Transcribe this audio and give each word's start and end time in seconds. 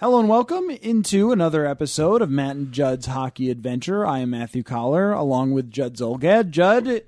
Hello 0.00 0.20
and 0.20 0.28
welcome 0.28 0.70
into 0.70 1.32
another 1.32 1.66
episode 1.66 2.22
of 2.22 2.30
Matt 2.30 2.54
and 2.54 2.70
Judd's 2.70 3.06
Hockey 3.06 3.50
Adventure. 3.50 4.06
I 4.06 4.20
am 4.20 4.30
Matthew 4.30 4.62
Coller 4.62 5.10
along 5.10 5.50
with 5.50 5.72
Judd 5.72 5.96
Zulgad. 5.96 6.50
Judd, 6.50 7.02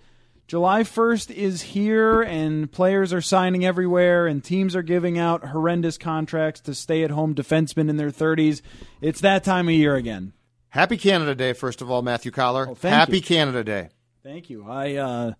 July 0.48 0.83
1st 0.83 1.31
is 1.31 1.62
here 1.62 2.20
and 2.20 2.73
players 2.73 3.12
are 3.12 3.20
signing 3.20 3.65
everywhere 3.65 4.27
and 4.27 4.42
teams 4.42 4.75
are 4.75 4.83
giving 4.83 5.20
out 5.20 5.45
horrendous 5.50 5.98
contracts 5.98 6.61
to 6.62 6.75
stay 6.75 7.05
at 7.05 7.12
home 7.12 7.33
defensemen 7.33 7.89
in 7.89 7.97
their 7.97 8.11
30s. 8.11 8.61
It's 9.00 9.20
that 9.20 9.45
time 9.45 9.69
of 9.69 9.75
year 9.75 9.95
again. 9.95 10.33
Happy 10.70 10.97
Canada 10.97 11.37
Day, 11.37 11.53
first 11.53 11.81
of 11.81 11.93
all, 11.93 12.03
Matthew 12.03 12.33
Coller. 12.33 12.70
Oh, 12.70 12.77
Happy 12.83 13.19
you. 13.19 13.22
Canada 13.22 13.62
Day. 13.62 13.91
Thank 14.25 14.50
you. 14.50 14.69
I 14.69 14.97
uh, 14.97 15.33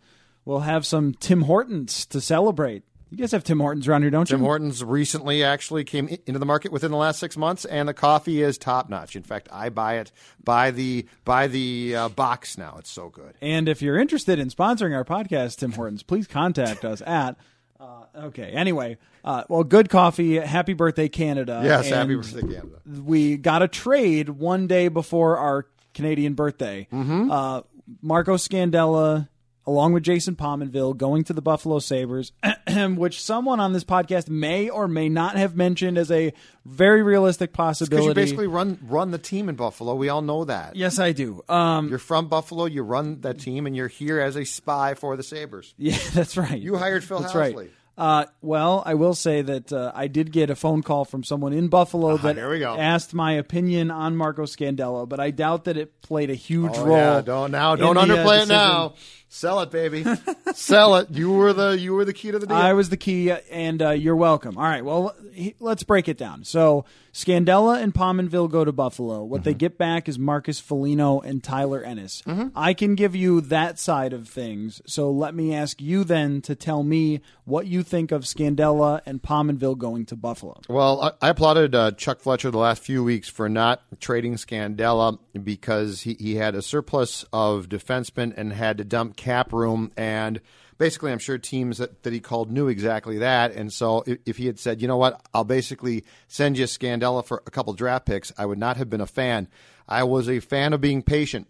will 0.45 0.61
have 0.61 0.87
some 0.87 1.15
Tim 1.15 1.43
Hortons 1.43 2.07
to 2.07 2.21
celebrate. 2.21 2.85
You 3.11 3.17
guys 3.17 3.33
have 3.33 3.43
Tim 3.43 3.59
Hortons 3.59 3.89
around 3.89 4.03
here, 4.03 4.11
don't 4.11 4.27
Tim 4.27 4.37
you? 4.37 4.39
Tim 4.39 4.45
Hortons 4.45 4.85
recently 4.85 5.43
actually 5.43 5.83
came 5.83 6.09
into 6.27 6.39
the 6.39 6.47
market 6.47 6.71
within 6.71 6.93
the 6.93 6.97
last 6.97 7.19
six 7.19 7.37
months, 7.37 7.65
and 7.65 7.89
the 7.89 7.95
coffee 7.95 8.41
is 8.41 8.57
top 8.57 8.89
notch. 8.89 9.17
In 9.17 9.25
fact, 9.25 9.49
I 9.51 9.69
buy 9.69 9.99
it 9.99 10.13
by 10.43 10.71
the 10.71 11.07
by 11.25 11.49
the 11.49 11.97
uh, 11.97 12.09
box 12.11 12.57
now. 12.57 12.77
It's 12.79 12.91
so 12.91 13.09
good. 13.09 13.35
And 13.41 13.69
if 13.69 13.83
you're 13.83 13.99
interested 13.99 14.39
in 14.39 14.49
sponsoring 14.49 14.95
our 14.95 15.05
podcast, 15.05 15.57
Tim 15.57 15.73
Hortons, 15.73 16.05
please 16.05 16.29
contact 16.29 16.85
us 16.85 17.03
at. 17.05 17.37
Uh, 17.81 18.05
okay. 18.15 18.53
Anyway, 18.53 18.99
uh, 19.25 19.43
well, 19.49 19.65
good 19.65 19.89
coffee. 19.89 20.37
Happy 20.37 20.75
birthday, 20.75 21.09
Canada. 21.09 21.63
Yes, 21.65 21.89
happy 21.89 22.15
birthday, 22.15 22.43
Canada. 22.43 22.81
We 22.87 23.37
got 23.37 23.63
a 23.63 23.69
trade 23.69 24.29
one 24.29 24.67
day 24.67 24.89
before 24.89 25.37
our 25.37 25.67
Canadian 25.95 26.35
birthday. 26.35 26.87
Mm-hmm. 26.93 27.31
Uh, 27.31 27.63
Marco 28.03 28.37
Scandella, 28.37 29.29
along 29.67 29.95
with 29.95 30.03
Jason 30.05 30.37
Pominville, 30.37 30.97
going 30.97 31.25
to 31.25 31.33
the 31.33 31.43
Buffalo 31.43 31.79
Sabres, 31.79 32.33
which 32.97 33.23
someone 33.23 33.61
on 33.61 33.73
this 33.73 33.85
podcast 33.85 34.29
may 34.29 34.69
or 34.69 34.89
may 34.89 35.09
not 35.09 35.37
have 35.37 35.57
mentioned 35.57 35.99
as 35.99 36.11
a 36.11 36.33
very 36.65 37.03
realistic 37.03 37.53
possibility. 37.53 38.09
Because 38.09 38.17
you 38.19 38.23
basically 38.25 38.47
run 38.47 38.79
run 38.83 39.11
the 39.11 39.19
team 39.19 39.49
in 39.49 39.55
Buffalo. 39.57 39.95
We 39.95 40.09
all 40.09 40.23
know 40.23 40.45
that. 40.45 40.77
yes, 40.77 40.99
I 40.99 41.13
do. 41.13 41.43
Um, 41.49 41.89
You're 41.89 41.99
from 41.99 42.29
Buffalo. 42.29 42.67
You 42.67 42.83
run 42.83 43.21
that 43.23 43.39
team, 43.39 43.67
and 43.67 43.75
you're 43.77 43.89
here 43.89 44.21
as 44.21 44.37
a 44.37 44.45
spy 44.45 44.95
for 44.95 45.17
the 45.17 45.23
Sabres. 45.23 45.75
Yeah, 45.79 45.97
that's 46.15 46.37
right. 46.37 46.61
You 46.61 46.77
hired 46.77 47.03
Phil 47.03 47.21
That's 47.21 47.33
Housley. 47.33 47.57
right. 47.57 47.71
Uh, 48.01 48.25
well, 48.41 48.83
I 48.87 48.95
will 48.95 49.15
say 49.15 49.43
that 49.43 49.71
uh, 49.75 49.93
I 49.95 50.07
did 50.07 50.33
get 50.33 50.49
a 50.49 50.57
phone 50.57 50.83
call 50.83 51.05
from 51.05 51.23
someone 51.23 51.53
in 51.53 51.69
Buffalo 51.69 52.17
that 52.17 52.35
we 52.49 52.59
go. 52.59 52.75
asked 52.75 53.13
my 53.13 53.33
opinion 53.35 53.91
on 53.91 54.17
Marco 54.17 54.45
Scandella, 54.45 55.07
but 55.07 55.21
I 55.21 55.31
doubt 55.31 55.65
that 55.65 55.77
it 55.77 56.01
played 56.01 56.31
a 56.31 56.35
huge 56.35 56.73
Oh, 56.77 56.87
role. 56.87 56.97
yeah, 56.97 57.21
don't 57.21 57.51
now, 57.51 57.77
don't 57.77 57.97
the, 57.97 58.01
uh, 58.01 58.07
underplay 58.07 58.43
it 58.45 58.49
now. 58.49 58.95
Sell 59.29 59.61
it, 59.61 59.71
baby. 59.71 60.05
Sell 60.55 60.97
it. 60.97 61.11
You 61.11 61.31
were 61.31 61.53
the 61.53 61.79
you 61.79 61.93
were 61.93 62.07
the 62.07 62.15
key 62.15 62.31
to 62.31 62.39
the 62.39 62.47
deal. 62.47 62.57
I 62.57 62.73
was 62.73 62.89
the 62.89 62.97
key, 62.97 63.31
and 63.51 63.83
uh, 63.83 63.91
you're 63.91 64.17
welcome. 64.17 64.57
All 64.57 64.65
right, 64.65 64.83
well, 64.85 65.15
he, 65.33 65.55
let's 65.61 65.83
break 65.83 66.09
it 66.09 66.17
down. 66.17 66.43
So, 66.45 66.87
Scandella 67.13 67.83
and 67.83 67.93
Pominville 67.93 68.51
go 68.51 68.65
to 68.65 68.73
Buffalo. 68.73 69.25
What 69.25 69.41
Mm-hmm. 69.41 69.45
they 69.45 69.55
get 69.55 69.79
back 69.79 70.09
is 70.09 70.19
Marcus 70.19 70.61
Foligno 70.61 71.21
and 71.21 71.43
Tyler 71.43 71.83
Ennis. 71.83 72.23
I 72.55 72.75
can 72.75 72.95
give 72.95 73.17
you 73.17 73.41
that 73.43 73.79
side 73.79 74.13
of 74.13 74.29
things. 74.29 74.81
So, 74.87 75.11
let 75.11 75.35
me 75.35 75.55
ask 75.55 75.81
you 75.81 76.05
then 76.05 76.41
to 76.43 76.55
tell 76.55 76.83
me 76.83 77.21
what 77.45 77.67
you 77.67 77.83
think 77.83 78.13
of 78.13 78.23
Scandella 78.23 79.01
and 79.07 79.21
Pominville 79.23 79.77
going 79.79 80.07
to 80.07 80.17
Buffalo. 80.17 80.61
Well, 80.69 81.01
I, 81.21 81.27
I 81.27 81.29
applauded 81.31 81.75
uh, 81.75 81.91
Chuck 81.93 82.21
Fletcher 82.21 82.51
the 82.51 82.59
last 82.59 82.83
few 82.83 83.03
weeks 83.03 83.29
for 83.29 83.49
not 83.49 83.83
trading 84.01 84.35
Scandella 84.35 85.19
because 85.43 86.03
he, 86.03 86.15
he 86.15 86.37
had 86.37 86.55
a 86.55 86.63
surplus 86.63 87.25
of 87.33 87.69
defensemen 87.69 88.33
and 88.37 88.53
had 88.53 88.79
to 88.79 88.85
dump 88.85 89.17
cap 89.17 89.53
room. 89.53 89.91
And 89.97 90.41
basically, 90.81 91.13
I'm 91.13 91.19
sure 91.19 91.37
teams 91.37 91.77
that, 91.77 92.03
that 92.05 92.13
he 92.15 92.21
called 92.21 92.51
knew 92.51 92.67
exactly 92.67 93.19
that. 93.19 93.53
And 93.53 93.71
so 93.71 94.03
if, 94.07 94.19
if 94.25 94.37
he 94.39 94.47
had 94.47 94.59
said, 94.59 94.81
you 94.81 94.89
know 94.89 94.97
what, 94.97 95.21
I'll 95.35 95.45
basically 95.45 96.05
send 96.27 96.57
you 96.57 96.65
Scandella 96.65 97.25
for 97.25 97.43
a 97.47 97.51
couple 97.51 97.75
draft 97.75 98.07
picks, 98.07 98.33
I 98.39 98.47
would 98.47 98.59
not 98.59 98.79
have 98.79 98.89
been 98.89 99.03
a 99.03 99.07
fan. 99.07 99.47
I 99.87 100.05
was 100.05 100.27
a 100.27 100.41
fan 100.41 100.73
of 100.73 100.81
being 100.81 101.03
patient. 101.03 101.49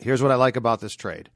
Here's 0.00 0.20
what 0.20 0.32
I 0.32 0.34
like 0.34 0.56
about 0.56 0.80
this 0.80 0.96
trade. 0.96 1.30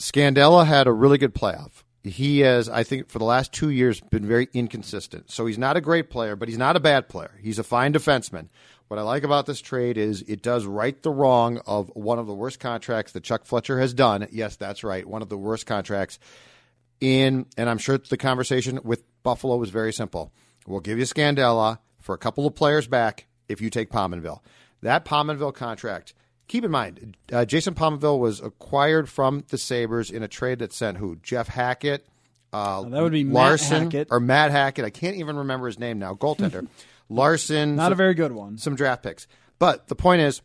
Scandella 0.00 0.66
had 0.66 0.88
a 0.88 0.92
really 0.92 1.18
good 1.18 1.34
playoff. 1.34 1.84
He 2.02 2.40
has, 2.40 2.68
I 2.68 2.82
think, 2.82 3.08
for 3.08 3.20
the 3.20 3.24
last 3.24 3.52
two 3.52 3.70
years, 3.70 4.00
been 4.00 4.26
very 4.26 4.48
inconsistent. 4.52 5.30
So 5.30 5.46
he's 5.46 5.56
not 5.56 5.76
a 5.76 5.80
great 5.80 6.10
player, 6.10 6.34
but 6.34 6.48
he's 6.48 6.58
not 6.58 6.74
a 6.74 6.80
bad 6.80 7.08
player. 7.08 7.32
He's 7.40 7.60
a 7.60 7.64
fine 7.64 7.92
defenseman. 7.92 8.48
What 8.88 8.98
I 8.98 9.02
like 9.02 9.24
about 9.24 9.46
this 9.46 9.60
trade 9.60 9.98
is 9.98 10.22
it 10.22 10.42
does 10.42 10.64
right 10.64 11.00
the 11.02 11.10
wrong 11.10 11.58
of 11.66 11.90
one 11.94 12.18
of 12.18 12.26
the 12.26 12.34
worst 12.34 12.60
contracts 12.60 13.12
that 13.12 13.24
Chuck 13.24 13.44
Fletcher 13.44 13.80
has 13.80 13.92
done. 13.92 14.28
Yes, 14.30 14.56
that's 14.56 14.84
right, 14.84 15.06
one 15.06 15.22
of 15.22 15.28
the 15.28 15.38
worst 15.38 15.66
contracts. 15.66 16.18
In 17.00 17.46
and 17.56 17.68
I'm 17.68 17.78
sure 17.78 17.98
the 17.98 18.16
conversation 18.16 18.80
with 18.82 19.02
Buffalo 19.22 19.56
was 19.56 19.70
very 19.70 19.92
simple. 19.92 20.32
We'll 20.66 20.80
give 20.80 20.98
you 20.98 21.04
Scandella 21.04 21.78
for 22.00 22.14
a 22.14 22.18
couple 22.18 22.46
of 22.46 22.54
players 22.54 22.86
back 22.86 23.26
if 23.48 23.60
you 23.60 23.70
take 23.70 23.90
Pominville. 23.90 24.40
That 24.82 25.04
Pominville 25.04 25.54
contract 25.54 26.14
keep 26.48 26.64
in 26.64 26.70
mind, 26.70 27.16
uh, 27.32 27.44
Jason 27.44 27.74
Pominville 27.74 28.18
was 28.18 28.40
acquired 28.40 29.08
from 29.08 29.44
the 29.48 29.58
Sabres 29.58 30.10
in 30.10 30.22
a 30.22 30.28
trade 30.28 30.60
that 30.60 30.72
sent 30.72 30.98
who? 30.98 31.16
Jeff 31.16 31.48
Hackett, 31.48 32.06
uh, 32.56 32.82
that 32.82 33.02
would 33.02 33.12
be 33.12 33.24
Matt 33.24 33.34
Larson, 33.34 33.82
Hackett. 33.84 34.08
or 34.10 34.20
Matt 34.20 34.50
Hackett. 34.50 34.84
I 34.84 34.90
can't 34.90 35.16
even 35.16 35.36
remember 35.36 35.66
his 35.66 35.78
name 35.78 35.98
now. 35.98 36.14
Goaltender. 36.14 36.66
Larson. 37.08 37.76
Not 37.76 37.84
some- 37.86 37.92
a 37.92 37.96
very 37.96 38.14
good 38.14 38.32
one. 38.32 38.58
Some 38.58 38.74
draft 38.76 39.02
picks. 39.02 39.26
But 39.58 39.88
the 39.88 39.94
point 39.94 40.22
is, 40.22 40.42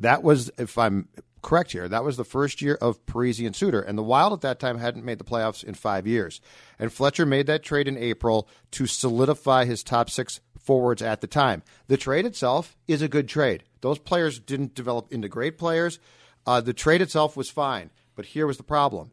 that 0.00 0.22
was, 0.22 0.50
if 0.58 0.76
I'm 0.78 1.08
correct 1.42 1.72
here, 1.72 1.88
that 1.88 2.04
was 2.04 2.16
the 2.16 2.24
first 2.24 2.62
year 2.62 2.74
of 2.80 3.04
Parisian 3.06 3.54
Suter. 3.54 3.80
And 3.80 3.96
the 3.98 4.02
Wild 4.02 4.32
at 4.32 4.40
that 4.42 4.58
time 4.60 4.78
hadn't 4.78 5.04
made 5.04 5.18
the 5.18 5.24
playoffs 5.24 5.62
in 5.64 5.74
five 5.74 6.06
years. 6.06 6.40
And 6.78 6.92
Fletcher 6.92 7.26
made 7.26 7.46
that 7.46 7.62
trade 7.62 7.88
in 7.88 7.96
April 7.96 8.48
to 8.72 8.86
solidify 8.86 9.64
his 9.64 9.82
top 9.82 10.10
six 10.10 10.40
forwards 10.58 11.02
at 11.02 11.20
the 11.20 11.26
time. 11.26 11.62
The 11.88 11.96
trade 11.96 12.24
itself 12.26 12.76
is 12.88 13.02
a 13.02 13.08
good 13.08 13.28
trade. 13.28 13.64
Those 13.82 13.98
players 13.98 14.38
didn't 14.38 14.74
develop 14.74 15.12
into 15.12 15.28
great 15.28 15.58
players. 15.58 15.98
Uh, 16.46 16.60
the 16.60 16.72
trade 16.72 17.02
itself 17.02 17.36
was 17.36 17.50
fine. 17.50 17.90
But 18.16 18.26
here 18.26 18.46
was 18.46 18.56
the 18.56 18.62
problem. 18.62 19.10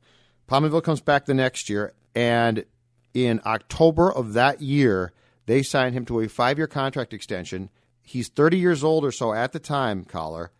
Pominville 0.47 0.83
comes 0.83 1.01
back 1.01 1.25
the 1.25 1.33
next 1.33 1.69
year, 1.69 1.93
and 2.13 2.65
in 3.13 3.41
October 3.45 4.11
of 4.11 4.33
that 4.33 4.61
year, 4.61 5.13
they 5.45 5.63
signed 5.63 5.95
him 5.95 6.05
to 6.05 6.21
a 6.21 6.27
five 6.27 6.57
year 6.57 6.67
contract 6.67 7.13
extension. 7.13 7.69
He's 8.03 8.29
30 8.29 8.57
years 8.57 8.83
old 8.83 9.05
or 9.05 9.11
so 9.11 9.33
at 9.33 9.51
the 9.51 9.59
time, 9.59 10.05
Coller. 10.05 10.51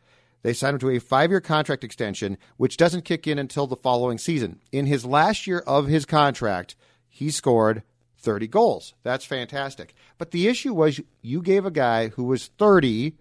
They 0.43 0.53
signed 0.53 0.75
him 0.75 0.79
to 0.79 0.89
a 0.89 0.99
five 0.99 1.29
year 1.29 1.41
contract 1.41 1.83
extension, 1.83 2.37
which 2.57 2.77
doesn't 2.77 3.05
kick 3.05 3.27
in 3.27 3.37
until 3.37 3.67
the 3.67 3.75
following 3.75 4.17
season. 4.17 4.59
In 4.71 4.85
his 4.85 5.05
last 5.05 5.45
year 5.45 5.59
of 5.59 5.87
his 5.87 6.05
contract, 6.05 6.75
he 7.07 7.29
scored 7.29 7.83
30 8.17 8.47
goals. 8.47 8.93
That's 9.03 9.25
fantastic. 9.25 9.93
But 10.17 10.31
the 10.31 10.47
issue 10.47 10.73
was 10.73 11.01
you 11.21 11.41
gave 11.41 11.65
a 11.65 11.71
guy 11.71 12.09
who 12.09 12.23
was 12.23 12.47
30 12.57 13.15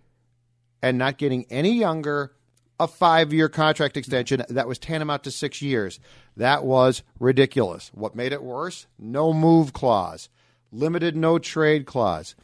and 0.82 0.98
not 0.98 1.18
getting 1.18 1.46
any 1.50 1.72
younger 1.72 2.32
a 2.80 2.88
five 2.88 3.32
year 3.32 3.48
contract 3.48 3.96
extension 3.96 4.42
that 4.48 4.66
was 4.66 4.78
tantamount 4.78 5.22
to 5.24 5.30
six 5.30 5.60
years. 5.60 6.00
That 6.36 6.64
was 6.64 7.02
ridiculous. 7.20 7.90
What 7.94 8.16
made 8.16 8.32
it 8.32 8.42
worse? 8.42 8.86
No 8.98 9.32
move 9.32 9.72
clause, 9.74 10.30
limited 10.72 11.14
no 11.14 11.38
trade 11.38 11.84
clause. 11.84 12.34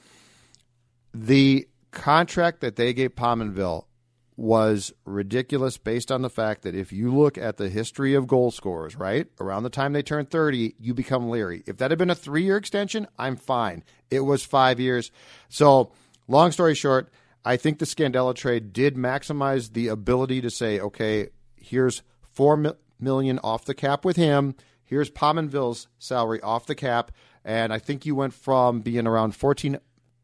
The 1.15 1.67
contract 1.91 2.61
that 2.61 2.77
they 2.77 2.93
gave 2.93 3.17
Pominville 3.17 3.87
was 4.37 4.93
ridiculous 5.06 5.79
based 5.79 6.12
on 6.12 6.21
the 6.21 6.29
fact 6.29 6.61
that 6.61 6.75
if 6.75 6.93
you 6.93 7.11
look 7.11 7.38
at 7.38 7.56
the 7.56 7.71
history 7.71 8.12
of 8.12 8.27
goal 8.27 8.50
scorers, 8.50 8.94
right? 8.94 9.29
Around 9.41 9.62
the 9.62 9.71
time 9.71 9.94
they 9.94 10.03
turn 10.03 10.27
30, 10.27 10.75
you 10.79 10.93
become 10.93 11.31
leery. 11.31 11.62
If 11.67 11.79
that 11.79 11.91
had 11.91 11.99
been 11.99 12.11
a 12.11 12.15
three 12.15 12.44
year 12.44 12.59
extension, 12.59 13.06
I'm 13.19 13.37
fine. 13.37 13.83
It 14.11 14.21
was 14.21 14.44
five 14.44 14.79
years. 14.79 15.11
So, 15.49 15.93
long 16.29 16.53
story 16.53 16.75
short, 16.75 17.11
I 17.47 17.57
think 17.57 17.79
the 17.79 17.85
Scandella 17.85 18.35
trade 18.35 18.73
did 18.73 18.97
maximize 18.97 19.73
the 19.73 19.87
ability 19.87 20.41
to 20.41 20.51
say, 20.51 20.81
okay, 20.81 21.29
here's 21.55 22.03
four 22.21 22.57
mi- 22.57 22.73
million 22.99 23.39
off 23.39 23.65
the 23.65 23.73
cap 23.73 24.05
with 24.05 24.17
him. 24.17 24.57
Here's 24.85 25.11
Pominville's 25.11 25.87
salary 25.99 26.41
off 26.41 26.67
the 26.67 26.75
cap, 26.75 27.13
and 27.45 27.73
I 27.73 27.79
think 27.79 28.05
you 28.05 28.17
went 28.17 28.35
from 28.35 28.81
being 28.81 29.07
around 29.07 29.37
fourteen 29.37 29.79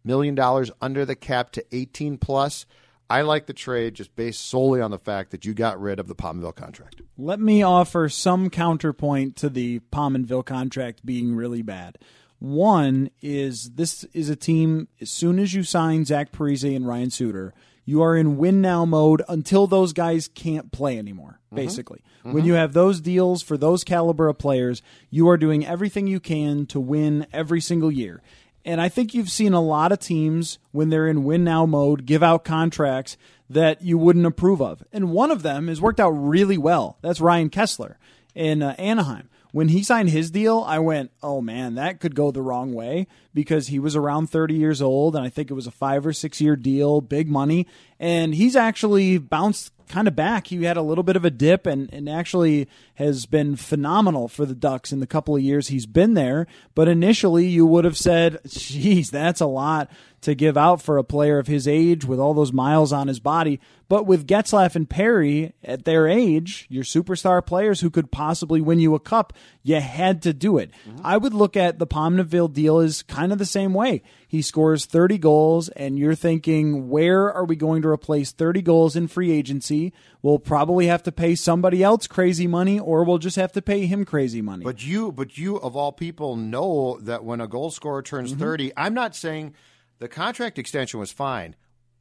million 0.05 0.35
dollars 0.35 0.73
under 0.81 1.05
the 1.05 1.15
cap 1.15 1.53
to 1.53 1.65
eighteen 1.71 2.19
plus. 2.19 2.67
I 3.09 3.23
like 3.23 3.47
the 3.47 3.53
trade 3.53 3.95
just 3.95 4.17
based 4.17 4.41
solely 4.41 4.81
on 4.81 4.91
the 4.91 4.99
fact 4.99 5.31
that 5.33 5.45
you 5.45 5.53
got 5.53 5.81
rid 5.81 6.01
of 6.01 6.09
the 6.09 6.15
Pominville 6.15 6.55
contract. 6.57 7.03
Let 7.19 7.41
me 7.41 7.63
offer 7.63 8.09
some 8.09 8.51
counterpoint 8.51 9.37
to 9.37 9.49
the 9.49 9.81
Pominville 9.93 10.47
contract 10.47 11.05
being 11.05 11.37
really 11.37 11.63
bad. 11.63 11.99
One 12.43 13.11
is 13.21 13.71
this 13.75 14.03
is 14.13 14.29
a 14.29 14.35
team, 14.35 14.89
as 15.01 15.11
soon 15.11 15.39
as 15.39 15.55
you 15.55 15.63
sign 15.63 16.05
Zach 16.05 16.33
Parise 16.33 16.75
and 16.75 16.89
Ryan 16.89 17.11
Suter, 17.11 17.55
you 17.85 18.03
are 18.03 18.17
in 18.17 18.37
win 18.37 18.61
now 18.61 18.85
mode 18.85 19.23
until 19.29 19.69
those 19.69 19.93
guys 19.93 20.27
can't 20.27 20.73
play 20.73 20.99
anymore, 20.99 21.39
basically. 21.55 22.03
When 22.23 22.45
you 22.45 22.55
have 22.55 22.73
those 22.73 23.01
deals 23.01 23.43
for 23.43 23.57
those 23.57 23.85
caliber 23.85 24.27
of 24.27 24.39
players, 24.39 24.83
you 25.09 25.29
are 25.29 25.37
doing 25.37 25.65
everything 25.65 26.09
you 26.09 26.19
can 26.19 26.67
to 26.67 26.81
win 26.81 27.29
every 27.33 27.61
single 27.61 27.93
year. 27.93 28.23
And 28.65 28.81
I 28.81 28.89
think 28.89 29.15
you've 29.15 29.31
seen 29.31 29.53
a 29.53 29.61
lot 29.61 29.93
of 29.93 30.01
teams, 30.01 30.59
when 30.73 30.89
they're 30.89 31.09
in 31.09 31.23
win 31.23 31.45
now 31.45 31.65
mode, 31.65 32.07
give 32.07 32.25
out 32.25 32.45
contracts 32.45 33.17
that 33.51 33.83
you 33.83 33.99
wouldn't 33.99 34.27
approve 34.27 34.61
of. 34.61 34.83
And 34.93 35.13
one 35.13 35.31
of 35.31 35.43
them 35.43 35.69
has 35.69 35.81
worked 35.81 36.01
out 36.01 36.11
really 36.11 36.59
well. 36.59 36.99
That's 37.03 37.21
Ryan 37.21 37.51
Kesler 37.51 37.97
in 38.35 38.63
uh, 38.63 38.75
Anaheim. 38.79 39.29
When 39.53 39.69
he 39.69 39.83
signed 39.83 40.09
his 40.09 40.31
deal, 40.31 40.65
I 40.67 40.79
went, 40.79 41.13
oh 41.23 41.43
man, 41.43 41.75
that 41.75 42.01
could 42.01 42.15
go 42.15 42.31
the 42.31 42.43
wrong 42.43 42.73
way 42.73 43.07
because 43.35 43.69
he 43.69 43.79
was 43.79 43.95
around 43.95 44.29
30 44.29 44.55
years 44.55 44.81
old 44.81 45.15
and 45.15 45.25
I 45.25 45.29
think 45.29 45.51
it 45.51 45.55
was 45.55 45.67
a 45.67 45.71
five 45.71 46.07
or 46.07 46.13
six 46.15 46.41
year 46.41 46.57
deal, 46.57 47.03
big 47.03 47.29
money. 47.29 47.67
And 48.01 48.35
he's 48.35 48.57
actually 48.57 49.19
bounced 49.19 49.71
kind 49.89 50.09
of 50.09 50.17
back. 50.17 50.47
He 50.47 50.65
had 50.65 50.79
a 50.79 50.83
little 50.83 51.05
bit 51.05 51.17
of 51.17 51.25
a 51.27 51.31
dip 51.31 51.67
and, 51.67 51.93
and 51.93 52.09
actually 52.09 52.67
has 53.03 53.27
been 53.27 53.57
phenomenal 53.57 54.29
for 54.29 54.47
the 54.47 54.55
Ducks 54.55 54.93
in 54.93 55.01
the 55.01 55.07
couple 55.07 55.37
of 55.37 55.43
years 55.43 55.69
he's 55.69 55.87
been 55.87 56.15
there. 56.15 56.47
But 56.75 56.89
initially, 56.89 57.47
you 57.47 57.67
would 57.67 57.85
have 57.85 57.97
said, 57.97 58.41
geez, 58.47 59.11
that's 59.11 59.41
a 59.41 59.47
lot 59.47 59.91
to 60.23 60.35
give 60.37 60.57
out 60.57 60.81
for 60.81 60.99
a 60.99 61.05
player 61.05 61.39
of 61.39 61.49
his 61.49 61.67
age 61.67 62.05
with 62.05 62.21
all 62.21 62.33
those 62.33 62.53
miles 62.53 62.93
on 62.93 63.09
his 63.09 63.19
body. 63.19 63.61
But 63.89 64.07
with 64.07 64.27
Getzlaf 64.27 64.77
and 64.77 64.89
Perry 64.89 65.53
at 65.65 65.85
their 65.85 66.09
age, 66.09 66.67
your 66.71 66.85
superstar 66.85 67.45
players 67.45 67.81
who 67.81 67.91
could 67.91 68.13
possibly 68.13 68.61
win 68.61 68.79
you 68.79 68.95
a 68.95 69.01
cup, 69.01 69.33
you 69.63 69.81
had 69.81 70.23
to 70.23 70.33
do 70.33 70.59
it. 70.59 70.71
Mm-hmm. 70.89 71.05
I 71.05 71.17
would 71.17 71.35
look 71.35 71.57
at 71.57 71.79
the 71.79 71.89
Pominville 71.89 72.53
deal 72.53 72.79
as 72.79 73.03
kind 73.03 73.33
of 73.33 73.39
the 73.39 73.45
same 73.45 73.75
way. 73.75 74.03
He 74.29 74.41
scores 74.41 74.87
30 74.87 75.19
goals, 75.19 75.69
and 75.71 75.99
you're 75.99 76.15
thinking, 76.15 76.89
where 76.89 77.31
are 77.31 77.45
we 77.45 77.57
going 77.57 77.83
to 77.83 77.89
replace 77.89 78.31
30 78.31 78.63
goals 78.63 78.97
in 78.97 79.09
free 79.09 79.31
agency? 79.31 79.93
We'll 80.23 80.39
probably 80.39 80.87
have 80.87 81.03
to 81.03 81.13
pay 81.13 81.35
somebody 81.35 81.83
else 81.83 82.07
crazy 82.07 82.47
money, 82.47 82.81
or 82.81 82.92
we'll 83.05 83.19
just 83.19 83.37
have 83.37 83.53
to 83.53 83.63
pay 83.63 83.87
him 83.87 84.05
crazy 84.05 84.43
money. 84.43 84.65
But 84.65 84.85
you, 84.85 85.13
but 85.13 85.39
you 85.39 85.57
of 85.57 85.77
all 85.77 85.93
people 85.93 86.37
know 86.37 86.99
that 87.01 87.25
when 87.25 87.41
a 87.41 87.47
goal 87.49 87.71
scorer 87.71 88.03
turns 88.03 88.33
Mm-hmm. 88.33 88.41
30, 88.41 88.73
I'm 88.77 88.95
not 88.95 89.17
saying 89.17 89.55
the 89.99 90.09
contract 90.09 90.59
extension 90.59 91.01
was 91.01 91.13
fine. 91.13 91.57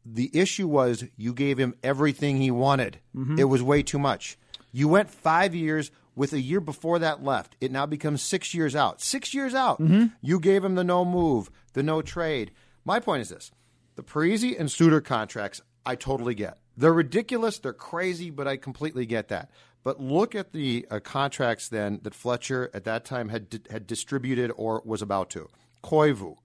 The 0.05 0.29
issue 0.33 0.67
was 0.67 1.03
you 1.15 1.33
gave 1.33 1.57
him 1.57 1.75
everything 1.83 2.37
he 2.37 2.51
wanted. 2.51 2.99
Mm-hmm. 3.15 3.39
It 3.39 3.45
was 3.45 3.61
way 3.61 3.83
too 3.83 3.99
much. 3.99 4.37
You 4.71 4.87
went 4.87 5.09
five 5.09 5.53
years 5.53 5.91
with 6.15 6.33
a 6.33 6.39
year 6.39 6.59
before 6.59 6.99
that 6.99 7.23
left. 7.23 7.55
It 7.61 7.71
now 7.71 7.85
becomes 7.85 8.21
six 8.21 8.53
years 8.53 8.75
out. 8.75 9.01
Six 9.01 9.33
years 9.33 9.53
out. 9.53 9.79
Mm-hmm. 9.79 10.07
You 10.21 10.39
gave 10.39 10.63
him 10.63 10.75
the 10.75 10.83
no 10.83 11.05
move, 11.05 11.49
the 11.73 11.83
no 11.83 12.01
trade. 12.01 12.51
My 12.83 12.99
point 12.99 13.21
is 13.21 13.29
this 13.29 13.51
the 13.95 14.03
Parise 14.03 14.59
and 14.59 14.71
Suter 14.71 15.01
contracts, 15.01 15.61
I 15.85 15.95
totally 15.95 16.35
get. 16.35 16.57
They're 16.77 16.93
ridiculous, 16.93 17.59
they're 17.59 17.73
crazy, 17.73 18.29
but 18.29 18.47
I 18.47 18.57
completely 18.57 19.05
get 19.05 19.27
that. 19.27 19.51
But 19.83 19.99
look 19.99 20.35
at 20.35 20.53
the 20.53 20.85
uh, 20.91 20.99
contracts 20.99 21.67
then 21.69 21.99
that 22.03 22.13
Fletcher 22.13 22.69
at 22.73 22.83
that 22.83 23.03
time 23.05 23.29
had 23.29 23.49
di- 23.49 23.61
had 23.71 23.87
distributed 23.87 24.51
or 24.55 24.81
was 24.85 25.01
about 25.01 25.29
to. 25.31 25.47
Koivu, 25.83 26.35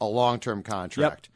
a 0.00 0.06
long 0.06 0.38
term 0.38 0.62
contract. 0.62 1.28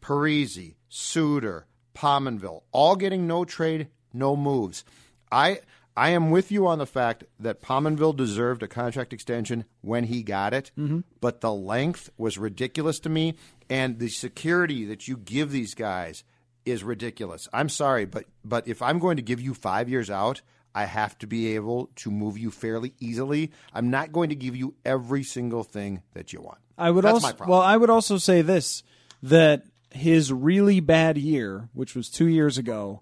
Parise, 0.00 0.74
Suter, 0.88 1.66
Pominville, 1.94 2.62
all 2.72 2.96
getting 2.96 3.26
no 3.26 3.44
trade, 3.44 3.88
no 4.12 4.36
moves. 4.36 4.84
I 5.30 5.60
I 5.96 6.10
am 6.10 6.30
with 6.30 6.50
you 6.50 6.66
on 6.66 6.78
the 6.78 6.86
fact 6.86 7.24
that 7.38 7.62
Pominville 7.62 8.16
deserved 8.16 8.62
a 8.62 8.68
contract 8.68 9.12
extension 9.12 9.64
when 9.80 10.04
he 10.04 10.22
got 10.22 10.52
it, 10.52 10.72
but 11.20 11.40
the 11.40 11.52
length 11.52 12.10
was 12.16 12.36
ridiculous 12.36 12.98
to 13.00 13.08
me, 13.08 13.34
and 13.70 13.98
the 13.98 14.08
security 14.08 14.84
that 14.86 15.06
you 15.06 15.16
give 15.16 15.52
these 15.52 15.74
guys 15.74 16.24
is 16.64 16.82
ridiculous. 16.82 17.46
I'm 17.52 17.68
sorry, 17.68 18.06
but 18.06 18.24
but 18.44 18.66
if 18.66 18.82
I'm 18.82 18.98
going 18.98 19.16
to 19.16 19.22
give 19.22 19.40
you 19.40 19.54
five 19.54 19.88
years 19.88 20.10
out, 20.10 20.42
I 20.74 20.84
have 20.84 21.16
to 21.18 21.26
be 21.26 21.54
able 21.54 21.90
to 21.96 22.10
move 22.10 22.36
you 22.36 22.50
fairly 22.50 22.94
easily. 23.00 23.52
I'm 23.72 23.90
not 23.90 24.12
going 24.12 24.30
to 24.30 24.34
give 24.34 24.56
you 24.56 24.74
every 24.84 25.22
single 25.22 25.62
thing 25.62 26.02
that 26.14 26.32
you 26.32 26.40
want. 26.40 26.58
I 26.76 26.90
would 26.90 27.04
That's 27.04 27.14
also 27.14 27.26
my 27.28 27.32
problem. 27.32 27.50
well, 27.50 27.60
I 27.60 27.76
would 27.76 27.90
also 27.90 28.18
say 28.18 28.42
this 28.42 28.82
that 29.22 29.64
his 29.90 30.32
really 30.32 30.80
bad 30.80 31.16
year, 31.16 31.68
which 31.72 31.94
was 31.94 32.10
two 32.10 32.26
years 32.26 32.58
ago, 32.58 33.00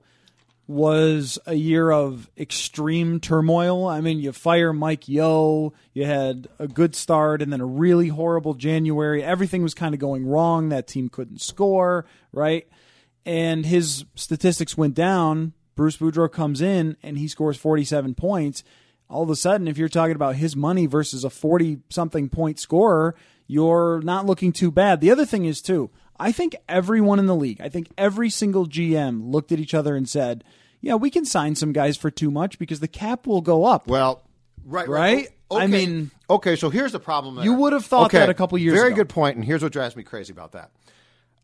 was 0.67 1.39
a 1.47 1.55
year 1.55 1.91
of 1.91 2.31
extreme 2.39 3.19
turmoil. 3.19 3.89
I 3.89 4.01
mean, 4.01 4.19
you 4.19 4.33
fire 4.33 4.73
Mike 4.73 5.09
Yeo, 5.09 5.73
you 5.93 6.05
had 6.05 6.49
a 6.59 6.69
good 6.69 6.95
start, 6.95 7.43
and 7.43 7.53
then 7.53 7.61
a 7.61 7.67
really 7.67 8.09
horrible 8.09 8.55
January. 8.55 9.25
Everything 9.25 9.63
was 9.63 9.75
kind 9.75 9.95
of 9.95 10.01
going 10.01 10.27
wrong. 10.27 10.69
That 10.69 10.87
team 10.87 11.09
couldn't 11.09 11.41
score, 11.41 12.05
right? 12.33 12.69
And 13.25 13.67
his 13.67 14.05
statistics 14.15 14.77
went 14.77 14.95
down. 14.95 15.53
Bruce 15.75 15.97
Boudreau 15.97 16.31
comes 16.31 16.61
in 16.61 16.97
and 17.03 17.19
he 17.19 17.29
scores 17.29 17.57
47 17.57 18.15
points. 18.15 18.63
All 19.09 19.23
of 19.23 19.31
a 19.31 19.37
sudden, 19.37 19.69
if 19.69 19.77
you're 19.79 19.89
talking 19.89 20.17
about 20.17 20.37
his 20.37 20.57
money 20.57 20.87
versus 20.87 21.25
a 21.25 21.31
40 21.31 21.81
something 21.91 22.29
point 22.29 22.59
scorer, 22.59 23.15
you're 23.47 24.01
not 24.03 24.25
looking 24.27 24.53
too 24.53 24.71
bad. 24.71 25.01
The 25.01 25.11
other 25.11 25.27
thing 25.27 25.45
is, 25.45 25.61
too, 25.61 25.91
I 26.19 26.33
think 26.33 26.57
everyone 26.69 27.19
in 27.19 27.27
the 27.27 27.37
league, 27.37 27.61
I 27.61 27.69
think 27.69 27.91
every 27.99 28.31
single 28.31 28.67
GM 28.67 29.31
looked 29.31 29.53
at 29.53 29.59
each 29.61 29.75
other 29.75 29.95
and 29.97 30.09
said, 30.09 30.45
yeah, 30.81 30.95
we 30.95 31.11
can 31.11 31.25
sign 31.25 31.55
some 31.55 31.73
guys 31.73 31.97
for 31.97 32.11
too 32.11 32.31
much 32.31 32.59
because 32.59 32.81
the 32.81 32.89
cap 32.89 33.27
will 33.27 33.41
go 33.43 33.65
up. 33.65 33.87
Well, 33.87 34.23
right, 34.65 34.89
Right? 34.89 35.29
I 35.51 35.65
okay. 35.65 35.67
mean- 35.67 36.11
okay. 36.31 36.57
So 36.57 36.71
here's 36.71 36.93
the 36.93 36.99
problem. 37.01 37.35
there. 37.37 37.45
You 37.45 37.53
would 37.53 37.75
have 37.75 37.85
thought 37.85 38.07
Okay, 38.07 38.19
that 38.19 38.31
a 38.31 38.35
couple 38.35 38.57
years 38.57 38.73
ago. 38.73 38.81
Very 38.81 38.93
ago. 38.93 39.03
good 39.03 39.11
point, 39.11 39.37
and 39.37 39.45
here's 39.45 39.63
what 39.63 39.73
drives 39.73 39.95
me 39.97 40.03
crazy 40.03 40.33
about 40.33 40.53
that. 40.53 40.71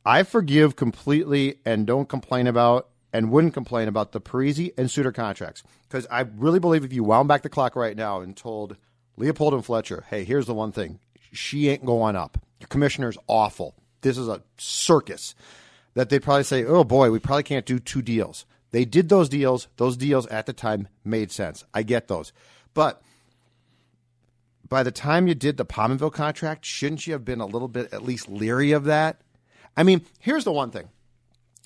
I 0.06 0.22
forgive 0.22 0.74
completely 0.76 1.56
and 1.66 1.86
don't 1.86 2.08
complain 2.08 2.46
about 2.46 2.88
and 3.12 3.30
wouldn't 3.30 3.54
complain 3.54 3.88
about 3.88 4.12
the 4.12 4.20
Parise 4.20 4.72
and 4.76 4.90
Suter 4.90 5.12
contracts 5.12 5.62
because 5.88 6.06
I 6.10 6.20
really 6.20 6.58
believe 6.58 6.84
if 6.84 6.92
you 6.92 7.04
wound 7.04 7.28
back 7.28 7.42
the 7.42 7.48
clock 7.48 7.74
right 7.76 7.96
now 7.96 8.20
and 8.20 8.36
told 8.36 8.76
Leopold 9.16 9.54
and 9.54 9.64
Fletcher, 9.64 10.04
"Hey, 10.10 10.24
here's 10.24 10.46
the 10.46 10.54
one 10.54 10.72
thing: 10.72 10.98
she 11.32 11.68
ain't 11.68 11.84
going 11.84 12.16
up. 12.16 12.38
Your 12.60 12.68
commissioner's 12.68 13.18
awful. 13.26 13.74
This 14.02 14.18
is 14.18 14.28
a 14.28 14.42
circus." 14.56 15.34
That 15.94 16.10
they'd 16.10 16.22
probably 16.22 16.44
say, 16.44 16.64
"Oh 16.64 16.84
boy, 16.84 17.10
we 17.10 17.18
probably 17.18 17.42
can't 17.42 17.66
do 17.66 17.78
two 17.78 18.02
deals." 18.02 18.46
They 18.70 18.84
did 18.84 19.08
those 19.08 19.28
deals. 19.28 19.68
Those 19.78 19.96
deals 19.96 20.26
at 20.26 20.46
the 20.46 20.52
time 20.52 20.88
made 21.04 21.32
sense. 21.32 21.64
I 21.72 21.82
get 21.82 22.08
those, 22.08 22.32
but 22.74 23.02
by 24.68 24.82
the 24.82 24.90
time 24.90 25.26
you 25.26 25.34
did 25.34 25.56
the 25.56 25.64
Pominville 25.64 26.12
contract, 26.12 26.66
shouldn't 26.66 27.06
you 27.06 27.14
have 27.14 27.24
been 27.24 27.40
a 27.40 27.46
little 27.46 27.68
bit 27.68 27.92
at 27.92 28.04
least 28.04 28.28
leery 28.28 28.72
of 28.72 28.84
that? 28.84 29.22
I 29.76 29.82
mean, 29.82 30.04
here's 30.20 30.44
the 30.44 30.52
one 30.52 30.70
thing. 30.70 30.88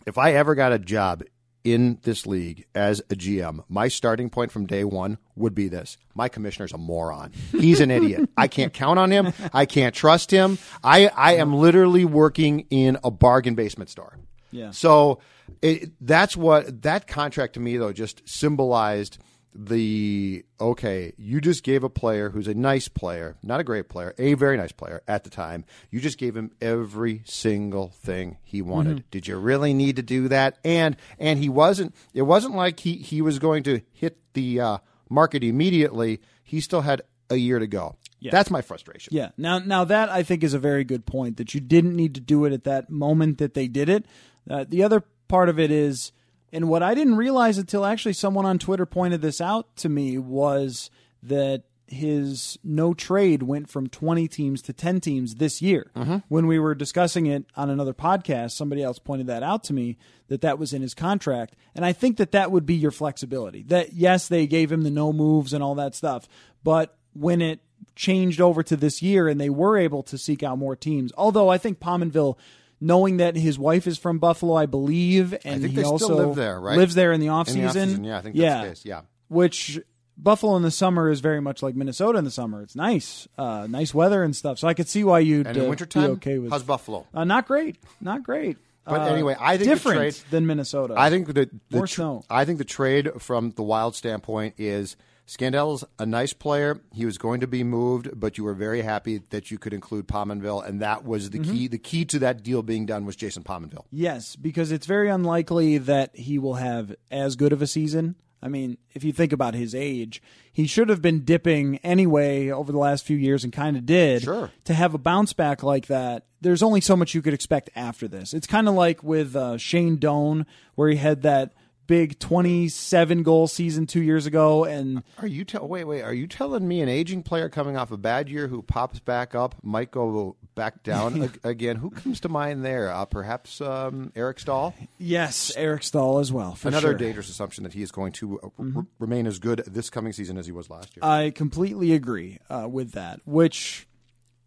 If 0.07 0.19
I 0.19 0.33
ever 0.35 0.55
got 0.55 0.73
a 0.73 0.79
job 0.79 1.23
in 1.65 1.99
this 2.03 2.27
league 2.27 2.67
as 2.75 3.01
a 3.11 3.15
GM, 3.15 3.65
my 3.69 3.89
starting 3.89 4.31
point 4.31 4.51
from 4.51 4.67
day 4.67 4.85
one 4.85 5.19
would 5.37 5.55
be 5.55 5.69
this. 5.69 5.97
My 6.15 6.29
commissioner's 6.29 6.73
a 6.73 6.79
moron. 6.79 7.33
He's 7.53 7.81
an 7.81 7.91
idiot. 7.91 8.29
I 8.37 8.49
can't 8.49 8.73
count 8.73 8.99
on 8.99 9.11
him. 9.11 9.33
I 9.53 9.67
can't 9.67 9.95
trust 9.95 10.31
him. 10.31 10.59
I, 10.83 11.09
I 11.09 11.37
am 11.37 11.55
literally 11.55 12.05
working 12.05 12.67
in 12.71 12.99
a 13.05 13.11
bargain 13.11 13.55
basement 13.55 13.91
store. 13.91 14.19
Yeah. 14.51 14.71
So 14.71 15.21
it, 15.63 15.93
that's 16.01 16.37
what 16.37 16.83
that 16.83 17.07
contract 17.07 17.55
to 17.55 17.61
me 17.61 17.77
though 17.77 17.93
just 17.93 18.29
symbolized 18.29 19.19
the 19.55 20.45
okay, 20.61 21.13
you 21.17 21.41
just 21.41 21.63
gave 21.63 21.85
a 21.85 21.91
player 21.91 22.31
who's 22.31 22.49
a 22.49 22.55
nice 22.55 22.89
player, 22.89 23.37
not 23.43 23.61
a 23.61 23.65
great 23.65 23.89
player, 23.89 24.15
a 24.19 24.35
very 24.35 24.57
nice 24.57 24.73
player 24.73 25.03
at 25.07 25.25
the 25.25 25.31
time. 25.31 25.65
You 25.91 26.01
just 26.01 26.19
gave 26.19 26.37
him 26.37 26.53
every 26.61 27.23
single 27.25 27.89
thing 27.89 28.39
he 28.43 28.63
wanted. 28.63 29.05
Did 29.11 29.27
you 29.27 29.37
really 29.37 29.75
need 29.75 29.97
to 29.97 30.03
do 30.03 30.29
that? 30.29 30.59
And 30.65 30.97
and 31.19 31.39
he 31.39 31.49
wasn't. 31.49 31.95
It 32.15 32.23
wasn't 32.23 32.55
like 32.55 32.81
he 32.81 32.97
he 32.97 33.21
was 33.21 33.39
going 33.39 33.63
to 33.65 33.83
hit 33.93 34.19
the 34.33 34.61
uh, 34.61 34.79
market 35.09 35.45
immediately. 35.45 36.21
He 36.43 36.61
still 36.61 36.83
had 36.83 37.03
a 37.31 37.37
year 37.37 37.59
to 37.59 37.67
go. 37.67 37.97
Yeah. 38.21 38.31
That's 38.31 38.51
my 38.51 38.63
frustration. 38.63 39.15
Yeah. 39.15 39.31
Now, 39.37 39.59
now 39.59 39.85
that 39.85 40.09
I 40.09 40.23
think 40.23 40.45
is 40.45 40.55
a 40.55 40.59
very 40.59 40.85
good 40.85 41.07
point 41.07 41.39
that 41.39 41.55
you 41.55 41.61
didn't 41.61 41.97
need 41.97 42.15
to 42.15 42.21
do 42.21 42.45
it 42.45 42.53
at 42.53 42.65
that 42.65 42.89
moment 42.89 43.39
that 43.39 43.55
they 43.55 43.67
did 43.67 43.89
it. 43.89 44.07
Uh, 44.49 44.65
the 44.69 44.85
other 44.85 45.03
part 45.27 45.49
of 45.49 45.59
it 45.59 45.73
is, 45.73 46.13
and 46.53 46.69
what 46.69 46.83
I 46.83 46.95
didn't 46.95 47.17
realize 47.17 47.59
until 47.59 47.87
actually 47.87 48.13
someone 48.13 48.45
on 48.45 48.59
Twitter 48.59 48.87
pointed 48.87 49.23
this 49.23 49.41
out 49.41 49.75
to 49.77 49.89
me 49.89 50.19
was 50.19 50.91
that 51.23 51.65
his 51.93 52.59
no 52.65 52.95
trade 52.95 53.43
went 53.43 53.69
from 53.69 53.87
20 53.87 54.27
teams 54.29 54.63
to 54.63 54.73
10 54.73 55.01
teams 55.01 55.35
this 55.37 55.63
year. 55.63 55.91
Mm-hmm. 55.95 56.19
When 56.29 56.47
we 56.47 56.59
were 56.59 56.75
discussing 56.75 57.27
it 57.27 57.45
on 57.55 57.71
another 57.71 57.95
podcast, 57.95 58.53
somebody 58.53 58.83
else 58.83 58.99
pointed 58.99 59.27
that 59.27 59.43
out 59.43 59.65
to 59.65 59.75
me 59.75 59.99
that 60.29 60.41
that 60.41 60.59
was 60.59 60.73
in 60.73 60.83
his 60.83 60.95
contract. 60.95 61.55
And 61.75 61.85
I 61.85 61.93
think 61.93 62.17
that 62.17 62.33
that 62.33 62.51
would 62.51 62.67
be 62.67 62.75
your 62.75 62.91
flexibility. 62.91 63.63
That, 63.65 63.93
yes, 63.93 64.29
they 64.29 64.47
gave 64.47 64.73
him 64.73 64.83
the 64.83 64.91
no 64.91 65.13
moves 65.13 65.53
and 65.53 65.63
all 65.63 65.75
that 65.77 65.95
stuff, 65.95 66.29
but 66.65 66.97
when 67.15 67.43
it 67.43 67.61
changed 67.95 68.41
over 68.41 68.63
to 68.63 68.77
this 68.77 69.03
year 69.03 69.29
and 69.29 69.39
they 69.39 69.51
were 69.51 69.77
able 69.77 70.03
to 70.05 70.17
seek 70.17 70.43
out 70.43 70.59
more 70.59 70.75
teams, 70.75 71.13
although 71.17 71.49
I 71.49 71.59
think 71.59 71.79
Pominville. 71.79 72.37
Knowing 72.85 73.19
that 73.19 73.37
his 73.37 73.59
wife 73.59 73.87
is 73.87 73.97
from 73.97 74.19
Buffalo, 74.19 74.55
I 74.55 74.67
believe, 74.67 75.33
and 75.45 75.63
think 75.63 75.75
he 75.75 75.85
also 75.85 76.17
live 76.17 76.35
there, 76.35 76.61
right? 76.61 76.77
lives 76.77 76.97
there 76.97 77.13
in 77.13 77.21
the 77.21 77.27
the 77.27 77.33
offseason, 77.33 78.05
yeah, 78.05 78.19
I 78.19 78.21
think 78.23 78.35
that's 78.37 78.63
the 78.63 78.69
case, 78.69 78.85
yeah. 78.85 79.03
Which 79.29 79.81
Buffalo 80.17 80.57
in 80.57 80.63
the 80.63 80.71
summer 80.73 81.09
is 81.09 81.21
very 81.21 81.41
much 81.41 81.63
like 81.63 81.77
Minnesota 81.77 82.19
in 82.19 82.25
the 82.25 82.31
summer. 82.31 82.61
It's 82.61 82.75
nice, 82.75 83.29
uh, 83.39 83.67
nice 83.71 83.95
weather 83.95 84.25
and 84.25 84.35
stuff. 84.35 84.59
So 84.59 84.67
I 84.67 84.75
could 84.75 84.89
see 84.89 85.05
why 85.05 85.21
you'd 85.21 85.47
And 85.47 85.57
in 85.57 85.65
uh, 85.65 85.69
wintertime, 85.69 86.07
be 86.07 86.13
okay 86.15 86.39
with. 86.39 86.51
how's 86.51 86.65
Buffalo? 86.65 87.07
Uh, 87.15 87.25
not 87.25 87.47
great, 87.47 87.77
not 88.01 88.23
great. 88.23 88.59
But 88.85 89.03
Uh, 89.03 89.05
anyway, 89.05 89.37
I 89.39 89.57
think 89.59 89.69
the 89.69 89.75
different 89.77 89.99
trade- 89.99 90.31
than 90.31 90.47
Minnesota. 90.47 90.95
I 90.97 91.09
think 91.09 91.29
the, 91.29 91.49
the 91.71 91.77
More 91.77 91.87
tr-. 91.87 92.19
I 92.29 92.45
think 92.45 92.59
the 92.59 92.65
trade 92.65 93.11
from 93.21 93.53
the 93.53 93.63
Wild 93.63 93.95
standpoint 93.95 94.55
is 94.59 94.97
Scandell's 95.27 95.85
a 95.99 96.05
nice 96.07 96.33
player. 96.33 96.81
He 96.93 97.07
was 97.07 97.17
going 97.17 97.41
to 97.41 97.47
be 97.47 97.65
moved, 97.65 98.11
but 98.19 98.37
you 98.37 98.45
were 98.45 98.55
very 98.55 98.83
happy 98.83 99.23
that 99.31 99.51
you 99.51 99.59
could 99.59 99.73
include 99.73 100.07
Pominville, 100.09 100.67
and 100.67 100.81
that 100.83 101.05
was 101.05 101.31
the 101.31 101.39
Mm-hmm. 101.39 101.53
key. 101.53 101.69
The 101.69 101.79
key 101.79 102.05
to 102.07 102.19
that 102.21 102.43
deal 102.43 102.63
being 102.63 102.87
done 102.87 103.07
was 103.07 103.17
Jason 103.17 103.43
Pominville. 103.43 103.85
Yes, 103.91 104.37
because 104.37 104.73
it's 104.73 104.87
very 104.87 105.09
unlikely 105.09 105.79
that 105.79 106.15
he 106.17 106.39
will 106.39 106.55
have 106.55 106.95
as 107.11 107.37
good 107.37 107.53
of 107.53 107.63
a 107.63 107.67
season. 107.67 108.17
I 108.45 108.49
mean, 108.49 108.77
if 108.93 109.05
you 109.05 109.13
think 109.13 109.33
about 109.33 109.55
his 109.55 109.73
age, 109.73 110.21
he 110.53 110.67
should 110.67 110.89
have 110.89 111.01
been 111.01 111.21
dipping 111.25 111.77
anyway 111.79 112.51
over 112.51 112.73
the 112.73 112.79
last 112.79 113.05
few 113.07 113.17
years 113.17 113.45
and 113.45 113.53
kind 113.53 113.77
of 113.77 113.87
did. 113.87 114.23
Sure. 114.23 114.51
To 114.65 114.75
have 114.75 114.95
a 114.95 114.99
bounce 114.99 115.33
back 115.33 115.63
like 115.63 115.87
that, 115.87 116.27
there's 116.41 116.63
only 116.63 116.81
so 116.81 116.97
much 116.97 117.15
you 117.15 117.23
could 117.23 117.35
expect 117.35 117.71
after 117.77 118.09
this. 118.09 118.35
It's 118.35 118.49
kind 118.49 118.67
of 118.69 118.75
like 118.75 119.05
with 119.05 119.37
uh, 119.37 119.59
Shane 119.59 119.97
Doan, 119.97 120.45
where 120.75 120.89
he 120.89 120.97
had 120.97 121.23
that 121.23 121.53
big 121.93 122.19
27 122.21 123.23
goal 123.23 123.47
season 123.47 123.87
two 123.87 124.01
years 124.01 124.25
ago, 124.25 124.65
and 124.65 125.03
Are 125.19 125.27
you 125.27 125.45
tell? 125.45 125.69
Wait, 125.69 125.85
wait. 125.85 126.01
Are 126.01 126.15
you 126.15 126.27
telling 126.27 126.67
me 126.67 126.81
an 126.81 126.89
aging 126.89 127.23
player 127.23 127.51
coming 127.51 127.77
off 127.77 127.91
a 127.93 127.99
bad 127.99 128.31
year 128.31 128.49
who 128.49 128.63
pops 128.63 128.99
back 128.99 129.35
up 129.35 129.57
might 129.63 129.91
go 129.91 130.35
back 130.55 130.83
down 130.83 131.23
ag- 131.25 131.41
again? 131.45 131.77
Who 131.77 131.91
comes 131.91 132.19
to 132.21 132.31
mind 132.31 132.65
there? 132.65 132.91
Uh, 132.91 133.05
perhaps 133.05 133.61
um, 133.61 134.11
Eric 134.17 134.41
Staal. 134.41 134.75
yes, 134.97 135.53
Eric 135.55 135.83
Staal 135.83 136.19
as 136.19 136.33
well. 136.33 136.55
For 136.55 136.69
Another 136.69 136.89
sure. 136.89 136.95
dangerous 136.95 137.29
assumption 137.29 137.63
that 137.65 137.75
he 137.75 137.83
is 137.83 137.93
going 137.93 138.13
to 138.13 138.41
uh, 138.41 138.49
r- 138.59 138.87
remain 138.99 139.27
as 139.27 139.39
good 139.39 139.63
this 139.67 139.91
coming 139.91 140.15
season 140.15 140.39
as 140.39 140.47
he 140.47 140.53
was 140.53 140.71
last 140.71 140.97
year. 140.97 141.05
I 141.05 141.29
completely 141.29 141.93
agree 141.93 142.39
uh, 142.49 142.69
with 142.71 142.93
that, 142.93 143.21
which 143.27 143.87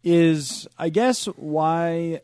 is, 0.02 0.66
I 0.76 0.88
guess, 0.88 1.26
why 1.26 2.22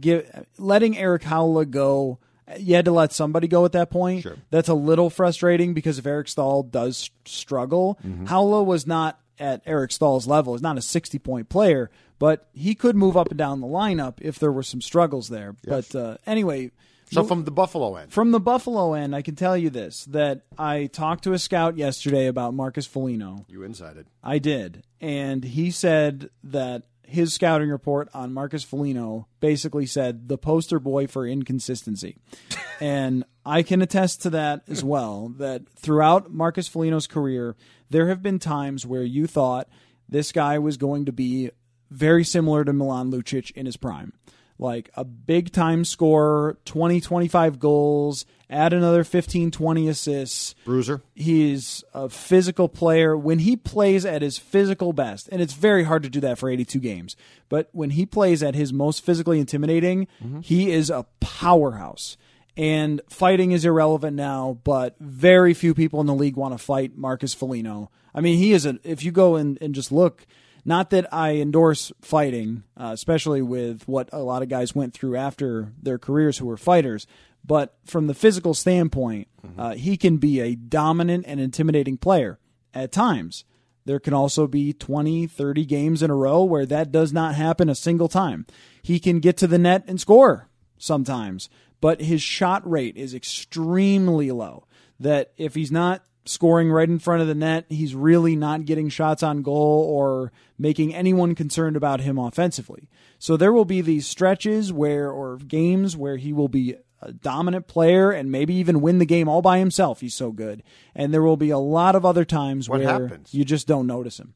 give, 0.00 0.28
letting 0.58 0.98
Erik 0.98 1.22
Haula 1.22 1.70
go. 1.70 2.18
You 2.58 2.76
had 2.76 2.84
to 2.86 2.92
let 2.92 3.12
somebody 3.12 3.48
go 3.48 3.64
at 3.64 3.72
that 3.72 3.90
point. 3.90 4.22
Sure. 4.22 4.36
That's 4.50 4.68
a 4.68 4.74
little 4.74 5.10
frustrating 5.10 5.74
because 5.74 5.98
if 5.98 6.06
Eric 6.06 6.28
Staal 6.28 6.62
does 6.62 7.10
struggle, 7.24 7.98
Haula 8.04 8.64
was 8.64 8.86
not 8.86 9.20
at 9.38 9.62
Eric 9.66 9.92
Staal's 9.92 10.26
level. 10.26 10.54
He's 10.54 10.62
not 10.62 10.78
a 10.78 10.82
60 10.82 11.18
point 11.18 11.48
player, 11.48 11.90
but 12.18 12.48
he 12.52 12.74
could 12.74 12.96
move 12.96 13.16
up 13.16 13.28
and 13.28 13.38
down 13.38 13.60
the 13.60 13.66
lineup 13.66 14.14
if 14.20 14.38
there 14.38 14.50
were 14.52 14.62
some 14.62 14.80
struggles 14.80 15.28
there. 15.28 15.54
But 15.64 15.94
uh, 15.94 16.16
anyway, 16.26 16.70
so 17.10 17.24
from 17.24 17.44
the 17.44 17.50
Buffalo 17.50 17.96
end, 17.96 18.12
from 18.12 18.32
the 18.32 18.40
Buffalo 18.40 18.94
end, 18.94 19.14
I 19.14 19.22
can 19.22 19.34
tell 19.34 19.56
you 19.56 19.70
this 19.70 20.04
that 20.06 20.42
I 20.58 20.86
talked 20.86 21.24
to 21.24 21.32
a 21.32 21.38
scout 21.38 21.76
yesterday 21.76 22.26
about 22.26 22.54
Marcus 22.54 22.86
Foligno. 22.86 23.46
you 23.48 23.62
insided. 23.62 24.06
I 24.22 24.38
did. 24.38 24.82
And 25.00 25.44
he 25.44 25.70
said 25.70 26.30
that 26.44 26.82
his 27.08 27.32
scouting 27.32 27.70
report 27.70 28.08
on 28.12 28.34
Marcus 28.34 28.62
Foligno 28.62 29.26
basically 29.40 29.86
said 29.86 30.28
the 30.28 30.36
poster 30.36 30.78
boy 30.78 31.06
for 31.06 31.26
inconsistency. 31.26 32.16
and 32.80 33.24
I 33.46 33.62
can 33.62 33.80
attest 33.80 34.22
to 34.22 34.30
that 34.30 34.62
as 34.68 34.84
well, 34.84 35.32
that 35.38 35.68
throughout 35.70 36.30
Marcus 36.30 36.68
Foligno's 36.68 37.06
career, 37.06 37.56
there 37.88 38.08
have 38.08 38.22
been 38.22 38.38
times 38.38 38.84
where 38.84 39.02
you 39.02 39.26
thought 39.26 39.68
this 40.06 40.32
guy 40.32 40.58
was 40.58 40.76
going 40.76 41.06
to 41.06 41.12
be 41.12 41.50
very 41.90 42.24
similar 42.24 42.62
to 42.64 42.74
Milan 42.74 43.10
Lucic 43.10 43.50
in 43.52 43.64
his 43.64 43.78
prime. 43.78 44.12
Like 44.58 44.90
a 44.94 45.04
big 45.04 45.50
time 45.50 45.84
scorer, 45.84 46.58
20, 46.66 47.00
25 47.00 47.58
goals, 47.58 48.26
add 48.50 48.72
another 48.72 49.04
15, 49.04 49.50
20 49.50 49.88
assists 49.88 50.54
Bruiser. 50.64 51.02
he's 51.14 51.84
a 51.92 52.08
physical 52.08 52.68
player 52.68 53.16
when 53.16 53.40
he 53.40 53.56
plays 53.56 54.04
at 54.06 54.22
his 54.22 54.38
physical 54.38 54.92
best 54.92 55.28
and 55.30 55.40
it's 55.42 55.52
very 55.52 55.84
hard 55.84 56.02
to 56.02 56.08
do 56.08 56.20
that 56.20 56.38
for 56.38 56.48
82 56.48 56.78
games 56.78 57.16
but 57.48 57.68
when 57.72 57.90
he 57.90 58.06
plays 58.06 58.42
at 58.42 58.54
his 58.54 58.72
most 58.72 59.04
physically 59.04 59.38
intimidating 59.38 60.06
he 60.42 60.70
is 60.70 60.90
a 60.90 61.06
powerhouse 61.20 62.16
and 62.56 63.00
fighting 63.08 63.52
is 63.52 63.64
irrelevant 63.64 64.16
now 64.16 64.58
but 64.64 64.96
very 64.98 65.54
few 65.54 65.74
people 65.74 66.00
in 66.00 66.06
the 66.06 66.14
league 66.14 66.36
want 66.36 66.52
to 66.54 66.58
fight 66.58 66.96
Marcus 66.96 67.34
Foligno 67.34 67.90
I 68.14 68.20
mean 68.20 68.38
he 68.38 68.52
is 68.52 68.66
a 68.66 68.78
if 68.82 69.04
you 69.04 69.12
go 69.12 69.36
and, 69.36 69.58
and 69.60 69.74
just 69.74 69.92
look 69.92 70.26
not 70.64 70.90
that 70.90 71.10
I 71.14 71.36
endorse 71.36 71.92
fighting, 72.02 72.62
uh, 72.76 72.90
especially 72.92 73.40
with 73.40 73.88
what 73.88 74.10
a 74.12 74.18
lot 74.18 74.42
of 74.42 74.50
guys 74.50 74.74
went 74.74 74.92
through 74.92 75.16
after 75.16 75.72
their 75.80 75.98
careers 75.98 76.36
who 76.36 76.46
were 76.46 76.58
fighters. 76.58 77.06
But 77.44 77.76
from 77.84 78.06
the 78.06 78.14
physical 78.14 78.52
standpoint, 78.54 79.28
uh, 79.56 79.74
he 79.74 79.96
can 79.96 80.18
be 80.18 80.40
a 80.40 80.54
dominant 80.54 81.24
and 81.26 81.40
intimidating 81.40 81.96
player 81.96 82.38
at 82.74 82.92
times. 82.92 83.44
There 83.86 83.98
can 83.98 84.12
also 84.12 84.46
be 84.46 84.74
20, 84.74 85.26
30 85.26 85.64
games 85.64 86.02
in 86.02 86.10
a 86.10 86.14
row 86.14 86.44
where 86.44 86.66
that 86.66 86.92
does 86.92 87.10
not 87.10 87.34
happen 87.34 87.70
a 87.70 87.74
single 87.74 88.08
time. 88.08 88.46
He 88.82 89.00
can 89.00 89.18
get 89.18 89.38
to 89.38 89.46
the 89.46 89.58
net 89.58 89.84
and 89.86 89.98
score 89.98 90.48
sometimes, 90.76 91.48
but 91.80 92.02
his 92.02 92.20
shot 92.20 92.68
rate 92.68 92.98
is 92.98 93.14
extremely 93.14 94.30
low. 94.30 94.66
That 95.00 95.32
if 95.38 95.54
he's 95.54 95.72
not 95.72 96.04
scoring 96.26 96.70
right 96.70 96.88
in 96.88 96.98
front 96.98 97.22
of 97.22 97.28
the 97.28 97.34
net, 97.34 97.64
he's 97.68 97.94
really 97.94 98.36
not 98.36 98.66
getting 98.66 98.90
shots 98.90 99.22
on 99.22 99.42
goal 99.42 99.86
or 99.88 100.32
making 100.58 100.94
anyone 100.94 101.34
concerned 101.34 101.76
about 101.76 102.00
him 102.00 102.18
offensively. 102.18 102.88
So 103.18 103.36
there 103.36 103.52
will 103.52 103.64
be 103.64 103.80
these 103.80 104.06
stretches 104.06 104.72
where, 104.72 105.10
or 105.10 105.38
games 105.38 105.96
where 105.96 106.16
he 106.16 106.32
will 106.32 106.48
be 106.48 106.76
a 107.00 107.12
dominant 107.12 107.66
player 107.66 108.10
and 108.10 108.30
maybe 108.30 108.54
even 108.54 108.80
win 108.80 108.98
the 108.98 109.06
game 109.06 109.28
all 109.28 109.42
by 109.42 109.58
himself. 109.58 110.00
He's 110.00 110.14
so 110.14 110.32
good. 110.32 110.62
And 110.94 111.12
there 111.14 111.22
will 111.22 111.36
be 111.36 111.50
a 111.50 111.58
lot 111.58 111.94
of 111.94 112.04
other 112.04 112.24
times 112.24 112.68
What 112.68 112.80
where 112.80 112.88
happens? 112.88 113.32
you 113.32 113.44
just 113.44 113.66
don't 113.66 113.86
notice 113.86 114.18
him. 114.18 114.34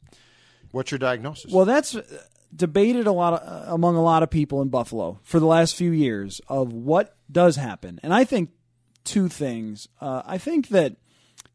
What's 0.71 0.91
your 0.91 0.99
diagnosis? 0.99 1.53
Well, 1.53 1.65
that's 1.65 1.95
uh, 1.95 2.03
debated 2.55 3.07
a 3.07 3.13
lot 3.13 3.35
of, 3.43 3.69
among 3.75 3.97
a 3.97 4.03
lot 4.03 4.23
of 4.23 4.31
people 4.31 4.63
in 4.63 4.69
Buffalo 4.69 5.19
for 5.23 5.41
the 5.41 5.47
last 5.47 5.75
few 5.75 5.91
years 5.91 6.41
of 6.49 6.73
what 6.73 7.17
does 7.31 7.57
happen, 7.57 7.99
and 8.03 8.13
I 8.13 8.25
think 8.25 8.51
two 9.05 9.29
things. 9.29 9.89
Uh, 10.01 10.23
I 10.25 10.39
think 10.39 10.69
that 10.69 10.97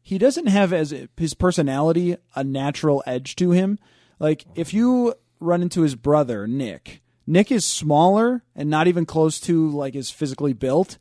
he 0.02 0.18
doesn't 0.18 0.46
have 0.46 0.72
as 0.72 0.94
his 1.16 1.34
personality 1.34 2.16
a 2.34 2.44
natural 2.44 3.02
edge 3.06 3.36
to 3.36 3.50
him. 3.52 3.78
Like 4.18 4.44
if 4.54 4.72
you 4.74 5.14
run 5.40 5.62
into 5.62 5.82
his 5.82 5.94
brother 5.94 6.46
Nick, 6.46 7.00
Nick 7.28 7.52
is 7.52 7.64
smaller 7.64 8.42
and 8.56 8.70
not 8.70 8.88
even 8.88 9.04
close 9.04 9.38
to 9.40 9.70
like 9.70 9.94
is 9.94 10.10
physically 10.10 10.54
built, 10.54 10.96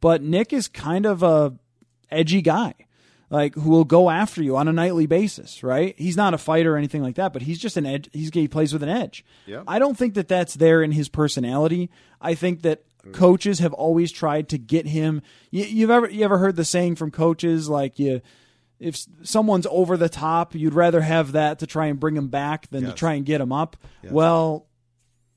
but 0.00 0.22
Nick 0.22 0.52
is 0.52 0.68
kind 0.68 1.06
of 1.06 1.22
a 1.22 1.54
edgy 2.10 2.42
guy 2.42 2.74
like 3.30 3.54
who 3.54 3.70
will 3.70 3.84
go 3.84 4.10
after 4.10 4.42
you 4.42 4.56
on 4.56 4.68
a 4.68 4.72
nightly 4.72 5.06
basis, 5.06 5.62
right? 5.62 5.94
He's 5.98 6.16
not 6.16 6.34
a 6.34 6.38
fighter 6.38 6.74
or 6.74 6.76
anything 6.76 7.02
like 7.02 7.16
that, 7.16 7.32
but 7.32 7.42
he's 7.42 7.58
just 7.58 7.76
an 7.76 7.86
edge. 7.86 8.08
He's 8.12 8.30
he 8.32 8.48
plays 8.48 8.72
with 8.72 8.82
an 8.82 8.88
edge. 8.88 9.24
Yeah. 9.46 9.62
I 9.66 9.78
don't 9.78 9.96
think 9.96 10.14
that 10.14 10.28
that's 10.28 10.54
there 10.54 10.82
in 10.82 10.92
his 10.92 11.08
personality. 11.08 11.90
I 12.20 12.34
think 12.34 12.62
that 12.62 12.84
coaches 13.12 13.60
have 13.60 13.72
always 13.72 14.12
tried 14.12 14.48
to 14.50 14.58
get 14.58 14.86
him. 14.86 15.22
You, 15.50 15.64
you've 15.64 15.90
ever 15.90 16.08
you 16.08 16.24
ever 16.24 16.38
heard 16.38 16.56
the 16.56 16.64
saying 16.64 16.96
from 16.96 17.10
coaches 17.10 17.68
like 17.68 17.98
you. 17.98 18.20
If 18.78 19.06
someone's 19.22 19.66
over 19.70 19.96
the 19.96 20.10
top, 20.10 20.54
you'd 20.54 20.74
rather 20.74 21.00
have 21.00 21.32
that 21.32 21.60
to 21.60 21.66
try 21.66 21.86
and 21.86 21.98
bring 21.98 22.14
him 22.14 22.28
back 22.28 22.68
than 22.68 22.82
to 22.90 22.92
try 22.92 23.14
and 23.14 23.24
get 23.24 23.40
him 23.40 23.50
up. 23.50 23.78
Well, 24.12 24.66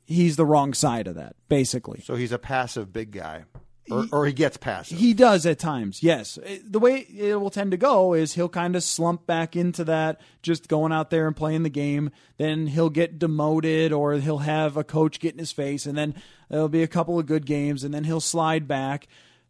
he's 0.09 0.35
the 0.35 0.45
wrong 0.45 0.73
side 0.73 1.07
of 1.07 1.15
that, 1.15 1.35
basically. 1.47 2.01
so 2.01 2.15
he's 2.15 2.31
a 2.31 2.39
passive 2.39 2.91
big 2.91 3.11
guy, 3.11 3.45
or, 3.89 4.05
or 4.11 4.25
he 4.25 4.33
gets 4.33 4.57
passive. 4.57 4.97
He 4.99 5.13
does 5.13 5.45
at 5.45 5.57
times, 5.59 6.03
yes. 6.03 6.37
Uh, 6.37 6.57
the 6.63 6.79
way 6.79 6.99
it 6.99 7.39
will 7.39 7.49
tend 7.49 7.71
to 7.71 7.77
go 7.77 8.13
is 8.13 8.33
he'll 8.33 8.49
kind 8.49 8.75
of 8.75 8.83
slump 8.83 9.25
back 9.25 9.55
into 9.55 9.83
that, 9.85 10.19
just 10.43 10.67
going 10.67 10.91
out 10.91 11.09
there 11.09 11.25
and 11.27 11.35
playing 11.35 11.63
the 11.63 11.69
game. 11.69 12.11
Then 12.37 12.67
he'll 12.67 12.89
get 12.89 13.17
demoted, 13.17 13.91
or 13.93 14.13
he'll 14.15 14.39
have 14.39 14.75
a 14.77 14.83
coach 14.83 15.19
get 15.19 15.33
in 15.33 15.39
his 15.39 15.51
face, 15.51 15.85
and 15.85 15.97
then 15.97 16.13
there'll 16.49 16.69
be 16.69 16.83
a 16.83 16.87
couple 16.87 17.17
of 17.17 17.25
good 17.25 17.45
games, 17.45 17.83
and 17.83 17.93
then 17.93 18.03
he'll 18.03 18.19
slide 18.19 18.67
back. 18.67 19.07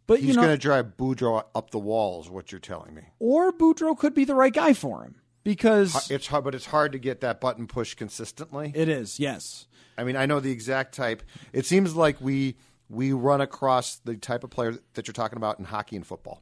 But 0.08 0.20
he's 0.22 0.30
you 0.30 0.34
know, 0.36 0.42
going 0.44 0.56
to 0.56 0.58
drive 0.58 0.98
Boudreau 0.98 1.44
up 1.54 1.70
the 1.72 1.78
walls. 1.80 2.30
What 2.30 2.52
you're 2.52 2.60
telling 2.60 2.96
me? 2.96 3.04
or 3.20 3.52
Boudreau 3.54 3.98
could 3.98 4.14
be 4.14 4.26
the 4.26 4.36
right 4.36 4.54
guy 4.54 4.74
for 4.74 5.04
him 5.04 5.16
because 5.44 6.10
It's 6.10 6.28
hard, 6.28 6.44
but 6.46 6.56
it's 6.56 6.66
hard 6.66 6.94
to 6.94 6.98
get 6.98 7.22
that 7.22 7.40
button 7.40 7.68
pushed 7.68 7.98
consistently. 7.98 8.72
it 8.74 8.90
is. 8.90 9.20
Yes, 9.20 9.68
I 10.00 10.04
mean, 10.04 10.16
I 10.16 10.26
know 10.26 10.40
the 10.40 10.52
exact 10.52 10.96
type. 10.96 11.24
It 11.54 11.66
seems 11.66 11.96
like 11.96 12.22
we 12.22 12.56
we 12.90 13.14
run 13.14 13.42
across 13.42 13.98
the 13.98 14.16
type 14.16 14.44
of 14.44 14.50
player 14.50 14.78
that 14.94 15.08
you're 15.08 15.14
talking 15.14 15.38
about 15.38 15.60
in 15.60 15.66
hockey 15.66 15.96
and 15.96 16.06
football. 16.06 16.42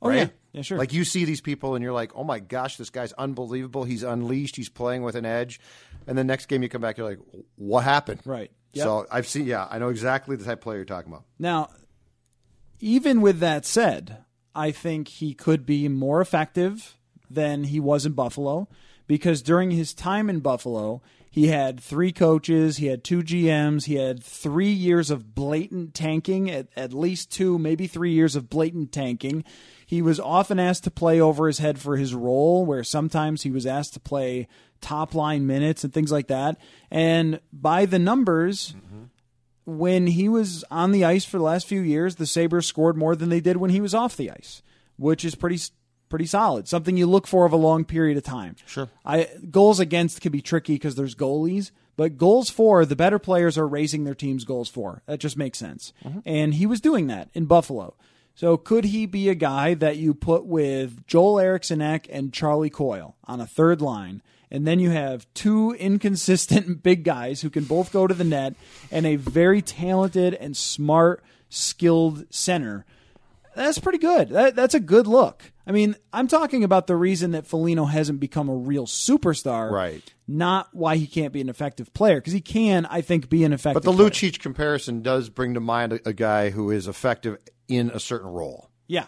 Oh, 0.00 0.08
right? 0.08 0.18
yeah. 0.18 0.28
Yeah, 0.52 0.62
sure. 0.62 0.78
Like 0.78 0.92
you 0.92 1.04
see 1.04 1.24
these 1.24 1.40
people 1.40 1.74
and 1.74 1.82
you're 1.82 1.92
like, 1.92 2.12
oh 2.14 2.24
my 2.24 2.38
gosh, 2.38 2.76
this 2.76 2.90
guy's 2.90 3.12
unbelievable. 3.14 3.84
He's 3.84 4.02
unleashed. 4.02 4.56
He's 4.56 4.68
playing 4.68 5.02
with 5.02 5.14
an 5.14 5.24
edge. 5.24 5.60
And 6.06 6.18
the 6.18 6.24
next 6.24 6.46
game 6.46 6.62
you 6.62 6.68
come 6.68 6.82
back, 6.82 6.98
you're 6.98 7.08
like, 7.08 7.20
what 7.56 7.84
happened? 7.84 8.20
Right. 8.24 8.50
Yep. 8.74 8.84
So 8.84 9.06
I've 9.10 9.26
seen, 9.26 9.46
yeah, 9.46 9.66
I 9.70 9.78
know 9.78 9.88
exactly 9.88 10.36
the 10.36 10.44
type 10.44 10.58
of 10.58 10.60
player 10.60 10.78
you're 10.78 10.84
talking 10.84 11.10
about. 11.10 11.24
Now, 11.38 11.70
even 12.80 13.20
with 13.22 13.38
that 13.38 13.64
said, 13.64 14.24
I 14.54 14.72
think 14.72 15.08
he 15.08 15.32
could 15.32 15.64
be 15.64 15.88
more 15.88 16.20
effective 16.20 16.98
than 17.30 17.64
he 17.64 17.80
was 17.80 18.04
in 18.04 18.12
Buffalo 18.12 18.68
because 19.06 19.40
during 19.40 19.70
his 19.70 19.94
time 19.94 20.28
in 20.28 20.40
Buffalo, 20.40 21.00
he 21.32 21.48
had 21.48 21.80
three 21.80 22.12
coaches, 22.12 22.76
he 22.76 22.88
had 22.88 23.02
two 23.02 23.22
GMs, 23.22 23.86
he 23.86 23.94
had 23.94 24.22
three 24.22 24.70
years 24.70 25.10
of 25.10 25.34
blatant 25.34 25.94
tanking, 25.94 26.50
at, 26.50 26.68
at 26.76 26.92
least 26.92 27.32
two, 27.32 27.58
maybe 27.58 27.86
three 27.86 28.12
years 28.12 28.36
of 28.36 28.50
blatant 28.50 28.92
tanking. 28.92 29.42
He 29.86 30.02
was 30.02 30.20
often 30.20 30.58
asked 30.60 30.84
to 30.84 30.90
play 30.90 31.22
over 31.22 31.46
his 31.46 31.58
head 31.58 31.78
for 31.78 31.96
his 31.96 32.14
role, 32.14 32.66
where 32.66 32.84
sometimes 32.84 33.44
he 33.44 33.50
was 33.50 33.64
asked 33.64 33.94
to 33.94 34.00
play 34.00 34.46
top 34.82 35.14
line 35.14 35.46
minutes 35.46 35.84
and 35.84 35.94
things 35.94 36.12
like 36.12 36.26
that. 36.26 36.58
And 36.90 37.40
by 37.50 37.86
the 37.86 37.98
numbers, 37.98 38.74
when 39.64 40.08
he 40.08 40.28
was 40.28 40.66
on 40.70 40.92
the 40.92 41.06
ice 41.06 41.24
for 41.24 41.38
the 41.38 41.44
last 41.44 41.66
few 41.66 41.80
years, 41.80 42.16
the 42.16 42.26
Sabres 42.26 42.66
scored 42.66 42.98
more 42.98 43.16
than 43.16 43.30
they 43.30 43.40
did 43.40 43.56
when 43.56 43.70
he 43.70 43.80
was 43.80 43.94
off 43.94 44.18
the 44.18 44.30
ice, 44.30 44.62
which 44.96 45.24
is 45.24 45.34
pretty 45.34 45.58
pretty 46.12 46.26
solid. 46.26 46.68
Something 46.68 46.98
you 46.98 47.06
look 47.06 47.26
for 47.26 47.46
of 47.46 47.54
a 47.54 47.56
long 47.56 47.86
period 47.86 48.18
of 48.18 48.22
time. 48.22 48.54
Sure. 48.66 48.90
I 49.02 49.30
goals 49.50 49.80
against 49.80 50.20
can 50.20 50.30
be 50.30 50.42
tricky 50.42 50.74
because 50.74 50.94
there's 50.94 51.14
goalies, 51.14 51.70
but 51.96 52.18
goals 52.18 52.50
for 52.50 52.84
the 52.84 52.94
better 52.94 53.18
players 53.18 53.56
are 53.56 53.66
raising 53.66 54.04
their 54.04 54.14
team's 54.14 54.44
goals 54.44 54.68
for. 54.68 55.00
That 55.06 55.20
just 55.20 55.38
makes 55.38 55.56
sense. 55.56 55.94
Mm-hmm. 56.04 56.18
And 56.26 56.52
he 56.52 56.66
was 56.66 56.82
doing 56.82 57.06
that 57.06 57.30
in 57.32 57.46
Buffalo. 57.46 57.94
So 58.34 58.58
could 58.58 58.84
he 58.84 59.06
be 59.06 59.30
a 59.30 59.34
guy 59.34 59.72
that 59.72 59.96
you 59.96 60.12
put 60.12 60.44
with 60.44 61.06
Joel 61.06 61.40
Eriksson 61.40 61.80
Ek 61.80 62.06
and 62.10 62.30
Charlie 62.30 62.68
Coyle 62.68 63.16
on 63.24 63.40
a 63.40 63.46
third 63.46 63.80
line? 63.80 64.20
And 64.50 64.66
then 64.66 64.80
you 64.80 64.90
have 64.90 65.26
two 65.32 65.72
inconsistent 65.78 66.82
big 66.82 67.04
guys 67.04 67.40
who 67.40 67.48
can 67.48 67.64
both 67.64 67.90
go 67.90 68.06
to 68.06 68.12
the 68.12 68.22
net 68.22 68.54
and 68.90 69.06
a 69.06 69.16
very 69.16 69.62
talented 69.62 70.34
and 70.34 70.54
smart, 70.54 71.24
skilled 71.48 72.26
center. 72.28 72.84
That's 73.56 73.78
pretty 73.78 73.98
good. 73.98 74.28
That, 74.28 74.54
that's 74.54 74.74
a 74.74 74.80
good 74.80 75.06
look. 75.06 75.51
I 75.66 75.72
mean, 75.72 75.94
I'm 76.12 76.26
talking 76.26 76.64
about 76.64 76.86
the 76.86 76.96
reason 76.96 77.32
that 77.32 77.46
Foligno 77.46 77.84
hasn't 77.84 78.18
become 78.20 78.48
a 78.48 78.54
real 78.54 78.86
superstar. 78.86 79.70
Right. 79.70 80.02
Not 80.26 80.68
why 80.72 80.96
he 80.96 81.06
can't 81.06 81.32
be 81.32 81.40
an 81.40 81.48
effective 81.48 81.92
player, 81.94 82.16
because 82.16 82.32
he 82.32 82.40
can, 82.40 82.86
I 82.86 83.00
think, 83.00 83.28
be 83.28 83.44
an 83.44 83.52
effective 83.52 83.82
But 83.82 83.90
the 83.90 83.96
player. 83.96 84.10
Lucic 84.10 84.40
comparison 84.40 85.02
does 85.02 85.28
bring 85.28 85.54
to 85.54 85.60
mind 85.60 85.92
a, 85.92 86.08
a 86.08 86.12
guy 86.12 86.50
who 86.50 86.70
is 86.70 86.88
effective 86.88 87.38
in 87.68 87.90
a 87.90 88.00
certain 88.00 88.28
role. 88.28 88.70
Yeah. 88.88 89.04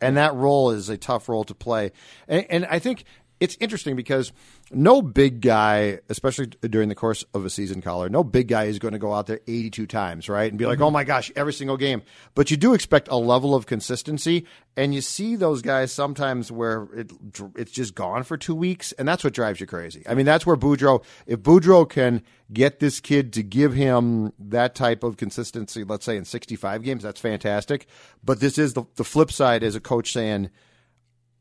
and 0.00 0.16
that 0.16 0.34
role 0.34 0.70
is 0.70 0.88
a 0.88 0.96
tough 0.96 1.28
role 1.28 1.44
to 1.44 1.54
play. 1.54 1.92
And, 2.26 2.46
and 2.48 2.66
I 2.66 2.78
think 2.78 3.04
it's 3.40 3.56
interesting 3.58 3.96
because 3.96 4.32
no 4.70 5.00
big 5.00 5.40
guy, 5.40 6.00
especially 6.10 6.46
during 6.46 6.90
the 6.90 6.94
course 6.94 7.24
of 7.32 7.46
a 7.46 7.50
season, 7.50 7.80
Coller, 7.80 8.10
no 8.10 8.22
big 8.22 8.48
guy 8.48 8.64
is 8.64 8.78
going 8.78 8.92
to 8.92 8.98
go 8.98 9.14
out 9.14 9.26
there 9.26 9.40
82 9.46 9.86
times, 9.86 10.28
right, 10.28 10.50
and 10.50 10.58
be 10.58 10.66
like, 10.66 10.76
mm-hmm. 10.76 10.84
oh 10.84 10.90
my 10.90 11.04
gosh, 11.04 11.32
every 11.34 11.54
single 11.54 11.78
game. 11.78 12.02
But 12.34 12.50
you 12.50 12.58
do 12.58 12.74
expect 12.74 13.08
a 13.08 13.16
level 13.16 13.54
of 13.54 13.64
consistency, 13.64 14.46
and 14.76 14.94
you 14.94 15.00
see 15.00 15.36
those 15.36 15.62
guys 15.62 15.90
sometimes 15.90 16.52
where 16.52 16.86
it 16.94 17.12
it's 17.56 17.72
just 17.72 17.94
gone 17.94 18.22
for 18.24 18.36
two 18.36 18.54
weeks, 18.54 18.92
and 18.92 19.08
that's 19.08 19.24
what 19.24 19.32
drives 19.32 19.58
you 19.58 19.66
crazy. 19.66 20.04
I 20.06 20.14
mean, 20.14 20.26
that's 20.26 20.44
where 20.44 20.56
Boudreau, 20.56 21.02
if 21.26 21.40
Boudreau 21.40 21.88
can 21.88 22.22
get 22.52 22.78
this 22.78 23.00
kid 23.00 23.32
to 23.32 23.42
give 23.42 23.72
him 23.72 24.34
that 24.38 24.74
type 24.74 25.02
of 25.02 25.16
consistency, 25.16 25.82
let's 25.82 26.04
say 26.04 26.16
in 26.16 26.26
65 26.26 26.82
games, 26.82 27.02
that's 27.02 27.20
fantastic. 27.20 27.86
But 28.22 28.40
this 28.40 28.58
is 28.58 28.74
the, 28.74 28.84
the 28.96 29.04
flip 29.04 29.32
side 29.32 29.62
as 29.62 29.74
a 29.74 29.80
coach 29.80 30.12
saying, 30.12 30.50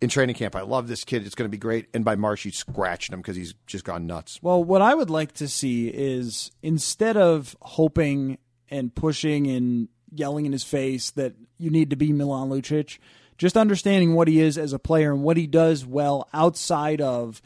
in 0.01 0.09
training 0.09 0.35
camp, 0.35 0.55
I 0.55 0.61
love 0.61 0.87
this 0.87 1.03
kid. 1.03 1.25
It's 1.25 1.35
going 1.35 1.47
to 1.47 1.51
be 1.51 1.57
great. 1.57 1.87
And 1.93 2.05
by 2.05 2.15
March, 2.15 2.41
he's 2.41 2.57
scratching 2.57 3.13
him 3.13 3.21
because 3.21 3.35
he's 3.35 3.53
just 3.67 3.83
gone 3.83 4.07
nuts. 4.07 4.39
Well, 4.41 4.63
what 4.63 4.81
I 4.81 4.95
would 4.95 5.09
like 5.09 5.33
to 5.33 5.47
see 5.47 5.89
is 5.89 6.51
instead 6.61 7.17
of 7.17 7.55
hoping 7.61 8.37
and 8.69 8.93
pushing 8.93 9.47
and 9.47 9.89
yelling 10.11 10.45
in 10.45 10.51
his 10.51 10.63
face 10.63 11.11
that 11.11 11.33
you 11.57 11.69
need 11.69 11.89
to 11.89 11.95
be 11.95 12.13
Milan 12.13 12.49
Lucic, 12.49 12.97
just 13.37 13.57
understanding 13.57 14.15
what 14.15 14.27
he 14.27 14.39
is 14.39 14.57
as 14.57 14.73
a 14.73 14.79
player 14.79 15.11
and 15.11 15.23
what 15.23 15.37
he 15.37 15.47
does 15.47 15.85
well 15.85 16.27
outside 16.33 17.01
of 17.01 17.41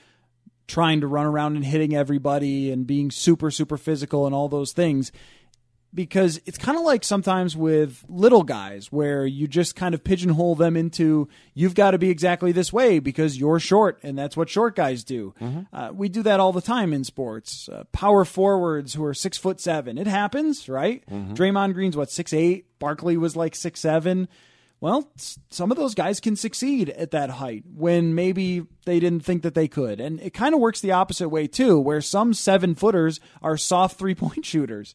trying 0.68 1.02
to 1.02 1.08
run 1.08 1.26
around 1.26 1.56
and 1.56 1.66
hitting 1.66 1.96
everybody 1.96 2.72
and 2.72 2.88
being 2.88 3.12
super, 3.12 3.52
super 3.52 3.78
physical 3.78 4.26
and 4.26 4.34
all 4.34 4.48
those 4.48 4.72
things. 4.72 5.12
Because 5.96 6.42
it's 6.46 6.58
kind 6.58 6.76
of 6.78 6.84
like 6.84 7.04
sometimes 7.04 7.56
with 7.56 8.04
little 8.10 8.42
guys 8.42 8.92
where 8.92 9.26
you 9.28 9.48
just 9.48 9.76
kind 9.76 9.94
of 9.94 10.04
pigeonhole 10.04 10.56
them 10.56 10.76
into 10.76 11.30
you've 11.54 11.76
got 11.76 11.92
to 11.92 12.00
be 12.00 12.10
exactly 12.10 12.52
this 12.52 12.74
way 12.74 12.98
because 12.98 13.38
you're 13.38 13.60
short 13.60 14.00
and 14.02 14.18
that's 14.18 14.36
what 14.36 14.50
short 14.50 14.76
guys 14.76 15.04
do. 15.04 15.36
Uh, 15.72 15.92
we 15.94 16.10
do 16.10 16.24
that 16.24 16.40
all 16.40 16.52
the 16.52 16.62
time 16.62 16.94
in 16.94 17.04
sports. 17.04 17.70
Uh, 17.70 17.84
power 17.92 18.26
forwards 18.26 18.96
who 18.96 19.04
are 19.06 19.14
six 19.14 19.38
foot 19.38 19.60
seven, 19.60 19.98
it 20.00 20.08
happens, 20.08 20.68
right? 20.68 21.04
Draymond 21.08 21.74
Green's 21.76 21.96
what 21.96 22.10
six 22.10 22.34
eight. 22.34 22.66
Barkley 22.80 23.16
was 23.16 23.36
like 23.36 23.54
six 23.56 23.80
seven. 23.80 24.28
Well, 24.82 25.10
some 25.50 25.72
of 25.72 25.78
those 25.78 25.96
guys 25.96 26.20
can 26.20 26.36
succeed 26.36 26.90
at 26.90 27.12
that 27.12 27.30
height 27.30 27.64
when 27.74 28.16
maybe 28.16 28.66
they 28.86 29.00
didn't 29.00 29.24
think 29.24 29.44
that 29.44 29.54
they 29.56 29.70
could. 29.70 30.02
And 30.02 30.20
it 30.20 30.34
kind 30.34 30.54
of 30.54 30.60
works 30.60 30.82
the 30.82 30.92
opposite 30.92 31.30
way 31.30 31.48
too, 31.48 31.80
where 31.80 32.02
some 32.02 32.34
seven 32.34 32.76
footers 32.76 33.22
are 33.42 33.56
soft 33.58 33.98
three 33.98 34.16
point 34.16 34.44
shooters. 34.52 34.94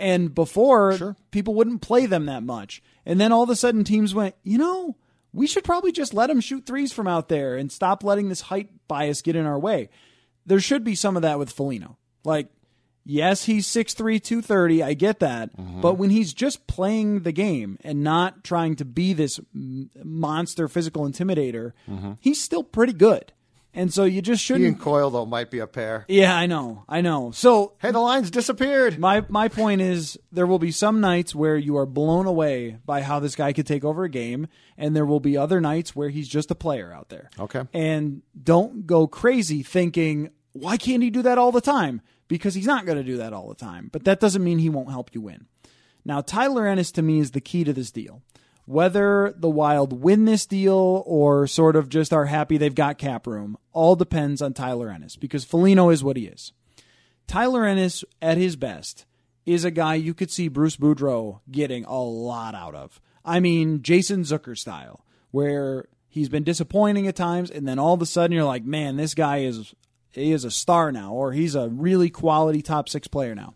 And 0.00 0.34
before, 0.34 1.14
people 1.30 1.54
wouldn't 1.54 1.82
play 1.82 2.06
them 2.06 2.26
that 2.26 2.42
much. 2.42 2.82
And 3.04 3.20
then 3.20 3.32
all 3.32 3.42
of 3.42 3.50
a 3.50 3.56
sudden, 3.56 3.84
teams 3.84 4.14
went, 4.14 4.34
you 4.42 4.56
know, 4.56 4.96
we 5.32 5.46
should 5.46 5.62
probably 5.62 5.92
just 5.92 6.14
let 6.14 6.28
them 6.28 6.40
shoot 6.40 6.66
threes 6.66 6.92
from 6.92 7.06
out 7.06 7.28
there 7.28 7.54
and 7.56 7.70
stop 7.70 8.02
letting 8.02 8.28
this 8.28 8.40
height 8.40 8.70
bias 8.88 9.20
get 9.22 9.36
in 9.36 9.46
our 9.46 9.58
way. 9.58 9.90
There 10.46 10.58
should 10.58 10.84
be 10.84 10.94
some 10.94 11.16
of 11.16 11.22
that 11.22 11.38
with 11.38 11.52
Foligno. 11.52 11.98
Like, 12.24 12.48
yes, 13.04 13.44
he's 13.44 13.66
6'3, 13.66 14.22
230. 14.22 14.82
I 14.82 14.94
get 14.94 15.20
that. 15.20 15.54
Mm-hmm. 15.56 15.82
But 15.82 15.94
when 15.94 16.10
he's 16.10 16.32
just 16.32 16.66
playing 16.66 17.20
the 17.20 17.32
game 17.32 17.78
and 17.84 18.02
not 18.02 18.42
trying 18.42 18.76
to 18.76 18.84
be 18.84 19.12
this 19.12 19.38
monster 19.52 20.66
physical 20.66 21.06
intimidator, 21.06 21.72
mm-hmm. 21.88 22.12
he's 22.20 22.40
still 22.40 22.64
pretty 22.64 22.94
good. 22.94 23.32
And 23.72 23.92
so 23.94 24.02
you 24.04 24.20
just 24.20 24.42
shouldn't. 24.42 24.66
and 24.66 24.80
Coyle, 24.80 25.10
though, 25.10 25.26
might 25.26 25.48
be 25.50 25.60
a 25.60 25.66
pair. 25.66 26.04
yeah, 26.08 26.36
I 26.36 26.46
know. 26.46 26.84
I 26.88 27.00
know. 27.02 27.30
So 27.30 27.74
Hey, 27.78 27.92
the 27.92 28.00
line's 28.00 28.30
disappeared. 28.30 28.98
my 28.98 29.24
my 29.28 29.46
point 29.48 29.80
is 29.80 30.18
there 30.32 30.46
will 30.46 30.58
be 30.58 30.72
some 30.72 31.00
nights 31.00 31.34
where 31.36 31.56
you 31.56 31.76
are 31.76 31.86
blown 31.86 32.26
away 32.26 32.78
by 32.84 33.02
how 33.02 33.20
this 33.20 33.36
guy 33.36 33.52
could 33.52 33.66
take 33.68 33.84
over 33.84 34.02
a 34.04 34.08
game, 34.08 34.48
and 34.76 34.96
there 34.96 35.06
will 35.06 35.20
be 35.20 35.36
other 35.36 35.60
nights 35.60 35.94
where 35.94 36.08
he's 36.08 36.26
just 36.28 36.50
a 36.50 36.54
player 36.56 36.92
out 36.92 37.10
there. 37.10 37.30
Okay. 37.38 37.62
And 37.72 38.22
don't 38.42 38.86
go 38.88 39.06
crazy 39.06 39.62
thinking, 39.62 40.30
why 40.52 40.76
can't 40.76 41.02
he 41.02 41.10
do 41.10 41.22
that 41.22 41.38
all 41.38 41.52
the 41.52 41.60
time? 41.60 42.00
Because 42.26 42.54
he's 42.54 42.66
not 42.66 42.86
going 42.86 42.98
to 42.98 43.04
do 43.04 43.18
that 43.18 43.32
all 43.32 43.48
the 43.48 43.54
time. 43.54 43.88
But 43.92 44.04
that 44.04 44.18
doesn't 44.20 44.42
mean 44.42 44.58
he 44.58 44.68
won't 44.68 44.90
help 44.90 45.14
you 45.14 45.20
win. 45.20 45.46
Now, 46.04 46.22
Tyler 46.22 46.66
Ennis 46.66 46.90
to 46.92 47.02
me 47.02 47.18
is 47.20 47.32
the 47.32 47.40
key 47.40 47.62
to 47.64 47.72
this 47.72 47.90
deal. 47.92 48.22
Whether 48.70 49.34
the 49.36 49.50
Wild 49.50 50.00
win 50.00 50.26
this 50.26 50.46
deal 50.46 51.02
or 51.04 51.48
sort 51.48 51.74
of 51.74 51.88
just 51.88 52.12
are 52.12 52.26
happy 52.26 52.56
they've 52.56 52.72
got 52.72 52.98
cap 52.98 53.26
room, 53.26 53.58
all 53.72 53.96
depends 53.96 54.40
on 54.40 54.54
Tyler 54.54 54.90
Ennis 54.90 55.16
because 55.16 55.44
Foligno 55.44 55.90
is 55.90 56.04
what 56.04 56.16
he 56.16 56.26
is. 56.26 56.52
Tyler 57.26 57.64
Ennis 57.64 58.04
at 58.22 58.38
his 58.38 58.54
best 58.54 59.06
is 59.44 59.64
a 59.64 59.72
guy 59.72 59.96
you 59.96 60.14
could 60.14 60.30
see 60.30 60.46
Bruce 60.46 60.76
Boudreau 60.76 61.40
getting 61.50 61.84
a 61.86 62.00
lot 62.00 62.54
out 62.54 62.76
of. 62.76 63.00
I 63.24 63.40
mean, 63.40 63.82
Jason 63.82 64.20
Zucker 64.22 64.56
style, 64.56 65.04
where 65.32 65.88
he's 66.08 66.28
been 66.28 66.44
disappointing 66.44 67.08
at 67.08 67.16
times, 67.16 67.50
and 67.50 67.66
then 67.66 67.80
all 67.80 67.94
of 67.94 68.02
a 68.02 68.06
sudden 68.06 68.36
you're 68.36 68.44
like, 68.44 68.64
man, 68.64 68.96
this 68.96 69.14
guy 69.14 69.38
is 69.38 69.74
he 70.12 70.30
is 70.30 70.44
a 70.44 70.50
star 70.52 70.92
now, 70.92 71.12
or 71.12 71.32
he's 71.32 71.56
a 71.56 71.68
really 71.68 72.08
quality 72.08 72.62
top 72.62 72.88
six 72.88 73.08
player 73.08 73.34
now. 73.34 73.54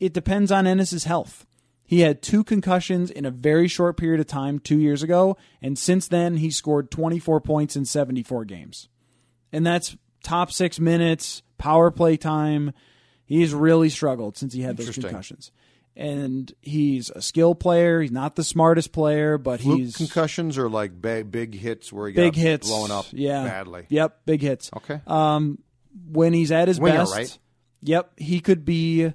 It 0.00 0.12
depends 0.12 0.50
on 0.50 0.66
Ennis's 0.66 1.04
health. 1.04 1.46
He 1.92 2.00
had 2.00 2.22
two 2.22 2.42
concussions 2.42 3.10
in 3.10 3.24
a 3.26 3.30
very 3.30 3.68
short 3.68 3.96
period 3.96 4.20
of 4.20 4.26
time 4.26 4.58
two 4.58 4.78
years 4.78 5.02
ago, 5.02 5.36
and 5.60 5.78
since 5.78 6.08
then 6.08 6.38
he 6.38 6.50
scored 6.50 6.90
24 6.90 7.40
points 7.40 7.76
in 7.76 7.84
74 7.84 8.44
games 8.46 8.88
and 9.52 9.66
that's 9.66 9.96
top 10.24 10.50
six 10.50 10.80
minutes, 10.80 11.42
power 11.58 11.90
play 11.90 12.16
time. 12.16 12.72
He's 13.24 13.54
really 13.54 13.90
struggled 13.90 14.36
since 14.36 14.52
he 14.54 14.62
had 14.62 14.76
those 14.76 14.90
concussions. 14.90 15.52
And 15.94 16.52
he's 16.62 17.10
a 17.10 17.20
skill 17.20 17.54
player. 17.54 18.00
He's 18.00 18.10
not 18.10 18.34
the 18.34 18.44
smartest 18.44 18.92
player, 18.92 19.36
but 19.36 19.60
Fluke 19.60 19.78
he's 19.78 19.94
concussions 19.94 20.56
are 20.56 20.70
like 20.70 21.00
big, 21.00 21.30
big 21.30 21.54
hits 21.54 21.92
where 21.92 22.08
he 22.08 22.14
big 22.14 22.32
got 22.32 22.40
hits, 22.40 22.68
blown 22.68 22.90
up 22.90 23.06
yeah, 23.12 23.44
badly. 23.44 23.86
Yep, 23.90 24.20
big 24.24 24.40
hits. 24.40 24.70
Okay. 24.74 25.02
Um, 25.06 25.58
when 26.10 26.32
he's 26.32 26.50
at 26.50 26.68
his 26.68 26.80
Winger, 26.80 26.96
best, 27.00 27.14
right? 27.14 27.38
Yep, 27.82 28.12
he 28.16 28.40
could 28.40 28.64
be. 28.64 29.12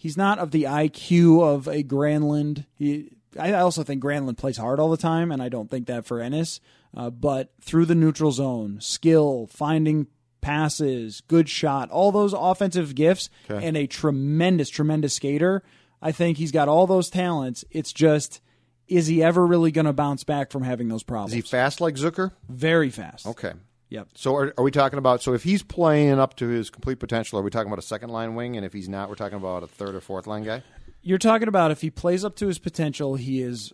He's 0.00 0.16
not 0.16 0.38
of 0.38 0.50
the 0.50 0.62
IQ 0.62 1.42
of 1.42 1.68
a 1.68 1.82
Granlund. 1.82 2.64
He, 2.74 3.10
I 3.38 3.52
also 3.52 3.82
think 3.82 4.02
Granlund 4.02 4.38
plays 4.38 4.56
hard 4.56 4.80
all 4.80 4.88
the 4.88 4.96
time, 4.96 5.30
and 5.30 5.42
I 5.42 5.50
don't 5.50 5.70
think 5.70 5.88
that 5.88 6.06
for 6.06 6.20
Ennis. 6.22 6.58
Uh, 6.96 7.10
but 7.10 7.52
through 7.60 7.84
the 7.84 7.94
neutral 7.94 8.32
zone, 8.32 8.80
skill, 8.80 9.46
finding 9.52 10.06
passes, 10.40 11.20
good 11.28 11.50
shot, 11.50 11.90
all 11.90 12.12
those 12.12 12.32
offensive 12.32 12.94
gifts, 12.94 13.28
and 13.62 13.76
a 13.76 13.86
tremendous, 13.86 14.70
tremendous 14.70 15.12
skater. 15.12 15.62
I 16.00 16.12
think 16.12 16.38
he's 16.38 16.50
got 16.50 16.66
all 16.66 16.86
those 16.86 17.10
talents. 17.10 17.62
It's 17.70 17.92
just 17.92 18.40
is 18.88 19.06
he 19.06 19.22
ever 19.22 19.46
really 19.46 19.70
going 19.70 19.84
to 19.84 19.92
bounce 19.92 20.24
back 20.24 20.50
from 20.50 20.62
having 20.62 20.88
those 20.88 21.02
problems? 21.02 21.32
Is 21.32 21.36
he 21.36 21.42
fast 21.42 21.82
like 21.82 21.96
Zucker? 21.96 22.32
Very 22.48 22.88
fast. 22.88 23.26
Okay. 23.26 23.52
Yep. 23.90 24.08
So 24.14 24.34
are, 24.36 24.54
are 24.56 24.64
we 24.64 24.70
talking 24.70 24.98
about? 24.98 25.22
So 25.22 25.34
if 25.34 25.42
he's 25.42 25.62
playing 25.62 26.18
up 26.18 26.36
to 26.36 26.46
his 26.48 26.70
complete 26.70 27.00
potential, 27.00 27.38
are 27.38 27.42
we 27.42 27.50
talking 27.50 27.66
about 27.66 27.80
a 27.80 27.86
second 27.86 28.10
line 28.10 28.34
wing? 28.34 28.56
And 28.56 28.64
if 28.64 28.72
he's 28.72 28.88
not, 28.88 29.08
we're 29.08 29.16
talking 29.16 29.36
about 29.36 29.62
a 29.62 29.66
third 29.66 29.94
or 29.94 30.00
fourth 30.00 30.26
line 30.26 30.44
guy. 30.44 30.62
You're 31.02 31.18
talking 31.18 31.48
about 31.48 31.70
if 31.70 31.80
he 31.80 31.90
plays 31.90 32.24
up 32.24 32.36
to 32.36 32.46
his 32.46 32.58
potential, 32.58 33.16
he 33.16 33.42
is 33.42 33.72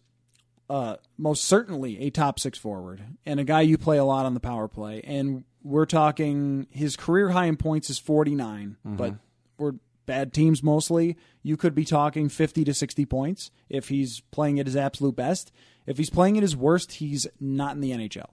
uh, 0.70 0.96
most 1.18 1.44
certainly 1.44 2.00
a 2.00 2.10
top 2.10 2.40
six 2.40 2.58
forward 2.58 3.02
and 3.24 3.38
a 3.38 3.44
guy 3.44 3.60
you 3.60 3.76
play 3.78 3.98
a 3.98 4.04
lot 4.04 4.26
on 4.26 4.34
the 4.34 4.40
power 4.40 4.68
play. 4.68 5.02
And 5.04 5.44
we're 5.62 5.86
talking 5.86 6.66
his 6.70 6.96
career 6.96 7.30
high 7.30 7.46
in 7.46 7.56
points 7.56 7.90
is 7.90 7.98
49, 7.98 8.76
but 8.84 9.14
we're 9.58 9.74
bad 10.06 10.32
teams 10.32 10.62
mostly. 10.62 11.16
You 11.42 11.56
could 11.56 11.74
be 11.74 11.84
talking 11.84 12.28
50 12.28 12.64
to 12.64 12.72
60 12.72 13.04
points 13.06 13.50
if 13.68 13.88
he's 13.88 14.20
playing 14.30 14.60
at 14.60 14.66
his 14.66 14.76
absolute 14.76 15.16
best. 15.16 15.52
If 15.84 15.98
he's 15.98 16.10
playing 16.10 16.36
at 16.36 16.42
his 16.42 16.56
worst, 16.56 16.92
he's 16.92 17.26
not 17.38 17.74
in 17.74 17.80
the 17.80 17.90
NHL. 17.90 18.30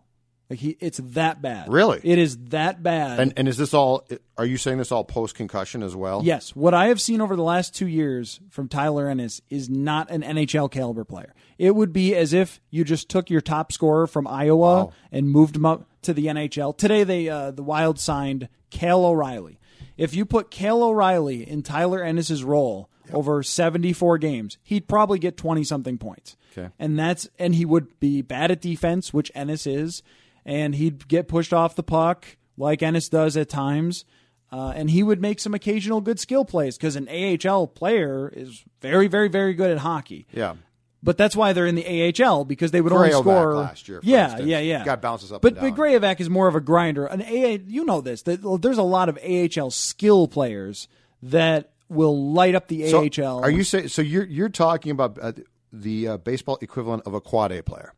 Like 0.49 0.59
he, 0.59 0.77
it's 0.79 0.99
that 1.03 1.41
bad. 1.41 1.71
Really? 1.71 1.99
it 2.03 2.17
is 2.19 2.37
that 2.49 2.83
bad. 2.83 3.19
And 3.19 3.33
and 3.37 3.47
is 3.47 3.57
this 3.57 3.73
all? 3.73 4.05
Are 4.37 4.45
you 4.45 4.57
saying 4.57 4.77
this 4.77 4.91
all 4.91 5.03
post 5.03 5.35
concussion 5.35 5.81
as 5.81 5.95
well? 5.95 6.21
Yes, 6.23 6.55
what 6.55 6.73
I 6.73 6.87
have 6.87 6.99
seen 7.01 7.21
over 7.21 7.35
the 7.35 7.43
last 7.43 7.73
two 7.73 7.87
years 7.87 8.39
from 8.49 8.67
Tyler 8.67 9.07
Ennis 9.07 9.41
is 9.49 9.69
not 9.69 10.11
an 10.11 10.21
NHL 10.21 10.69
caliber 10.69 11.05
player. 11.05 11.33
It 11.57 11.75
would 11.75 11.93
be 11.93 12.15
as 12.15 12.33
if 12.33 12.61
you 12.69 12.83
just 12.83 13.09
took 13.09 13.29
your 13.29 13.41
top 13.41 13.71
scorer 13.71 14.05
from 14.05 14.27
Iowa 14.27 14.91
and 15.11 15.29
moved 15.29 15.55
him 15.55 15.65
up 15.65 15.87
to 16.03 16.13
the 16.13 16.25
NHL. 16.27 16.77
Today, 16.77 17.03
they 17.03 17.29
uh, 17.29 17.51
the 17.51 17.63
Wild 17.63 17.97
signed 17.99 18.49
Cal 18.69 19.05
O'Reilly. 19.05 19.59
If 19.95 20.13
you 20.13 20.25
put 20.25 20.51
Cal 20.51 20.83
O'Reilly 20.83 21.47
in 21.49 21.63
Tyler 21.63 22.03
Ennis's 22.03 22.43
role 22.43 22.89
over 23.13 23.43
seventy 23.43 23.93
four 23.93 24.17
games, 24.17 24.57
he'd 24.61 24.87
probably 24.87 25.19
get 25.19 25.37
twenty 25.37 25.63
something 25.63 25.97
points. 25.97 26.35
Okay. 26.55 26.69
and 26.77 26.99
that's 26.99 27.27
and 27.39 27.55
he 27.55 27.65
would 27.65 27.99
be 27.99 28.21
bad 28.21 28.51
at 28.51 28.61
defense, 28.61 29.11
which 29.11 29.31
Ennis 29.33 29.65
is, 29.65 30.03
and 30.45 30.75
he'd 30.75 31.07
get 31.07 31.27
pushed 31.27 31.53
off 31.53 31.75
the 31.75 31.83
puck 31.83 32.37
like 32.57 32.83
Ennis 32.83 33.09
does 33.09 33.37
at 33.37 33.49
times. 33.49 34.05
Uh, 34.51 34.71
and 34.75 34.91
he 34.91 35.01
would 35.01 35.19
make 35.19 35.39
some 35.39 35.55
occasional 35.55 35.99
good 35.99 36.19
skill 36.19 36.45
plays 36.45 36.77
because 36.77 36.95
an 36.95 37.09
AHL 37.09 37.65
player 37.65 38.31
is 38.35 38.63
very, 38.81 39.07
very, 39.07 39.27
very 39.27 39.55
good 39.55 39.71
at 39.71 39.79
hockey. 39.79 40.27
Yeah. 40.31 40.55
But 41.01 41.17
that's 41.17 41.35
why 41.35 41.51
they're 41.53 41.65
in 41.65 41.75
the 41.75 42.23
AHL 42.23 42.45
because 42.45 42.71
they 42.71 42.79
would 42.79 42.93
Grayovac 42.93 42.95
only 42.95 43.11
score 43.11 43.55
last 43.55 43.89
year, 43.89 43.99
yeah, 44.03 44.25
instance. 44.25 44.47
yeah, 44.47 44.59
yeah. 44.59 44.85
Got 44.85 45.01
bounces 45.01 45.33
up 45.33 45.41
But 45.41 45.55
but. 45.55 45.75
Grayovac 45.75 46.21
is 46.21 46.29
more 46.29 46.47
of 46.47 46.55
a 46.55 46.61
grinder. 46.61 47.05
An 47.05 47.21
AA, 47.21 47.57
you 47.67 47.83
know 47.83 47.99
this. 47.99 48.21
There's 48.21 48.77
a 48.77 48.83
lot 48.83 49.09
of 49.09 49.17
AHL 49.17 49.69
skill 49.71 50.29
players 50.29 50.87
that 51.23 51.71
will 51.89 52.31
light 52.31 52.55
up 52.55 52.67
the 52.67 52.87
So 52.89 53.09
AHL. 53.23 53.43
Are 53.43 53.49
you 53.49 53.65
saying? 53.65 53.89
So 53.89 54.01
you're 54.01 54.23
you're 54.23 54.49
talking 54.49 54.91
about 54.91 55.19
uh, 55.21 55.33
the 55.73 56.07
uh, 56.07 56.17
baseball 56.17 56.57
equivalent 56.61 57.03
of 57.05 57.13
a 57.13 57.19
quad 57.19 57.51
A 57.51 57.61
player, 57.63 57.93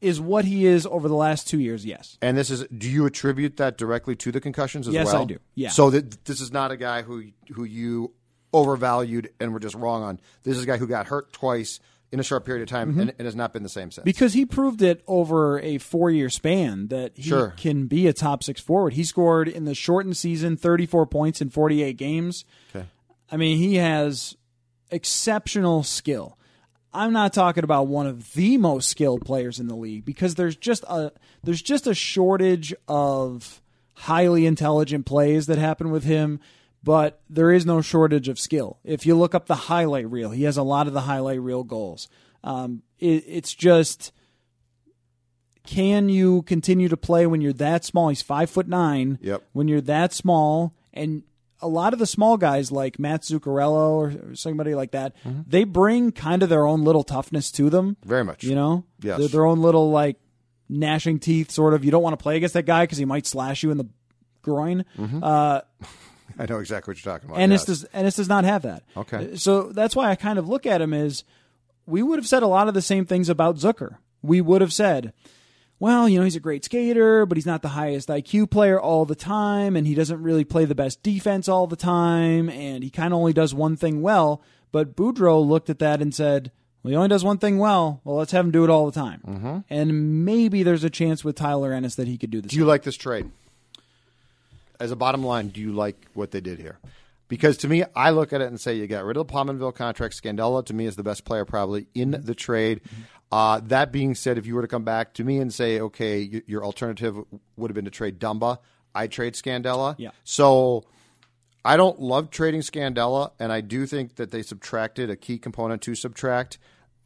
is 0.00 0.20
what 0.20 0.44
he 0.44 0.66
is 0.66 0.86
over 0.86 1.08
the 1.08 1.14
last 1.14 1.46
two 1.48 1.58
years? 1.60 1.84
Yes. 1.84 2.16
and 2.22 2.36
this 2.36 2.50
is. 2.50 2.64
Do 2.76 2.88
you 2.88 3.06
attribute 3.06 3.56
that 3.58 3.76
directly 3.78 4.16
to 4.16 4.32
the 4.32 4.40
concussions 4.40 4.88
as 4.88 4.94
Yes, 4.94 5.06
well? 5.06 5.22
I 5.22 5.24
do. 5.26 5.38
Yeah. 5.54 5.68
So 5.70 5.90
that 5.90 6.24
this 6.24 6.40
is 6.40 6.50
not 6.52 6.70
a 6.70 6.76
guy 6.76 7.02
who 7.02 7.24
who 7.52 7.64
you 7.64 8.12
overvalued 8.52 9.30
and 9.38 9.52
were 9.52 9.60
just 9.60 9.74
wrong 9.76 10.02
on. 10.02 10.20
This 10.42 10.56
is 10.56 10.64
a 10.64 10.66
guy 10.66 10.76
who 10.76 10.86
got 10.86 11.06
hurt 11.06 11.32
twice 11.32 11.78
in 12.12 12.18
a 12.18 12.22
short 12.24 12.44
period 12.44 12.62
of 12.62 12.68
time 12.68 12.90
Mm-hmm. 12.90 13.00
and, 13.00 13.12
and 13.18 13.26
has 13.26 13.36
not 13.36 13.52
been 13.52 13.62
the 13.62 13.68
same 13.68 13.92
since. 13.92 14.04
because 14.04 14.32
he 14.32 14.44
proved 14.44 14.82
it 14.82 15.00
over 15.06 15.60
a 15.60 15.78
four 15.78 16.10
year 16.10 16.28
span 16.28 16.88
that 16.88 17.12
he 17.14 17.22
Sure. 17.28 17.54
can 17.56 17.86
be 17.86 18.08
a 18.08 18.12
top 18.12 18.42
six 18.42 18.60
forward. 18.60 18.94
He 18.94 19.04
scored 19.04 19.46
in 19.48 19.64
the 19.64 19.74
shortened 19.76 20.16
season 20.16 20.56
34 20.56 21.06
points 21.06 21.40
in 21.40 21.50
48 21.50 21.96
games. 21.96 22.44
Okay. 22.74 22.86
I 23.30 23.36
mean, 23.36 23.58
he 23.58 23.76
has 23.76 24.34
exceptional 24.90 25.82
skill. 25.84 26.36
I'm 26.92 27.12
not 27.12 27.32
talking 27.32 27.64
about 27.64 27.86
one 27.86 28.06
of 28.06 28.32
the 28.34 28.56
most 28.56 28.88
skilled 28.88 29.24
players 29.24 29.60
in 29.60 29.68
the 29.68 29.76
league 29.76 30.04
because 30.04 30.34
there's 30.34 30.56
just 30.56 30.84
a 30.88 31.12
there's 31.44 31.62
just 31.62 31.86
a 31.86 31.94
shortage 31.94 32.74
of 32.88 33.62
highly 33.94 34.46
intelligent 34.46 35.06
plays 35.06 35.46
that 35.46 35.58
happen 35.58 35.90
with 35.90 36.04
him, 36.04 36.40
but 36.82 37.20
there 37.28 37.52
is 37.52 37.64
no 37.64 37.80
shortage 37.80 38.28
of 38.28 38.38
skill. 38.38 38.78
If 38.82 39.06
you 39.06 39.16
look 39.16 39.34
up 39.34 39.46
the 39.46 39.54
highlight 39.54 40.10
reel, 40.10 40.30
he 40.30 40.44
has 40.44 40.56
a 40.56 40.62
lot 40.62 40.86
of 40.86 40.92
the 40.92 41.02
highlight 41.02 41.40
reel 41.40 41.62
goals. 41.62 42.08
Um, 42.42 42.82
it, 42.98 43.24
it's 43.26 43.54
just 43.54 44.12
can 45.64 46.08
you 46.08 46.42
continue 46.42 46.88
to 46.88 46.96
play 46.96 47.26
when 47.26 47.40
you're 47.40 47.52
that 47.54 47.84
small? 47.84 48.08
He's 48.08 48.22
five 48.22 48.50
foot 48.50 48.66
nine. 48.66 49.18
Yep. 49.20 49.42
When 49.52 49.68
you're 49.68 49.80
that 49.82 50.12
small, 50.12 50.74
and 50.92 51.22
a 51.62 51.68
lot 51.68 51.92
of 51.92 51.98
the 51.98 52.06
small 52.06 52.36
guys 52.36 52.72
like 52.72 52.98
Matt 52.98 53.22
Zuccarello 53.22 53.90
or, 53.90 54.30
or 54.30 54.34
somebody 54.34 54.74
like 54.74 54.92
that, 54.92 55.14
mm-hmm. 55.24 55.42
they 55.46 55.64
bring 55.64 56.12
kind 56.12 56.42
of 56.42 56.48
their 56.48 56.66
own 56.66 56.82
little 56.82 57.04
toughness 57.04 57.50
to 57.52 57.70
them. 57.70 57.96
Very 58.04 58.24
much. 58.24 58.44
You 58.44 58.54
know, 58.54 58.84
Yes. 59.00 59.18
They're 59.18 59.28
their 59.28 59.46
own 59.46 59.60
little 59.60 59.90
like 59.90 60.16
gnashing 60.68 61.18
teeth, 61.18 61.50
sort 61.50 61.74
of. 61.74 61.84
You 61.84 61.90
don't 61.90 62.02
want 62.02 62.18
to 62.18 62.22
play 62.22 62.36
against 62.36 62.54
that 62.54 62.66
guy 62.66 62.84
because 62.84 62.98
he 62.98 63.04
might 63.04 63.26
slash 63.26 63.62
you 63.62 63.70
in 63.70 63.78
the 63.78 63.88
groin. 64.42 64.84
Mm-hmm. 64.98 65.22
Uh, 65.22 65.60
I 66.38 66.46
know 66.46 66.58
exactly 66.58 66.92
what 66.92 67.04
you're 67.04 67.12
talking 67.12 67.28
about. 67.28 67.40
Ennis 67.40 67.62
yes. 67.62 67.66
does 67.66 67.86
Ennis 67.92 68.16
does 68.16 68.28
not 68.28 68.44
have 68.44 68.62
that. 68.62 68.82
Okay. 68.96 69.32
Uh, 69.32 69.36
so 69.36 69.72
that's 69.72 69.96
why 69.96 70.10
I 70.10 70.14
kind 70.16 70.38
of 70.38 70.48
look 70.48 70.66
at 70.66 70.80
him 70.80 70.94
as 70.94 71.24
we 71.86 72.02
would 72.02 72.18
have 72.18 72.26
said 72.26 72.42
a 72.42 72.46
lot 72.46 72.68
of 72.68 72.74
the 72.74 72.82
same 72.82 73.04
things 73.04 73.28
about 73.28 73.56
Zucker. 73.56 73.96
We 74.22 74.40
would 74.40 74.60
have 74.60 74.72
said, 74.72 75.12
well, 75.80 76.08
you 76.08 76.18
know, 76.18 76.24
he's 76.24 76.36
a 76.36 76.40
great 76.40 76.64
skater, 76.64 77.24
but 77.24 77.38
he's 77.38 77.46
not 77.46 77.62
the 77.62 77.68
highest 77.68 78.08
IQ 78.08 78.50
player 78.50 78.78
all 78.78 79.06
the 79.06 79.14
time, 79.14 79.74
and 79.76 79.86
he 79.86 79.94
doesn't 79.94 80.22
really 80.22 80.44
play 80.44 80.66
the 80.66 80.74
best 80.74 81.02
defense 81.02 81.48
all 81.48 81.66
the 81.66 81.74
time, 81.74 82.50
and 82.50 82.84
he 82.84 82.90
kind 82.90 83.12
of 83.12 83.18
only 83.18 83.32
does 83.32 83.54
one 83.54 83.76
thing 83.76 84.02
well. 84.02 84.42
But 84.72 84.94
Boudreau 84.94 85.44
looked 85.44 85.70
at 85.70 85.78
that 85.78 86.02
and 86.02 86.14
said, 86.14 86.52
well, 86.82 86.90
he 86.90 86.96
only 86.96 87.08
does 87.08 87.24
one 87.24 87.38
thing 87.38 87.58
well. 87.58 88.02
Well, 88.04 88.16
let's 88.16 88.32
have 88.32 88.44
him 88.44 88.50
do 88.50 88.62
it 88.62 88.70
all 88.70 88.86
the 88.86 88.92
time. 88.92 89.22
Mm-hmm. 89.26 89.58
And 89.70 90.24
maybe 90.24 90.62
there's 90.62 90.84
a 90.84 90.90
chance 90.90 91.24
with 91.24 91.36
Tyler 91.36 91.72
Ennis 91.72 91.94
that 91.94 92.06
he 92.06 92.18
could 92.18 92.30
do 92.30 92.42
this. 92.42 92.52
Do 92.52 92.58
you 92.58 92.66
like 92.66 92.82
this 92.82 92.96
trade? 92.96 93.30
As 94.78 94.90
a 94.90 94.96
bottom 94.96 95.24
line, 95.24 95.48
do 95.48 95.60
you 95.60 95.72
like 95.72 95.96
what 96.12 96.30
they 96.30 96.40
did 96.40 96.58
here? 96.58 96.78
Because 97.30 97.56
to 97.58 97.68
me, 97.68 97.84
I 97.94 98.10
look 98.10 98.32
at 98.32 98.40
it 98.40 98.48
and 98.48 98.60
say 98.60 98.74
you 98.74 98.88
got 98.88 99.04
rid 99.04 99.16
of 99.16 99.26
the 99.26 99.32
Pominville 99.32 99.74
contract. 99.74 100.20
Scandella 100.20 100.66
to 100.66 100.74
me 100.74 100.84
is 100.84 100.96
the 100.96 101.04
best 101.04 101.24
player 101.24 101.44
probably 101.44 101.86
in 101.94 102.10
the 102.10 102.34
trade. 102.34 102.82
Mm-hmm. 102.82 103.02
Uh, 103.32 103.60
that 103.60 103.92
being 103.92 104.16
said, 104.16 104.36
if 104.36 104.46
you 104.46 104.56
were 104.56 104.62
to 104.62 104.68
come 104.68 104.82
back 104.82 105.14
to 105.14 105.22
me 105.22 105.38
and 105.38 105.54
say, 105.54 105.80
okay, 105.80 106.28
y- 106.30 106.42
your 106.46 106.64
alternative 106.64 107.16
would 107.56 107.70
have 107.70 107.76
been 107.76 107.84
to 107.84 107.90
trade 107.90 108.18
Dumba, 108.18 108.58
I 108.92 109.06
trade 109.06 109.34
Scandella. 109.34 109.94
Yeah. 109.96 110.10
So 110.24 110.84
I 111.64 111.76
don't 111.76 112.00
love 112.00 112.30
trading 112.30 112.62
Scandella, 112.62 113.30
and 113.38 113.52
I 113.52 113.60
do 113.60 113.86
think 113.86 114.16
that 114.16 114.32
they 114.32 114.42
subtracted 114.42 115.08
a 115.08 115.16
key 115.16 115.38
component 115.38 115.82
to 115.82 115.94
subtract. 115.94 116.58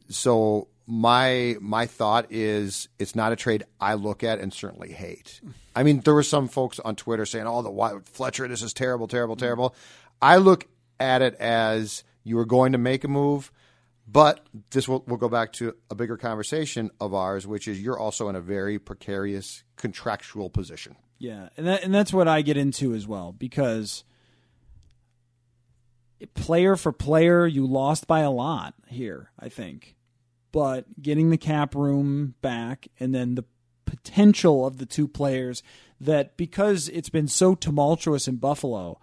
So 0.09 0.69
my 0.87 1.55
my 1.61 1.85
thought 1.85 2.27
is 2.29 2.87
it's 2.99 3.15
not 3.15 3.31
a 3.31 3.35
trade 3.35 3.63
I 3.79 3.95
look 3.95 4.23
at 4.23 4.39
and 4.39 4.53
certainly 4.53 4.91
hate. 4.91 5.41
Mm. 5.45 5.53
I 5.75 5.83
mean, 5.83 5.99
there 6.01 6.13
were 6.13 6.23
some 6.23 6.47
folks 6.47 6.79
on 6.79 6.95
Twitter 6.95 7.25
saying, 7.25 7.47
"Oh, 7.47 7.61
the 7.61 8.01
Fletcher, 8.05 8.47
this 8.47 8.61
is 8.61 8.73
terrible, 8.73 9.07
terrible, 9.07 9.35
mm. 9.35 9.39
terrible." 9.39 9.75
I 10.21 10.37
look 10.37 10.67
at 10.99 11.21
it 11.21 11.35
as 11.35 12.03
you 12.23 12.35
were 12.35 12.45
going 12.45 12.71
to 12.71 12.77
make 12.77 13.03
a 13.03 13.07
move, 13.07 13.51
but 14.07 14.45
this 14.71 14.87
will 14.87 15.03
will 15.07 15.17
go 15.17 15.29
back 15.29 15.53
to 15.53 15.75
a 15.89 15.95
bigger 15.95 16.17
conversation 16.17 16.91
of 16.99 17.13
ours, 17.13 17.45
which 17.47 17.67
is 17.67 17.81
you're 17.81 17.99
also 17.99 18.29
in 18.29 18.35
a 18.35 18.41
very 18.41 18.79
precarious 18.79 19.63
contractual 19.75 20.49
position. 20.49 20.95
Yeah, 21.17 21.49
and 21.57 21.67
that, 21.67 21.83
and 21.83 21.93
that's 21.93 22.13
what 22.13 22.27
I 22.27 22.41
get 22.41 22.57
into 22.57 22.93
as 22.93 23.07
well 23.07 23.31
because 23.31 24.03
player 26.33 26.75
for 26.75 26.91
player, 26.91 27.45
you 27.45 27.65
lost 27.65 28.07
by 28.07 28.21
a 28.21 28.31
lot 28.31 28.73
here, 28.87 29.31
I 29.39 29.49
think. 29.49 29.95
But 30.51 31.01
getting 31.01 31.29
the 31.29 31.37
cap 31.37 31.75
room 31.75 32.35
back 32.41 32.87
and 32.99 33.13
then 33.13 33.35
the 33.35 33.43
potential 33.85 34.65
of 34.65 34.77
the 34.77 34.85
two 34.85 35.07
players 35.07 35.61
that 35.99 36.37
because 36.37 36.89
it's 36.89 37.09
been 37.09 37.27
so 37.27 37.55
tumultuous 37.55 38.27
in 38.27 38.37
Buffalo, 38.37 38.99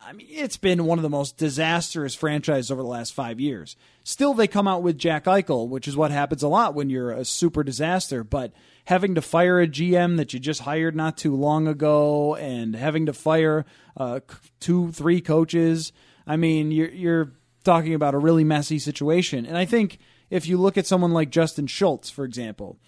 I 0.00 0.12
mean, 0.12 0.26
it's 0.30 0.56
been 0.56 0.84
one 0.84 0.98
of 0.98 1.02
the 1.02 1.10
most 1.10 1.36
disastrous 1.36 2.14
franchises 2.14 2.70
over 2.70 2.82
the 2.82 2.88
last 2.88 3.12
five 3.12 3.40
years. 3.40 3.76
Still, 4.04 4.34
they 4.34 4.46
come 4.46 4.68
out 4.68 4.82
with 4.82 4.98
Jack 4.98 5.24
Eichel, 5.24 5.68
which 5.68 5.88
is 5.88 5.96
what 5.96 6.10
happens 6.10 6.42
a 6.42 6.48
lot 6.48 6.74
when 6.74 6.90
you're 6.90 7.10
a 7.10 7.24
super 7.24 7.64
disaster. 7.64 8.22
But 8.22 8.52
having 8.84 9.14
to 9.14 9.22
fire 9.22 9.60
a 9.60 9.66
GM 9.66 10.16
that 10.18 10.32
you 10.32 10.38
just 10.38 10.60
hired 10.60 10.94
not 10.94 11.16
too 11.16 11.34
long 11.34 11.66
ago, 11.66 12.36
and 12.36 12.76
having 12.76 13.06
to 13.06 13.12
fire 13.12 13.64
uh, 13.96 14.20
two, 14.60 14.92
three 14.92 15.20
coaches, 15.20 15.92
I 16.26 16.36
mean, 16.36 16.70
you're 16.70 16.90
you're 16.90 17.32
talking 17.64 17.94
about 17.94 18.14
a 18.14 18.18
really 18.18 18.44
messy 18.44 18.78
situation. 18.78 19.44
And 19.44 19.58
I 19.58 19.64
think 19.64 19.98
if 20.30 20.46
you 20.46 20.56
look 20.56 20.78
at 20.78 20.86
someone 20.86 21.12
like 21.12 21.30
Justin 21.30 21.66
Schultz, 21.66 22.10
for 22.10 22.24
example, 22.24 22.78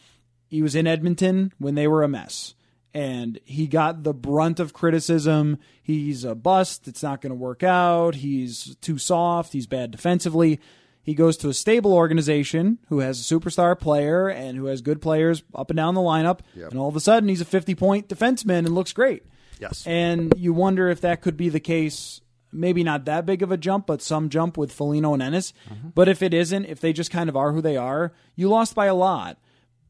he 0.47 0.63
was 0.63 0.75
in 0.75 0.87
Edmonton 0.87 1.53
when 1.59 1.75
they 1.75 1.89
were 1.89 2.03
a 2.03 2.09
mess 2.09 2.55
and 2.99 3.39
he 3.45 3.69
got 3.69 4.03
the 4.03 4.13
brunt 4.13 4.59
of 4.59 4.73
criticism. 4.73 5.59
He's 5.81 6.25
a 6.25 6.35
bust. 6.35 6.89
It's 6.89 7.01
not 7.01 7.21
going 7.21 7.31
to 7.31 7.37
work 7.37 7.63
out. 7.63 8.17
He's 8.17 8.75
too 8.81 8.99
soft. 8.99 9.53
He's 9.53 9.69
bad 9.69 9.93
defensively. 9.93 10.59
He 11.01 11.15
goes 11.15 11.37
to 11.39 11.49
a 11.49 11.55
stable 11.55 11.95
organization 11.95 12.79
who 12.89 12.99
has 12.99 13.21
a 13.21 13.35
superstar 13.35 13.79
player 13.79 14.29
and 14.29 14.59
who 14.59 14.67
has 14.67 14.83
good 14.83 15.01
players 15.01 15.45
up 15.55 15.71
and 15.71 15.77
down 15.77 15.95
the 15.95 16.01
lineup. 16.01 16.41
And 16.71 16.77
all 16.77 16.89
of 16.89 16.97
a 16.97 17.01
sudden, 17.01 17.29
he's 17.29 17.41
a 17.41 17.45
50 17.45 17.77
point 17.77 18.09
defenseman 18.09 18.59
and 18.59 18.75
looks 18.75 18.93
great. 18.93 19.23
Yes. 19.61 19.87
And 19.87 20.35
you 20.37 20.53
wonder 20.53 20.89
if 20.89 21.01
that 21.03 21.23
could 21.23 21.37
be 21.37 21.51
the 21.51 21.61
case 21.61 22.21
maybe 22.51 22.83
not 22.83 23.05
that 23.05 23.27
big 23.27 23.43
of 23.43 23.53
a 23.53 23.57
jump, 23.57 23.87
but 23.87 24.03
some 24.03 24.29
jump 24.29 24.57
with 24.57 24.73
Foligno 24.73 25.13
and 25.13 25.23
Ennis. 25.23 25.53
Mm-hmm. 25.71 25.91
But 25.95 26.09
if 26.09 26.23
it 26.23 26.35
isn't, 26.35 26.65
if 26.65 26.81
they 26.81 26.93
just 26.93 27.11
kind 27.11 27.29
of 27.29 27.37
are 27.37 27.53
who 27.53 27.61
they 27.61 27.77
are, 27.77 28.13
you 28.35 28.49
lost 28.49 28.75
by 28.75 28.87
a 28.87 28.95
lot. 28.95 29.39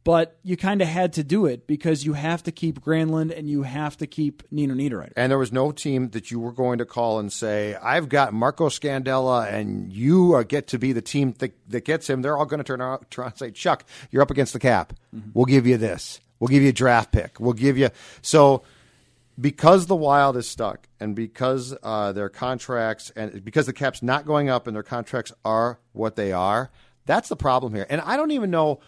But 0.08 0.38
you 0.42 0.56
kind 0.56 0.80
of 0.80 0.88
had 0.88 1.12
to 1.12 1.22
do 1.22 1.44
it 1.44 1.66
because 1.66 2.06
you 2.06 2.14
have 2.14 2.42
to 2.44 2.50
keep 2.50 2.80
Granlund 2.80 3.36
and 3.36 3.46
you 3.46 3.64
have 3.64 3.94
to 3.98 4.06
keep 4.06 4.42
Nino 4.50 4.72
Niederreiter. 4.72 5.12
And 5.16 5.30
there 5.30 5.36
was 5.38 5.52
no 5.52 5.70
team 5.70 6.08
that 6.12 6.30
you 6.30 6.40
were 6.40 6.50
going 6.50 6.78
to 6.78 6.86
call 6.86 7.18
and 7.18 7.30
say, 7.30 7.74
"I've 7.74 8.08
got 8.08 8.32
Marco 8.32 8.70
Scandella, 8.70 9.52
and 9.52 9.92
you 9.92 10.34
uh, 10.34 10.44
get 10.44 10.68
to 10.68 10.78
be 10.78 10.94
the 10.94 11.02
team 11.02 11.34
that, 11.40 11.52
that 11.68 11.84
gets 11.84 12.08
him." 12.08 12.22
They're 12.22 12.38
all 12.38 12.46
going 12.46 12.56
to 12.56 12.64
turn 12.64 12.80
around, 12.80 13.04
and 13.18 13.36
say, 13.36 13.50
"Chuck, 13.50 13.84
you're 14.10 14.22
up 14.22 14.30
against 14.30 14.54
the 14.54 14.58
cap. 14.58 14.94
We'll 15.34 15.44
give 15.44 15.66
you 15.66 15.76
this. 15.76 16.20
We'll 16.40 16.48
give 16.48 16.62
you 16.62 16.70
a 16.70 16.72
draft 16.72 17.12
pick. 17.12 17.38
We'll 17.38 17.52
give 17.52 17.76
you." 17.76 17.90
So, 18.22 18.62
because 19.38 19.88
the 19.88 19.96
Wild 19.96 20.38
is 20.38 20.48
stuck, 20.48 20.88
and 20.98 21.14
because 21.14 21.76
uh, 21.82 22.12
their 22.12 22.30
contracts, 22.30 23.12
and 23.14 23.44
because 23.44 23.66
the 23.66 23.74
cap's 23.74 24.02
not 24.02 24.24
going 24.24 24.48
up, 24.48 24.66
and 24.66 24.74
their 24.74 24.82
contracts 24.82 25.34
are 25.44 25.80
what 25.92 26.16
they 26.16 26.32
are, 26.32 26.70
that's 27.04 27.28
the 27.28 27.36
problem 27.36 27.74
here. 27.74 27.84
And 27.90 28.00
I 28.00 28.16
don't 28.16 28.30
even 28.30 28.50
know 28.50 28.80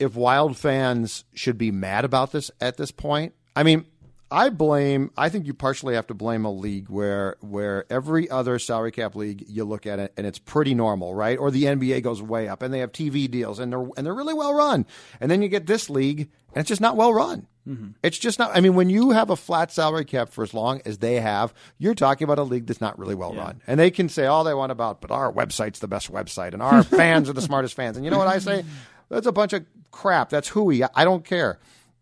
if 0.00 0.16
Wild 0.16 0.56
fans 0.56 1.24
should 1.34 1.58
be 1.58 1.70
mad 1.70 2.04
about 2.04 2.32
this 2.32 2.50
at 2.60 2.76
this 2.76 2.90
point. 2.90 3.34
I 3.54 3.62
mean, 3.62 3.84
I 4.32 4.48
blame. 4.48 5.10
I 5.16 5.28
think 5.28 5.46
you 5.46 5.54
partially 5.54 5.94
have 5.94 6.06
to 6.06 6.14
blame 6.14 6.44
a 6.44 6.52
league 6.52 6.88
where 6.88 7.36
where 7.40 7.84
every 7.90 8.30
other 8.30 8.58
salary 8.60 8.92
cap 8.92 9.16
league 9.16 9.44
you 9.48 9.64
look 9.64 9.86
at 9.86 9.98
it 9.98 10.12
and 10.16 10.26
it's 10.26 10.38
pretty 10.38 10.72
normal, 10.72 11.14
right? 11.14 11.36
Or 11.36 11.50
the 11.50 11.64
NBA 11.64 12.02
goes 12.02 12.22
way 12.22 12.48
up 12.48 12.62
and 12.62 12.72
they 12.72 12.78
have 12.78 12.92
TV 12.92 13.28
deals 13.28 13.58
and 13.58 13.72
they're 13.72 13.84
and 13.96 14.06
they're 14.06 14.14
really 14.14 14.34
well 14.34 14.54
run. 14.54 14.86
And 15.20 15.30
then 15.30 15.42
you 15.42 15.48
get 15.48 15.66
this 15.66 15.90
league 15.90 16.30
and 16.54 16.60
it's 16.60 16.68
just 16.68 16.80
not 16.80 16.96
well 16.96 17.12
run. 17.12 17.48
Mm-hmm. 17.68 17.90
It's 18.04 18.18
just 18.18 18.38
not. 18.38 18.56
I 18.56 18.60
mean, 18.60 18.74
when 18.74 18.88
you 18.88 19.10
have 19.10 19.30
a 19.30 19.36
flat 19.36 19.72
salary 19.72 20.04
cap 20.04 20.28
for 20.28 20.44
as 20.44 20.54
long 20.54 20.80
as 20.84 20.98
they 20.98 21.16
have, 21.16 21.52
you're 21.78 21.96
talking 21.96 22.24
about 22.24 22.38
a 22.38 22.44
league 22.44 22.66
that's 22.66 22.80
not 22.80 22.98
really 23.00 23.16
well 23.16 23.34
run. 23.34 23.60
And 23.66 23.80
they 23.80 23.90
can 23.90 24.08
say 24.08 24.26
all 24.26 24.44
they 24.44 24.54
want 24.54 24.70
about, 24.70 25.00
but 25.00 25.10
our 25.10 25.32
website's 25.32 25.80
the 25.80 25.88
best 25.88 26.10
website 26.10 26.52
and 26.52 26.62
our 26.62 26.82
fans 26.84 27.28
are 27.28 27.34
the 27.34 27.42
smartest 27.42 27.74
fans. 27.74 27.96
And 27.96 28.04
you 28.04 28.12
know 28.12 28.18
what 28.18 28.28
I 28.28 28.38
say? 28.38 28.64
That's 29.08 29.26
a 29.26 29.32
bunch 29.32 29.52
of 29.52 29.66
crap. 29.90 30.30
That's 30.30 30.48
hooey. 30.48 30.82
I 30.94 31.04
don't 31.04 31.24
care. 31.24 31.58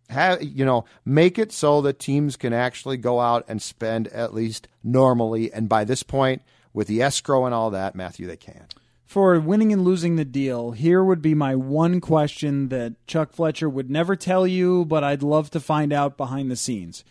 Have 0.09 0.43
you 0.43 0.65
know? 0.65 0.85
Make 1.05 1.39
it 1.39 1.53
so 1.53 1.81
that 1.83 1.99
teams 1.99 2.37
can 2.37 2.53
actually 2.53 2.97
go 2.97 3.21
out 3.21 3.45
and 3.49 3.61
spend 3.61 4.09
at 4.09 4.35
least 4.35 4.69
normally. 4.83 5.53
And 5.53 5.69
by 5.69 5.85
this 5.85 6.03
point, 6.03 6.43
with 6.73 6.89
the 6.89 7.03
escrow 7.03 7.45
and 7.45 7.55
all 7.55 7.71
that, 7.71 7.95
Matthew, 7.95 8.27
they 8.27 8.37
can. 8.37 8.67
For 9.05 9.41
winning 9.41 9.73
and 9.73 9.85
losing 9.85 10.17
the 10.17 10.25
deal, 10.27 10.73
here 10.73 11.03
would 11.03 11.23
be 11.23 11.35
my 11.35 11.55
one 11.55 11.99
question 11.99 12.69
that 12.69 12.95
Chuck 13.07 13.33
Fletcher 13.33 13.69
would 13.69 13.91
never 13.91 14.15
tell 14.15 14.47
you, 14.47 14.85
but 14.85 15.03
I'd 15.03 15.23
love 15.23 15.51
to 15.53 15.61
find 15.61 15.95
out 15.95 16.19
behind 16.19 16.51
the 16.51 16.57
scenes. 16.57 17.05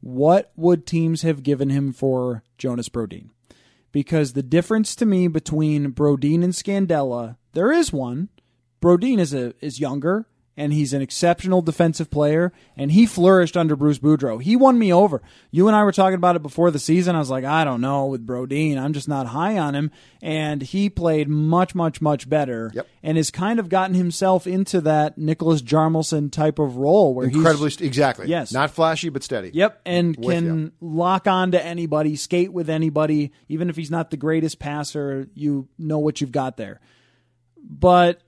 What 0.00 0.52
would 0.54 0.86
teams 0.86 1.22
have 1.22 1.42
given 1.42 1.68
him 1.68 1.92
for 1.92 2.44
Jonas 2.56 2.88
Brodin? 2.88 3.30
Because 3.90 4.32
the 4.32 4.44
difference 4.44 4.94
to 4.94 5.04
me 5.04 5.26
between 5.26 5.90
Brodin 5.92 6.44
and 6.44 6.52
Scandella, 6.52 7.36
there 7.52 7.72
is 7.72 7.92
one. 7.92 8.28
Brodin 8.80 9.18
is 9.18 9.34
a 9.34 9.54
is 9.64 9.78
younger 9.80 10.26
and 10.56 10.72
he's 10.74 10.92
an 10.92 11.00
exceptional 11.00 11.62
defensive 11.62 12.10
player 12.10 12.52
and 12.76 12.92
he 12.92 13.06
flourished 13.06 13.56
under 13.56 13.76
Bruce 13.76 13.98
Boudreau. 13.98 14.42
He 14.42 14.56
won 14.56 14.78
me 14.78 14.92
over. 14.92 15.22
You 15.50 15.68
and 15.68 15.76
I 15.76 15.84
were 15.84 15.92
talking 15.92 16.16
about 16.16 16.36
it 16.36 16.42
before 16.42 16.70
the 16.70 16.78
season. 16.78 17.14
I 17.16 17.18
was 17.20 17.30
like, 17.30 17.44
I 17.44 17.64
don't 17.64 17.80
know 17.80 18.06
with 18.06 18.26
Brodin. 18.26 18.76
I'm 18.76 18.92
just 18.92 19.08
not 19.08 19.28
high 19.28 19.56
on 19.58 19.74
him 19.74 19.90
and 20.20 20.60
he 20.60 20.90
played 20.90 21.28
much 21.28 21.74
much 21.74 22.02
much 22.02 22.28
better 22.28 22.70
Yep. 22.74 22.86
and 23.02 23.16
has 23.16 23.30
kind 23.30 23.58
of 23.58 23.68
gotten 23.70 23.94
himself 23.94 24.46
into 24.46 24.80
that 24.82 25.16
Nicholas 25.16 25.62
Hjalmarsson 25.62 26.30
type 26.32 26.58
of 26.58 26.76
role 26.76 27.14
where 27.14 27.26
Incredibly, 27.28 27.70
he's 27.70 27.80
exactly. 27.80 28.26
Yes. 28.28 28.52
not 28.52 28.70
flashy 28.70 29.08
but 29.08 29.22
steady. 29.22 29.50
Yep, 29.54 29.80
and 29.86 30.16
With 30.16 30.26
can 30.26 30.62
ya. 30.64 30.68
lock 30.80 31.26
on 31.26 31.52
to 31.52 31.64
anybody, 31.64 32.16
skate 32.16 32.52
with 32.52 32.68
anybody, 32.68 33.32
even 33.48 33.70
if 33.70 33.76
he's 33.76 33.90
not 33.90 34.10
the 34.10 34.16
greatest 34.18 34.58
passer, 34.58 35.28
you 35.34 35.68
know 35.78 36.00
what 36.00 36.20
you've 36.20 36.32
got 36.32 36.56
there. 36.58 36.80
But 37.62 38.20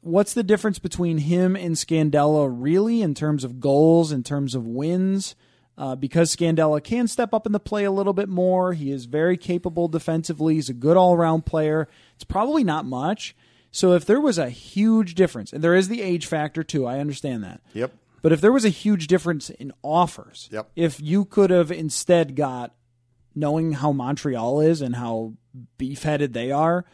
what's 0.00 0.34
the 0.34 0.42
difference 0.42 0.78
between 0.78 1.18
him 1.18 1.56
and 1.56 1.74
Scandella 1.74 2.48
really 2.50 3.02
in 3.02 3.14
terms 3.14 3.44
of 3.44 3.60
goals, 3.60 4.12
in 4.12 4.22
terms 4.22 4.54
of 4.54 4.66
wins? 4.66 5.34
Uh, 5.78 5.96
because 5.96 6.34
Scandella 6.34 6.82
can 6.84 7.08
step 7.08 7.32
up 7.32 7.46
in 7.46 7.52
the 7.52 7.60
play 7.60 7.84
a 7.84 7.90
little 7.90 8.12
bit 8.12 8.28
more. 8.28 8.74
He 8.74 8.90
is 8.90 9.06
very 9.06 9.38
capable 9.38 9.88
defensively. 9.88 10.54
He's 10.56 10.68
a 10.68 10.74
good 10.74 10.96
all 10.96 11.14
around 11.14 11.46
player. 11.46 11.88
It's 12.16 12.24
probably 12.24 12.62
not 12.64 12.84
much. 12.84 13.34
So 13.70 13.92
if 13.92 14.04
there 14.04 14.20
was 14.20 14.36
a 14.36 14.50
huge 14.50 15.14
difference, 15.14 15.52
and 15.52 15.64
there 15.64 15.74
is 15.74 15.88
the 15.88 16.02
age 16.02 16.26
factor 16.26 16.62
too, 16.62 16.86
I 16.86 16.98
understand 16.98 17.44
that. 17.44 17.62
Yep. 17.72 17.94
But 18.20 18.32
if 18.32 18.42
there 18.42 18.52
was 18.52 18.66
a 18.66 18.70
huge 18.70 19.06
difference 19.06 19.48
in 19.48 19.72
offers, 19.82 20.50
Yep. 20.52 20.70
if 20.76 21.00
you 21.00 21.24
could 21.24 21.48
have 21.48 21.70
instead 21.70 22.36
got, 22.36 22.74
knowing 23.34 23.72
how 23.72 23.92
Montreal 23.92 24.60
is 24.60 24.82
and 24.82 24.96
how 24.96 25.34
beef-headed 25.78 26.34
they 26.34 26.50
are, 26.50 26.84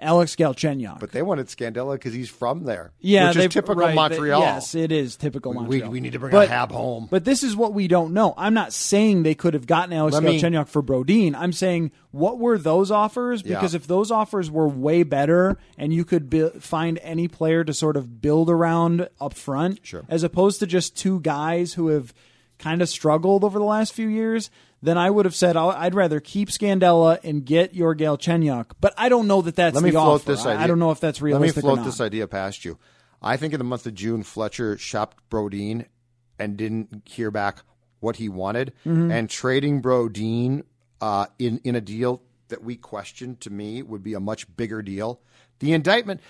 Alex 0.00 0.36
Galchenyuk. 0.36 1.00
But 1.00 1.12
they 1.12 1.22
wanted 1.22 1.46
Scandella 1.46 1.92
because 1.94 2.12
he's 2.12 2.28
from 2.28 2.64
there. 2.64 2.92
yeah, 3.00 3.28
which 3.28 3.36
is 3.36 3.52
typical 3.52 3.76
right, 3.76 3.88
they- 3.88 3.94
Montreal. 3.94 4.40
yes, 4.40 4.74
it 4.74 4.92
is 4.92 5.16
typical 5.16 5.52
We- 5.52 5.58
Montreal. 5.58 5.90
we 5.90 6.00
need 6.00 6.12
to 6.12 6.18
bring 6.18 6.32
but, 6.32 6.48
a 6.48 6.50
Hab 6.50 6.70
home. 6.72 7.08
But 7.10 7.24
this 7.24 7.42
is 7.42 7.54
what 7.56 7.74
we 7.74 7.88
don't 7.88 8.12
know. 8.12 8.34
I'm 8.36 8.54
not 8.54 8.72
saying 8.72 9.22
they 9.22 9.34
could 9.34 9.54
have 9.54 9.66
gotten 9.66 9.92
Alex 9.92 10.14
Let 10.14 10.22
me- 10.22 10.40
Galchenyuk 10.40 10.68
for 10.68 10.82
Brodin. 10.82 11.34
I'm 11.36 11.52
saying 11.52 11.92
what 12.10 12.38
were 12.38 12.58
those 12.58 12.90
offers? 12.90 13.42
Because 13.42 13.72
Yeah. 13.74 13.78
if 13.78 13.86
those 13.86 14.10
offers 14.10 14.50
were 14.50 14.68
way 14.68 15.02
better 15.02 15.58
and 15.76 15.92
you 15.92 16.04
could 16.04 16.30
bu- 16.30 16.50
find 16.60 16.98
any 17.02 17.26
player 17.28 17.64
to 17.64 17.72
sort 17.74 17.96
of 17.96 18.20
build 18.20 18.48
around 18.50 19.08
up 19.20 19.34
front, 19.34 19.80
Sure. 19.82 20.04
as 20.08 20.22
opposed 20.22 20.60
to 20.60 20.66
just 20.66 20.96
two 20.96 21.20
guys 21.20 21.74
who 21.74 21.88
have 21.88 22.14
kind 22.58 22.80
of 22.80 22.88
struggled 22.88 23.42
over 23.42 23.58
the 23.58 23.64
last 23.64 23.92
few 23.92 24.06
years, 24.06 24.48
then 24.84 24.98
I 24.98 25.10
would 25.10 25.24
have 25.24 25.34
said 25.34 25.56
I'll- 25.56 25.70
I'd 25.70 25.94
rather 25.94 26.20
keep 26.20 26.48
Scandella 26.50 27.18
and 27.24 27.44
get 27.44 27.74
your 27.74 27.94
Galchenyuk. 27.94 28.72
But 28.80 28.92
I 28.98 29.08
don't 29.08 29.26
know 29.26 29.40
that 29.42 29.56
that's 29.56 29.74
Let 29.74 29.82
me 29.84 29.90
the 29.90 29.94
float 29.98 30.20
offer. 30.22 30.32
this 30.32 30.46
idea. 30.46 30.60
I 30.62 30.66
don't 30.66 30.78
know 30.78 30.90
if 30.90 31.00
that's 31.00 31.20
realistic. 31.22 31.62
Let 31.64 31.70
me 31.70 31.76
float 31.76 31.84
this 31.86 32.00
idea 32.00 32.26
past 32.28 32.64
you. 32.64 32.78
I 33.22 33.36
think 33.36 33.54
in 33.54 33.58
the 33.58 33.64
month 33.64 33.86
of 33.86 33.94
June, 33.94 34.22
Fletcher 34.22 34.76
shopped 34.76 35.18
Brodin 35.30 35.86
and 36.38 36.56
didn't 36.56 37.02
hear 37.06 37.30
back 37.30 37.62
what 38.00 38.16
he 38.16 38.28
wanted, 38.28 38.72
Mm-hmm. 38.84 39.10
and 39.10 39.30
trading 39.30 39.80
Brodin 39.80 40.64
uh, 41.00 41.26
in 41.38 41.60
in 41.64 41.74
a 41.74 41.80
deal 41.80 42.22
that 42.48 42.62
we 42.62 42.76
questioned 42.76 43.40
to 43.40 43.50
me 43.50 43.82
would 43.82 44.02
be 44.02 44.12
a 44.14 44.20
much 44.20 44.54
bigger 44.56 44.82
deal. 44.82 45.20
The 45.60 45.72
indictment, 45.72 46.20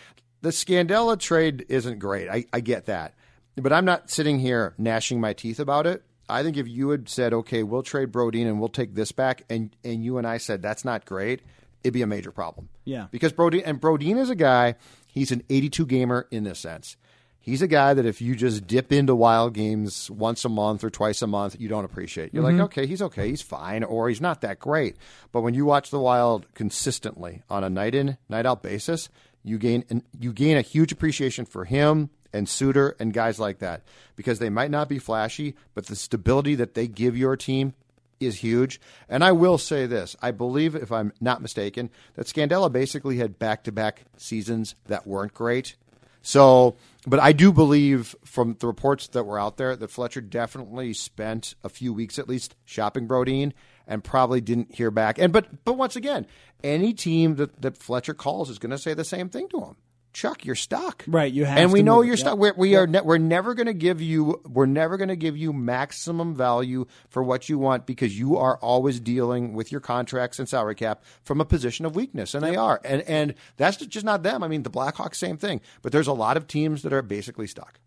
the 0.42 0.50
Scandella 0.50 1.18
trade 1.18 1.66
isn't 1.68 1.98
great. 1.98 2.28
I, 2.28 2.44
I 2.52 2.60
get 2.60 2.86
that, 2.86 3.14
but 3.56 3.72
I'm 3.72 3.84
not 3.84 4.10
sitting 4.10 4.38
here 4.38 4.74
gnashing 4.78 5.20
my 5.20 5.32
teeth 5.32 5.58
about 5.58 5.86
it. 5.88 6.04
I 6.28 6.42
think 6.42 6.56
if 6.56 6.66
you 6.68 6.90
had 6.90 7.08
said, 7.08 7.32
"Okay, 7.32 7.62
we'll 7.62 7.82
trade 7.82 8.12
Brodin 8.12 8.46
and 8.46 8.58
we'll 8.58 8.68
take 8.68 8.94
this 8.94 9.12
back," 9.12 9.44
and 9.50 9.74
and 9.84 10.04
you 10.04 10.18
and 10.18 10.26
I 10.26 10.38
said 10.38 10.62
that's 10.62 10.84
not 10.84 11.04
great, 11.04 11.42
it'd 11.82 11.94
be 11.94 12.02
a 12.02 12.06
major 12.06 12.32
problem. 12.32 12.68
Yeah. 12.84 13.06
because 13.10 13.32
Brodin 13.32 13.62
and 13.64 13.80
Brodin 13.80 14.18
is 14.18 14.30
a 14.30 14.34
guy. 14.34 14.74
He's 15.06 15.30
an 15.30 15.42
82 15.48 15.86
gamer 15.86 16.26
in 16.30 16.44
this 16.44 16.58
sense. 16.58 16.96
He's 17.38 17.60
a 17.60 17.68
guy 17.68 17.92
that 17.92 18.06
if 18.06 18.22
you 18.22 18.34
just 18.34 18.66
dip 18.66 18.90
into 18.90 19.14
wild 19.14 19.52
games 19.52 20.10
once 20.10 20.46
a 20.46 20.48
month 20.48 20.82
or 20.82 20.88
twice 20.88 21.20
a 21.20 21.26
month, 21.26 21.60
you 21.60 21.68
don't 21.68 21.84
appreciate. 21.84 22.32
You're 22.32 22.42
like, 22.42 22.54
mm-hmm. 22.54 22.64
okay, 22.64 22.86
he's 22.86 23.02
okay, 23.02 23.28
he's 23.28 23.42
fine, 23.42 23.84
or 23.84 24.08
he's 24.08 24.20
not 24.20 24.40
that 24.40 24.58
great. 24.58 24.96
But 25.30 25.42
when 25.42 25.52
you 25.52 25.66
watch 25.66 25.90
the 25.90 26.00
wild 26.00 26.46
consistently 26.54 27.42
on 27.50 27.62
a 27.62 27.68
night 27.68 27.94
in, 27.94 28.16
night 28.30 28.46
out 28.46 28.62
basis, 28.62 29.10
you 29.42 29.58
gain 29.58 30.02
you 30.18 30.32
gain 30.32 30.56
a 30.56 30.62
huge 30.62 30.90
appreciation 30.90 31.44
for 31.44 31.66
him 31.66 32.08
and 32.34 32.48
Suter 32.48 32.96
and 32.98 33.14
guys 33.14 33.38
like 33.38 33.60
that 33.60 33.82
because 34.16 34.40
they 34.40 34.50
might 34.50 34.70
not 34.70 34.88
be 34.88 34.98
flashy, 34.98 35.54
but 35.72 35.86
the 35.86 35.96
stability 35.96 36.56
that 36.56 36.74
they 36.74 36.88
give 36.88 37.16
your 37.16 37.36
team 37.36 37.72
is 38.20 38.38
huge. 38.38 38.80
And 39.08 39.24
I 39.24 39.32
will 39.32 39.56
say 39.56 39.86
this 39.86 40.16
I 40.20 40.32
believe, 40.32 40.74
if 40.74 40.92
I'm 40.92 41.12
not 41.20 41.40
mistaken, 41.40 41.90
that 42.14 42.26
Scandella 42.26 42.70
basically 42.70 43.18
had 43.18 43.38
back 43.38 43.64
to 43.64 43.72
back 43.72 44.02
seasons 44.16 44.74
that 44.86 45.06
weren't 45.06 45.32
great. 45.32 45.76
So, 46.22 46.76
but 47.06 47.20
I 47.20 47.32
do 47.32 47.52
believe 47.52 48.16
from 48.24 48.56
the 48.58 48.66
reports 48.66 49.08
that 49.08 49.24
were 49.24 49.38
out 49.38 49.58
there 49.58 49.76
that 49.76 49.90
Fletcher 49.90 50.22
definitely 50.22 50.94
spent 50.94 51.54
a 51.62 51.68
few 51.68 51.92
weeks 51.92 52.18
at 52.18 52.28
least 52.28 52.56
shopping 52.64 53.06
Brodin 53.06 53.52
and 53.86 54.02
probably 54.02 54.40
didn't 54.40 54.74
hear 54.74 54.90
back. 54.90 55.18
And 55.18 55.32
but 55.32 55.64
but 55.64 55.74
once 55.74 55.96
again, 55.96 56.26
any 56.64 56.94
team 56.94 57.36
that, 57.36 57.60
that 57.62 57.76
Fletcher 57.76 58.14
calls 58.14 58.50
is 58.50 58.58
going 58.58 58.70
to 58.70 58.78
say 58.78 58.94
the 58.94 59.04
same 59.04 59.28
thing 59.28 59.48
to 59.50 59.60
him. 59.60 59.76
Chuck, 60.14 60.44
you're 60.46 60.54
stuck. 60.54 61.04
Right, 61.06 61.30
you 61.32 61.44
have 61.44 61.58
and 61.58 61.72
we 61.72 61.82
know 61.82 62.00
you're 62.00 62.14
Yep. 62.14 62.18
stuck. 62.20 62.38
We're, 62.38 62.54
we 62.56 62.76
are 62.76 62.86
ne- 62.86 63.02
we're 63.02 63.18
never 63.18 63.52
going 63.54 63.66
to 63.66 63.74
give 63.74 64.00
you 64.00 64.40
we're 64.48 64.64
never 64.64 64.96
going 64.96 65.08
to 65.08 65.16
give 65.16 65.36
you 65.36 65.52
maximum 65.52 66.34
value 66.34 66.86
for 67.10 67.22
what 67.22 67.48
you 67.48 67.58
want 67.58 67.84
because 67.84 68.18
you 68.18 68.36
are 68.38 68.56
always 68.58 69.00
dealing 69.00 69.52
with 69.52 69.70
your 69.72 69.80
contracts 69.82 70.38
and 70.38 70.48
salary 70.48 70.76
cap 70.76 71.02
from 71.24 71.40
a 71.40 71.44
position 71.44 71.84
of 71.84 71.94
weakness, 71.96 72.32
and 72.34 72.42
they 72.44 72.56
are. 72.56 72.80
And 72.84 73.02
and 73.02 73.34
that's 73.56 73.76
just 73.76 74.06
not 74.06 74.22
them. 74.22 74.42
I 74.42 74.48
mean, 74.48 74.62
the 74.62 74.70
Blackhawks, 74.70 75.16
same 75.16 75.36
thing. 75.36 75.60
But 75.82 75.92
there's 75.92 76.06
a 76.06 76.12
lot 76.12 76.36
of 76.36 76.46
teams 76.46 76.82
that 76.82 76.92
are 76.92 77.02
basically 77.02 77.46
stuck. 77.48 77.80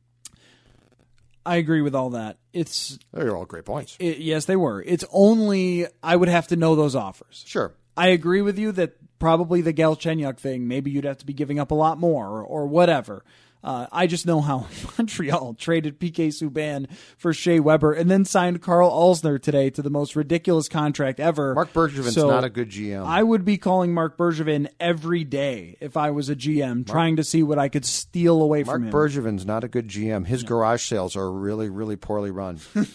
I 1.46 1.56
agree 1.56 1.82
with 1.82 1.96
all 1.96 2.10
that. 2.10 2.38
It's 2.52 3.00
They're 3.14 3.38
all 3.38 3.46
great 3.46 3.64
points. 3.64 3.96
it, 4.00 4.18
yes, 4.18 4.44
they 4.46 4.58
were. 4.58 4.84
It's 4.86 5.06
only 5.14 5.88
I 6.04 6.18
would 6.18 6.28
have 6.28 6.48
to 6.48 6.58
know 6.58 6.76
those 6.76 6.94
offers. 6.94 7.44
Sure. 7.48 7.74
I 7.98 8.08
agree 8.10 8.42
with 8.42 8.58
you 8.58 8.72
that 8.74 8.94
probably 9.20 9.62
the 9.62 9.74
Galchenyuk 9.74 10.38
thing, 10.38 10.68
maybe 10.68 10.92
you'd 10.92 11.06
have 11.06 11.18
to 11.18 11.26
be 11.26 11.34
giving 11.34 11.60
up 11.60 11.72
a 11.72 11.76
lot 11.76 11.98
more 11.98 12.28
or, 12.28 12.44
or 12.44 12.68
whatever. 12.68 13.24
Uh, 13.64 13.88
I 13.92 14.06
just 14.06 14.26
know 14.28 14.40
how 14.40 14.68
Montreal 14.98 15.56
traded 15.56 16.00
PK 16.00 16.28
Subban 16.28 16.90
for 17.18 17.34
Shea 17.34 17.60
Weber 17.60 17.92
and 17.92 18.10
then 18.10 18.24
signed 18.24 18.62
Karl 18.62 18.90
Alzner 18.90 19.42
today 19.42 19.72
to 19.72 19.82
the 19.82 19.90
most 19.90 20.16
ridiculous 20.16 20.70
contract 20.70 21.20
ever. 21.20 21.56
Marc 21.56 21.74
Bergevin's 21.74 22.14
So 22.14 22.30
not 22.30 22.44
a 22.44 22.50
good 22.50 22.70
GM. 22.70 23.04
I 23.04 23.24
would 23.24 23.44
be 23.44 23.58
calling 23.58 23.94
Marc 23.94 24.16
Bergevin 24.16 24.70
every 24.80 25.24
day 25.24 25.76
if 25.82 25.98
I 25.98 26.12
was 26.12 26.30
a 26.30 26.36
GM, 26.36 26.86
trying 26.88 27.16
to 27.16 27.24
see 27.24 27.42
what 27.42 27.58
I 27.58 27.68
could 27.68 27.84
steal 27.84 28.42
away 28.42 28.64
Mark 28.64 28.76
from 28.76 28.84
him. 28.86 28.92
Marc 28.92 29.12
Bergevin's 29.12 29.46
not 29.46 29.64
a 29.64 29.68
good 29.68 29.88
GM. 29.88 30.28
His 30.28 30.44
garage 30.44 30.84
sales 30.84 31.16
are 31.16 31.30
really, 31.30 31.70
really 31.70 31.96
poorly 31.96 32.32
run. 32.32 32.60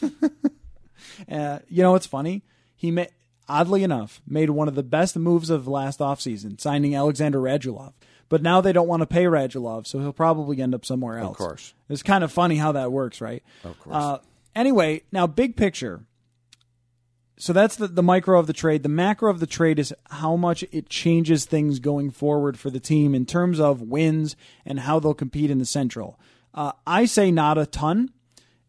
Uh, 1.31 1.59
you 1.69 1.83
know 1.83 1.93
what's 1.93 2.07
funny? 2.07 2.43
He 2.75 2.91
ma- 2.91 3.05
oddly 3.49 3.83
enough 3.83 4.21
made 4.27 4.51
one 4.51 4.69
of 4.69 4.75
the 4.75 4.83
best 4.83 5.17
moves 5.17 5.51
of 5.51 5.69
last 5.69 6.01
offseason, 6.01 6.61
signing 6.61 6.95
Alexander 6.95 7.39
Radulov. 7.39 7.93
But 8.29 8.43
now 8.43 8.61
they 8.63 8.73
don't 8.73 8.89
want 8.89 9.03
to 9.03 9.07
pay 9.07 9.25
Radulov, 9.25 9.87
so 9.87 9.99
he'll 9.99 10.13
probably 10.13 10.63
end 10.63 10.75
up 10.75 10.87
somewhere 10.87 11.19
else. 11.19 11.33
Of 11.33 11.37
course. 11.37 11.75
It's 11.91 12.03
kind 12.03 12.25
of 12.25 12.33
funny 12.33 12.57
how 12.57 12.73
that 12.73 12.91
works, 12.91 13.21
right? 13.21 13.43
Of 13.63 13.79
course. 13.79 13.95
Uh, 13.95 14.19
anyway, 14.55 15.03
now 15.13 15.27
big 15.27 15.55
picture. 15.55 16.07
So 17.37 17.53
that's 17.53 17.77
the, 17.77 17.89
the 17.89 18.03
micro 18.03 18.39
of 18.39 18.47
the 18.47 18.53
trade. 18.53 18.85
The 18.85 18.89
macro 18.89 19.31
of 19.31 19.41
the 19.41 19.47
trade 19.47 19.79
is 19.79 19.93
how 20.11 20.37
much 20.37 20.65
it 20.71 20.89
changes 20.89 21.45
things 21.45 21.79
going 21.79 22.11
forward 22.11 22.59
for 22.59 22.71
the 22.71 22.81
team 22.81 23.15
in 23.15 23.27
terms 23.27 23.59
of 23.59 23.83
wins 23.83 24.37
and 24.65 24.81
how 24.81 25.01
they'll 25.01 25.13
compete 25.13 25.51
in 25.51 25.59
the 25.59 25.67
Central. 25.67 26.19
Uh, 26.55 26.73
I 26.87 27.05
say 27.05 27.31
not 27.31 27.59
a 27.59 27.67
ton. 27.67 28.13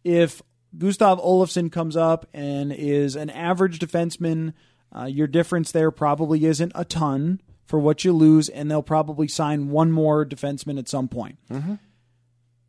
If 0.03 0.41
Gustav 0.77 1.19
Olofsson 1.19 1.71
comes 1.71 1.95
up 1.95 2.25
and 2.33 2.71
is 2.71 3.15
an 3.15 3.29
average 3.29 3.79
defenseman, 3.79 4.53
uh, 4.95 5.05
your 5.05 5.27
difference 5.27 5.71
there 5.71 5.91
probably 5.91 6.45
isn't 6.45 6.71
a 6.75 6.85
ton 6.85 7.41
for 7.65 7.79
what 7.79 8.03
you 8.03 8.13
lose, 8.13 8.49
and 8.49 8.69
they'll 8.69 8.83
probably 8.83 9.27
sign 9.27 9.69
one 9.69 9.91
more 9.91 10.25
defenseman 10.25 10.77
at 10.77 10.89
some 10.89 11.07
point. 11.07 11.37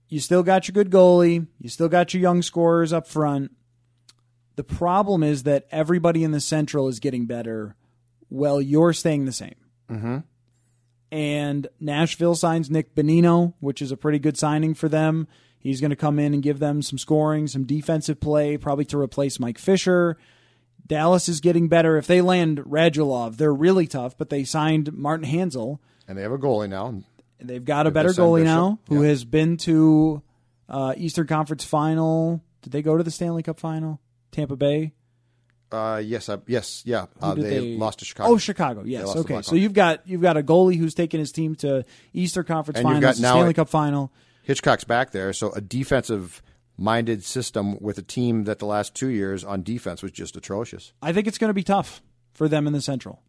You 0.09 0.21
still 0.21 0.43
got 0.43 0.69
your 0.69 0.73
good 0.73 0.91
goalie. 0.91 1.47
You 1.59 1.69
still 1.69 1.89
got 1.89 2.15
your 2.15 2.21
young 2.21 2.43
scorers 2.43 2.93
up 2.93 3.07
front. 3.07 3.51
The 4.57 4.65
problem 4.65 5.23
is 5.23 5.43
that 5.43 5.67
everybody 5.71 6.23
in 6.23 6.31
the 6.31 6.41
Central 6.41 6.89
is 6.89 7.01
getting 7.01 7.27
better 7.27 7.75
while 8.29 8.61
you're 8.61 8.93
staying 8.93 9.25
the 9.25 9.33
same. 9.33 9.57
Mm-hmm. 9.91 10.19
And 11.11 11.67
Nashville 11.81 12.35
signs 12.35 12.71
Nick 12.71 12.95
Bonino, 12.95 13.55
which 13.61 13.83
is 13.83 13.93
a 13.93 13.97
pretty 13.97 14.19
good 14.19 14.37
signing 14.37 14.75
for 14.75 14.89
them. 14.89 15.27
He's 15.65 15.81
going 15.81 15.91
to 15.91 15.97
come 15.97 16.19
in 16.19 16.35
and 16.35 16.43
give 16.43 16.59
them 16.59 16.83
some 16.83 16.99
scoring, 16.99 17.47
some 17.47 17.65
defensive 17.65 18.21
play, 18.21 18.59
probably 18.59 18.85
to 18.85 18.99
replace 18.99 19.41
Mike 19.41 19.59
Fisher. 19.59 20.19
Dallas 20.87 21.27
is 21.27 21.41
getting 21.41 21.69
better. 21.69 21.97
If 21.97 22.07
they 22.07 22.21
land 22.21 22.59
Radulov, 22.59 23.39
they're 23.39 23.53
really 23.53 23.87
tough, 23.87 24.19
but 24.19 24.29
they 24.29 24.45
signed 24.45 24.93
Martin 24.93 25.27
Hanzal. 25.27 25.79
and 26.07 26.19
they 26.19 26.23
have 26.23 26.33
a 26.33 26.39
goalie 26.39 26.69
now. 26.69 27.03
They've 27.41 27.65
got 27.65 27.87
a 27.87 27.91
better 27.91 28.11
goalie 28.11 28.41
Bishop, 28.43 28.55
now 28.55 28.79
who 28.91 29.03
yeah. 29.03 29.09
has 29.09 29.25
been 29.25 29.57
to 29.59 30.23
uh, 30.69 30.93
Eastern 30.99 31.27
Conference 31.27 31.65
final. 31.65 32.43
Did 32.61 32.73
they 32.75 32.83
go 32.83 32.99
to 32.99 33.03
the 33.03 33.11
Stanley 33.11 33.43
Cup 33.43 33.59
final? 33.59 34.01
Tampa 34.33 34.57
Bay? 34.57 34.93
Uh, 35.73 36.03
yes, 36.05 36.29
I, 36.29 36.39
yes, 36.47 36.83
yeah. 36.85 37.07
Uh, 37.23 37.35
Who 37.35 37.43
they, 37.43 37.77
lost 37.77 38.01
to 38.01 38.05
Chicago. 38.05 38.31
Oh, 38.31 38.37
Chicago. 38.37 38.83
Yes. 38.85 39.17
Okay. 39.17 39.41
So 39.41 39.57
you've 39.57 39.73
got 39.73 40.07
you've 40.07 40.21
got 40.21 40.37
a 40.37 40.43
goalie 40.43 40.77
who's 40.77 40.95
taken 40.95 41.21
his 41.21 41.33
team 41.33 41.55
to 41.57 41.85
Eastern 42.13 42.45
Conference 42.45 42.79
And 42.79 42.87
finals, 42.87 43.03
got 43.03 43.19
now 43.19 43.33
Stanley 43.33 43.51
a- 43.53 43.55
Cup 43.55 43.71
final. 43.71 44.13
Hitchcock's 44.45 44.85
back 44.85 45.11
there, 45.11 45.33
so 45.33 45.53
a 45.53 45.61
defensive 45.61 46.43
minded 46.77 47.25
system 47.25 47.79
with 47.81 47.99
a 47.99 48.03
team 48.03 48.45
that 48.45 48.59
the 48.59 48.67
last 48.67 48.95
two 48.95 49.09
years 49.09 49.43
on 49.43 49.63
defense 49.63 50.03
was 50.03 50.13
just 50.13 50.37
atrocious. 50.37 50.93
I 51.01 51.13
think 51.13 51.27
it's 51.27 51.39
going 51.39 51.49
to 51.49 51.55
be 51.55 51.63
tough 51.63 52.03
for 52.33 52.49
them 52.49 52.67
in 52.67 52.73
the 52.73 52.83
Central. 52.83 53.23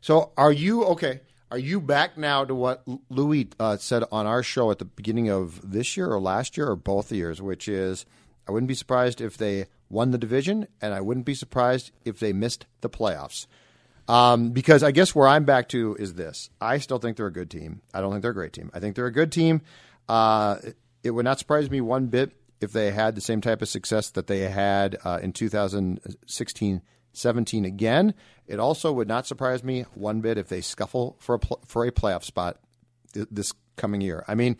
So 0.00 0.32
are 0.36 0.52
you 0.52 0.84
okay? 0.86 1.20
Are 1.50 1.58
you 1.58 1.80
back 1.80 2.16
now 2.16 2.44
to 2.44 2.54
what 2.54 2.84
Louis 3.08 3.48
uh, 3.58 3.76
said 3.76 4.04
on 4.10 4.26
our 4.26 4.42
show 4.42 4.70
at 4.70 4.78
the 4.78 4.84
beginning 4.84 5.28
of 5.28 5.60
this 5.68 5.96
year 5.96 6.08
or 6.08 6.20
last 6.20 6.56
year 6.56 6.68
or 6.68 6.76
both 6.76 7.12
years, 7.12 7.40
which 7.40 7.68
is 7.68 8.06
I 8.48 8.52
wouldn't 8.52 8.68
be 8.68 8.74
surprised 8.74 9.20
if 9.20 9.36
they 9.36 9.66
won 9.88 10.10
the 10.10 10.18
division, 10.18 10.66
and 10.80 10.94
I 10.94 11.00
wouldn't 11.00 11.26
be 11.26 11.34
surprised 11.34 11.90
if 12.04 12.18
they 12.18 12.32
missed 12.32 12.66
the 12.80 12.90
playoffs. 12.90 13.46
Um, 14.08 14.50
because 14.50 14.82
I 14.82 14.90
guess 14.90 15.14
where 15.14 15.28
I'm 15.28 15.44
back 15.44 15.68
to 15.70 15.96
is 15.98 16.14
this: 16.14 16.50
I 16.60 16.78
still 16.78 16.98
think 16.98 17.16
they're 17.16 17.26
a 17.26 17.32
good 17.32 17.50
team. 17.50 17.82
I 17.92 18.00
don't 18.00 18.10
think 18.10 18.22
they're 18.22 18.32
a 18.32 18.34
great 18.34 18.52
team. 18.52 18.70
I 18.74 18.80
think 18.80 18.96
they're 18.96 19.06
a 19.06 19.12
good 19.12 19.30
team. 19.30 19.62
Uh, 20.10 20.58
it 21.04 21.12
would 21.12 21.24
not 21.24 21.38
surprise 21.38 21.70
me 21.70 21.80
one 21.80 22.08
bit 22.08 22.32
if 22.60 22.72
they 22.72 22.90
had 22.90 23.14
the 23.14 23.20
same 23.20 23.40
type 23.40 23.62
of 23.62 23.68
success 23.68 24.10
that 24.10 24.26
they 24.26 24.40
had 24.40 24.98
uh, 25.04 25.20
in 25.22 25.32
2016 25.32 26.82
17 27.12 27.64
again. 27.64 28.14
It 28.48 28.58
also 28.58 28.92
would 28.92 29.06
not 29.06 29.28
surprise 29.28 29.62
me 29.62 29.82
one 29.94 30.20
bit 30.20 30.36
if 30.36 30.48
they 30.48 30.62
scuffle 30.62 31.16
for 31.20 31.36
a 31.36 31.38
pl- 31.38 31.60
for 31.64 31.84
a 31.84 31.92
playoff 31.92 32.24
spot 32.24 32.58
th- 33.12 33.28
this 33.30 33.52
coming 33.76 34.00
year. 34.00 34.24
I 34.26 34.34
mean, 34.34 34.56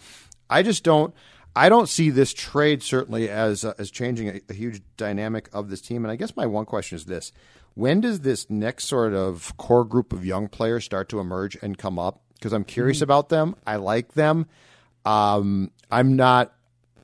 I 0.48 0.62
just 0.62 0.84
don't 0.84 1.12
I 1.56 1.68
don't 1.68 1.88
see 1.88 2.10
this 2.10 2.32
trade 2.32 2.80
certainly 2.84 3.28
as 3.28 3.64
uh, 3.64 3.74
as 3.76 3.90
changing 3.90 4.28
a, 4.28 4.40
a 4.50 4.54
huge 4.54 4.82
dynamic 4.96 5.48
of 5.52 5.68
this 5.68 5.80
team. 5.80 6.04
And 6.04 6.12
I 6.12 6.16
guess 6.16 6.36
my 6.36 6.46
one 6.46 6.64
question 6.64 6.94
is 6.94 7.06
this: 7.06 7.32
When 7.74 8.00
does 8.00 8.20
this 8.20 8.48
next 8.48 8.84
sort 8.84 9.14
of 9.14 9.56
core 9.56 9.84
group 9.84 10.12
of 10.12 10.24
young 10.24 10.46
players 10.46 10.84
start 10.84 11.08
to 11.08 11.18
emerge 11.18 11.56
and 11.60 11.76
come 11.76 11.98
up? 11.98 12.22
Because 12.34 12.52
I'm 12.52 12.64
curious 12.64 13.00
about 13.02 13.30
them. 13.30 13.56
I 13.66 13.76
like 13.76 14.14
them. 14.14 14.46
Um, 15.04 15.70
I'm 15.90 16.16
not. 16.16 16.52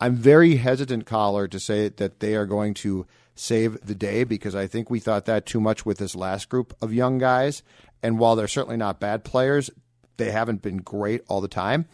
I'm 0.00 0.14
very 0.14 0.56
hesitant, 0.56 1.06
Coller, 1.06 1.48
to 1.48 1.58
say 1.58 1.88
that 1.88 2.20
they 2.20 2.34
are 2.34 2.44
going 2.44 2.74
to 2.74 3.06
save 3.34 3.78
the 3.84 3.94
day 3.94 4.24
because 4.24 4.54
I 4.54 4.66
think 4.66 4.90
we 4.90 5.00
thought 5.00 5.24
that 5.24 5.46
too 5.46 5.60
much 5.60 5.86
with 5.86 5.98
this 5.98 6.14
last 6.14 6.48
group 6.48 6.76
of 6.82 6.92
young 6.92 7.18
guys. 7.18 7.62
And 8.02 8.18
while 8.18 8.36
they're 8.36 8.46
certainly 8.46 8.76
not 8.76 9.00
bad 9.00 9.24
players, 9.24 9.70
they 10.18 10.30
haven't 10.30 10.60
been 10.60 10.78
great 10.78 11.22
all 11.28 11.40
the 11.40 11.48
time. 11.48 11.86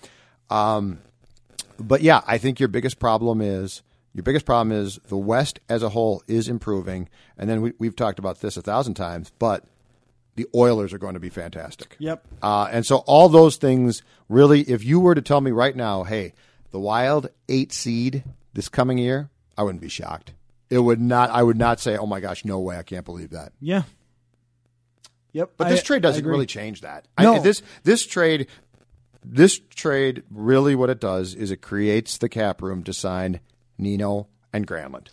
Um, 0.51 0.99
but 1.79 2.03
yeah, 2.03 2.23
I 2.27 2.39
think 2.39 2.59
your 2.59 2.69
biggest 2.69 2.99
problem 2.99 3.41
is 3.41 3.83
your 4.15 4.23
biggest 4.23 4.45
problem 4.45 4.73
is 4.73 4.99
the 5.09 5.17
West 5.17 5.59
as 5.69 5.83
a 5.83 5.89
whole 5.91 6.23
is 6.27 6.49
improving, 6.49 7.09
and 7.39 7.49
then 7.49 7.63
we, 7.63 7.73
we've 7.79 7.97
talked 7.97 8.19
about 8.19 8.41
this 8.41 8.57
a 8.57 8.63
thousand 8.63 8.95
times, 8.95 9.33
but 9.39 9.65
the 10.35 10.47
Oilers 10.55 10.93
are 10.93 10.99
going 10.99 11.15
to 11.15 11.21
be 11.21 11.29
fantastic. 11.29 11.97
Yep. 11.99 12.27
Uh, 12.43 12.69
and 12.71 12.87
so 12.87 12.99
all 13.07 13.29
those 13.29 13.57
things 13.57 14.03
really, 14.29 14.63
if 14.63 14.85
you 14.85 14.99
were 15.01 15.15
to 15.15 15.23
tell 15.23 15.41
me 15.41 15.51
right 15.51 15.77
now, 15.77 16.05
hey, 16.05 16.33
the 16.71 16.81
Wild 16.81 17.29
eight 17.49 17.73
seed 17.73 18.25
this 18.55 18.69
coming 18.69 18.99
year, 18.99 19.29
I 19.57 19.63
wouldn't 19.63 19.83
be 19.83 19.89
shocked. 19.89 20.33
It 20.71 20.79
would 20.79 21.01
not. 21.01 21.29
I 21.31 21.43
would 21.43 21.59
not 21.59 21.81
say, 21.81 21.99
oh 21.99 22.07
my 22.07 22.21
gosh, 22.21 22.45
no 22.47 22.59
way, 22.61 22.79
I 22.79 22.83
can't 22.83 23.05
believe 23.05 23.31
that. 23.31 23.53
Yeah. 23.61 23.83
Yep. 25.33 25.53
But 25.59 25.69
this 25.69 25.81
I- 25.81 25.85
trade 25.85 26.03
doesn't 26.03 26.27
really 26.27 26.47
change 26.47 26.81
that. 26.81 27.07
No. 27.21 27.35
I, 27.35 27.39
this 27.41 27.63
this 27.83 28.07
trade, 28.07 28.47
this 29.23 29.61
trade 29.71 30.23
really 30.31 30.75
what 30.75 30.89
it 30.89 31.01
does 31.01 31.35
is 31.35 31.51
it 31.51 31.59
creates 31.59 32.17
the 32.17 32.31
cap 32.31 32.63
room 32.63 32.83
to 32.85 32.95
sign 32.95 33.41
Nino 33.77 34.29
and 34.53 34.67
Granlund. 34.67 35.09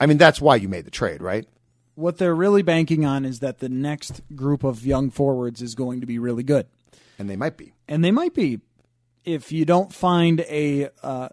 I 0.00 0.06
mean, 0.06 0.18
that's 0.18 0.40
why 0.40 0.56
you 0.56 0.68
made 0.68 0.84
the 0.84 0.90
trade, 0.90 1.22
right? 1.22 1.48
What 1.96 2.18
they're 2.18 2.34
really 2.34 2.62
banking 2.62 3.04
on 3.04 3.24
is 3.24 3.40
that 3.40 3.58
the 3.58 3.68
next 3.68 4.22
group 4.34 4.62
of 4.62 4.86
young 4.86 5.10
forwards 5.10 5.60
is 5.60 5.74
going 5.74 6.00
to 6.00 6.06
be 6.06 6.18
really 6.18 6.44
good. 6.44 6.66
And 7.18 7.28
they 7.28 7.36
might 7.36 7.56
be. 7.56 7.72
and 7.88 8.04
they 8.04 8.10
might 8.10 8.34
be 8.34 8.60
if 9.24 9.50
you 9.50 9.64
don't 9.64 9.92
find 9.92 10.40
a 10.42 10.88
uh, 11.02 11.28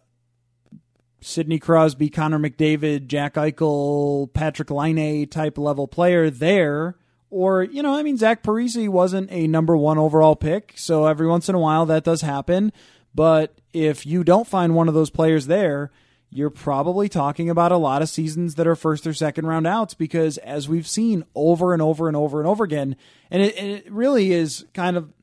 Sidney 1.21 1.59
Crosby, 1.59 2.09
Connor 2.09 2.39
McDavid, 2.39 3.07
Jack 3.07 3.35
Eichel, 3.35 4.29
Patrik 4.31 4.71
Laine 4.71 5.27
type 5.27 5.57
level 5.57 5.87
player 5.87 6.29
there. 6.29 6.95
Or, 7.29 7.63
you 7.63 7.81
know, 7.81 7.95
I 7.95 8.03
mean, 8.03 8.17
Zach 8.17 8.43
Parise 8.43 8.89
wasn't 8.89 9.31
a 9.31 9.47
number 9.47 9.75
one 9.75 9.97
overall 9.97 10.35
pick, 10.35 10.73
so 10.75 11.07
every 11.07 11.27
once 11.27 11.49
in 11.49 11.55
a 11.55 11.59
while 11.59 11.85
that 11.87 12.03
does 12.03 12.21
happen. 12.21 12.71
But 13.15 13.57
if 13.73 14.05
you 14.05 14.23
don't 14.23 14.47
find 14.47 14.75
one 14.75 14.87
of 14.87 14.93
those 14.93 15.09
players 15.09 15.47
there, 15.47 15.91
you're 16.33 16.49
probably 16.49 17.07
talking 17.09 17.49
about 17.49 17.71
a 17.71 17.77
lot 17.77 18.01
of 18.01 18.09
seasons 18.09 18.55
that 18.55 18.65
are 18.65 18.75
first 18.75 19.05
or 19.05 19.13
second 19.13 19.45
round 19.45 19.67
outs 19.67 19.93
because, 19.93 20.37
as 20.39 20.67
we've 20.67 20.87
seen 20.87 21.23
over 21.35 21.73
and 21.73 21.81
over 21.81 22.07
and 22.07 22.17
over 22.17 22.39
and 22.39 22.47
over 22.47 22.63
again, 22.63 22.95
and 23.29 23.41
it, 23.43 23.55
and 23.57 23.69
it 23.71 23.91
really 23.91 24.31
is 24.31 24.65
kind 24.73 24.97
of 24.97 25.13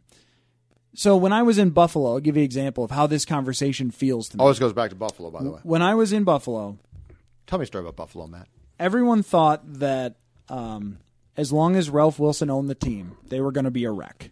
so 0.95 1.17
when 1.17 1.33
I 1.33 1.43
was 1.43 1.57
in 1.59 1.71
Buffalo, 1.71 2.13
I'll 2.15 2.21
give 2.21 2.37
you 2.37 2.43
an 2.43 2.45
example 2.45 2.83
of 2.85 2.91
how 2.91 3.07
this 3.07 3.25
conversation 3.25 3.91
feels 3.91 4.29
to 4.31 4.37
me. 4.37 4.43
All 4.43 4.49
this 4.49 4.59
goes 4.59 4.73
back 4.73 4.91
to 4.91 4.97
Buffalo, 4.97 5.31
by 5.31 5.43
the 5.43 5.51
way. 5.51 5.61
When 5.63 5.83
I 5.83 5.95
was 5.95 6.13
in 6.13 6.25
Buffalo, 6.25 6.79
Tell 7.47 7.59
me 7.59 7.63
a 7.63 7.67
story 7.67 7.83
about 7.83 7.97
Buffalo, 7.97 8.27
Matt. 8.27 8.49
everyone 8.79 9.23
thought 9.23 9.63
that 9.81 10.17
um, 10.49 10.99
as 11.37 11.53
long 11.53 11.77
as 11.77 11.91
Ralph 11.91 12.19
Wilson 12.19 12.51
owned 12.51 12.69
the 12.69 12.75
team, 12.75 13.17
they 13.29 13.41
were 13.41 13.53
going 13.53 13.65
to 13.65 13.71
be 13.71 13.85
a 13.85 13.91
wreck. 13.91 14.31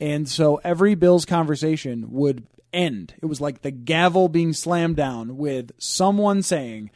And 0.00 0.28
so 0.28 0.60
every 0.64 0.94
Bills 0.94 1.24
conversation 1.24 2.12
would 2.12 2.46
end. 2.76 3.14
It 3.22 3.26
was 3.26 3.40
like 3.40 3.62
the 3.62 3.70
gavel 3.70 4.28
being 4.28 4.52
slammed 4.52 4.96
down 4.96 5.36
with 5.36 5.72
someone 5.78 6.42
saying, 6.42 6.90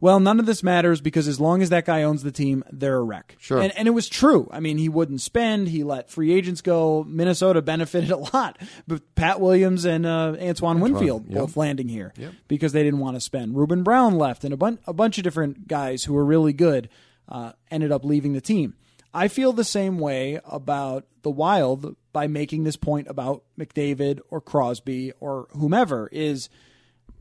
well, 0.00 0.20
none 0.20 0.38
of 0.38 0.44
this 0.44 0.62
matters 0.62 1.00
because 1.00 1.28
as 1.28 1.40
long 1.40 1.62
as 1.62 1.70
that 1.70 1.86
guy 1.86 2.02
owns 2.02 2.22
the 2.22 2.30
team, 2.30 2.62
they're 2.70 2.96
a 2.98 3.02
wreck. 3.02 3.36
Sure. 3.38 3.60
And, 3.60 3.74
and 3.76 3.88
it 3.88 3.92
was 3.92 4.06
true. 4.08 4.48
I 4.52 4.60
mean, 4.60 4.76
he 4.76 4.88
wouldn't 4.88 5.22
spend. 5.22 5.68
He 5.68 5.82
let 5.82 6.10
free 6.10 6.32
agents 6.32 6.60
go. 6.60 7.04
Minnesota 7.04 7.62
benefited 7.62 8.10
a 8.12 8.18
lot. 8.18 8.58
But 8.86 9.14
Pat 9.14 9.40
Williams 9.40 9.86
and 9.86 10.04
uh, 10.04 10.36
Antoine 10.40 10.80
Winfield 10.80 11.24
yep. 11.26 11.38
both 11.38 11.56
landing 11.56 11.88
here 11.88 12.12
because 12.48 12.72
they 12.72 12.82
didn't 12.82 13.00
want 13.00 13.16
to 13.16 13.20
spend. 13.20 13.56
Ruben 13.56 13.82
Brown 13.82 14.16
left, 14.18 14.44
and 14.44 14.52
a, 14.52 14.58
bun- 14.58 14.78
a 14.86 14.92
bunch 14.92 15.16
of 15.16 15.24
different 15.24 15.68
guys 15.68 16.04
who 16.04 16.12
were 16.12 16.24
really 16.24 16.52
good 16.52 16.90
uh, 17.28 17.52
ended 17.70 17.90
up 17.90 18.04
leaving 18.04 18.34
the 18.34 18.42
team. 18.42 18.74
I 19.14 19.28
feel 19.28 19.52
the 19.52 19.64
same 19.64 19.98
way 19.98 20.40
about 20.44 21.06
the 21.22 21.30
Wild 21.30 21.96
by 22.12 22.26
making 22.26 22.64
this 22.64 22.76
point 22.76 23.06
about 23.08 23.44
McDavid 23.58 24.20
or 24.28 24.40
Crosby 24.40 25.12
or 25.20 25.46
whomever 25.52 26.08
is 26.10 26.48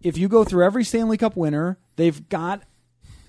if 0.01 0.17
you 0.17 0.27
go 0.27 0.43
through 0.43 0.65
every 0.65 0.83
Stanley 0.83 1.17
Cup 1.17 1.35
winner, 1.35 1.77
they've 1.95 2.27
got 2.29 2.63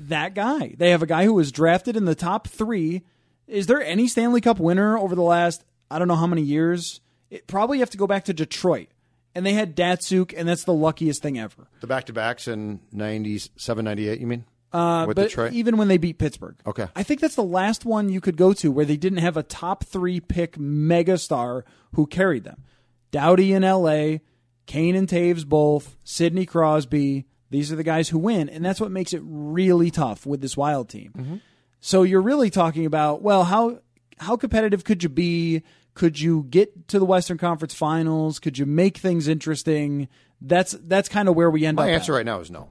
that 0.01 0.35
guy. 0.35 0.75
They 0.79 0.91
have 0.91 1.03
a 1.03 1.07
guy 1.07 1.25
who 1.25 1.35
was 1.35 1.53
drafted 1.53 1.97
in 1.97 2.07
the 2.07 2.15
top 2.15 2.49
3. 2.49 3.03
Is 3.47 3.67
there 3.67 3.83
any 3.83 4.09
Stanley 4.09 4.41
Cup 4.41 4.59
winner 4.59 4.99
over 4.99 5.15
the 5.15 5.23
last 5.23 5.65
I 5.91 5.99
don't 5.99 6.09
know 6.09 6.17
how 6.17 6.27
many 6.27 6.43
years? 6.43 7.01
It 7.31 7.47
probably 7.47 7.79
have 7.81 7.91
to 7.91 7.99
go 7.99 8.07
back 8.07 8.25
to 8.25 8.33
Detroit. 8.33 8.89
And 9.35 9.45
they 9.45 9.53
had 9.53 9.77
Datsyuk, 9.77 10.33
and 10.37 10.49
that's 10.49 10.65
the 10.65 10.73
luckiest 10.73 11.21
thing 11.21 11.39
ever. 11.39 11.67
The 11.81 11.89
back 11.89 12.05
to 12.05 12.12
backs 12.12 12.47
in 12.47 12.81
97, 12.93 13.85
98, 13.85 14.21
you 14.21 14.27
mean? 14.27 14.45
Uh, 14.75 15.07
With 15.07 15.16
but 15.16 15.29
Detroit? 15.29 15.53
even 15.53 15.77
when 15.77 15.89
they 15.89 15.99
beat 15.99 16.18
Pittsburgh. 16.18 16.57
Okay. 16.66 16.89
I 16.97 17.03
think 17.05 17.20
that's 17.20 17.37
the 17.37 17.45
last 17.45 17.85
one 17.85 18.09
you 18.09 18.20
could 18.20 18.37
go 18.37 18.53
to 18.55 18.70
where 18.72 18.85
they 18.85 18.97
didn't 18.97 19.18
have 19.18 19.37
a 19.37 19.43
top 19.43 19.85
three 19.85 20.18
pick 20.20 20.57
megastar 20.59 21.62
who 21.95 22.07
carried 22.07 22.45
them. 22.45 22.64
Doughty 23.11 23.53
in 23.53 23.62
LA, 23.62 24.18
Kane 24.66 24.97
and 24.97 25.09
Toews 25.09 25.47
both, 25.47 25.97
Sidney 26.03 26.47
Crosby. 26.47 27.27
These 27.51 27.70
are 27.70 27.77
the 27.77 27.85
guys 27.85 28.09
who 28.09 28.18
win, 28.18 28.49
and 28.49 28.64
that's 28.64 28.81
what 28.81 28.91
makes 28.91 29.12
it 29.12 29.22
really 29.25 29.91
tough 29.91 30.27
with 30.27 30.41
this 30.41 30.57
wild 30.57 30.89
team. 30.89 31.12
Mm-hmm. 31.16 31.37
So 31.81 32.03
you're 32.03 32.22
really 32.22 32.51
talking 32.51 32.85
about, 32.87 33.22
well, 33.22 33.45
how 33.45 33.79
how 34.18 34.37
competitive 34.37 34.83
could 34.85 35.03
you 35.03 35.09
be? 35.09 35.62
Could 35.95 36.18
you 36.18 36.47
get 36.51 36.89
to 36.89 36.99
the 36.99 37.05
Western 37.05 37.39
Conference 37.39 37.75
Finals? 37.75 38.41
Could 38.41 38.59
you 38.59 38.66
make 38.66 38.97
things 38.99 39.29
interesting? 39.29 40.09
That's 40.41 40.72
that's 40.72 41.09
kind 41.09 41.29
of 41.29 41.37
where 41.37 41.51
we 41.51 41.64
end 41.64 41.77
My 41.77 41.85
up. 41.85 41.89
at. 41.91 41.95
answer 41.95 42.12
right 42.14 42.27
now 42.27 42.41
is 42.41 42.51
no. 42.51 42.70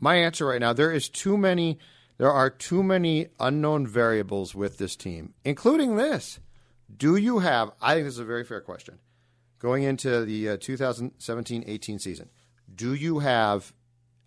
My 0.00 0.16
answer 0.16 0.46
right 0.46 0.60
now, 0.60 0.72
there 0.72 0.92
is 0.92 1.08
too 1.08 1.36
many 1.36 1.78
there 2.18 2.32
are 2.32 2.50
too 2.50 2.82
many 2.82 3.28
unknown 3.38 3.86
variables 3.86 4.52
with 4.52 4.78
this 4.78 4.96
team, 4.96 5.34
including 5.44 5.94
this. 5.94 6.40
Do 6.94 7.16
you 7.16 7.38
have 7.38 7.70
I 7.80 7.94
think 7.94 8.06
this 8.06 8.14
is 8.14 8.20
a 8.20 8.24
very 8.24 8.44
fair 8.44 8.60
question. 8.60 8.98
Going 9.58 9.82
into 9.82 10.24
the 10.24 10.50
uh, 10.50 10.56
2017-18 10.56 12.00
season, 12.00 12.28
do 12.72 12.94
you 12.94 13.18
have 13.18 13.72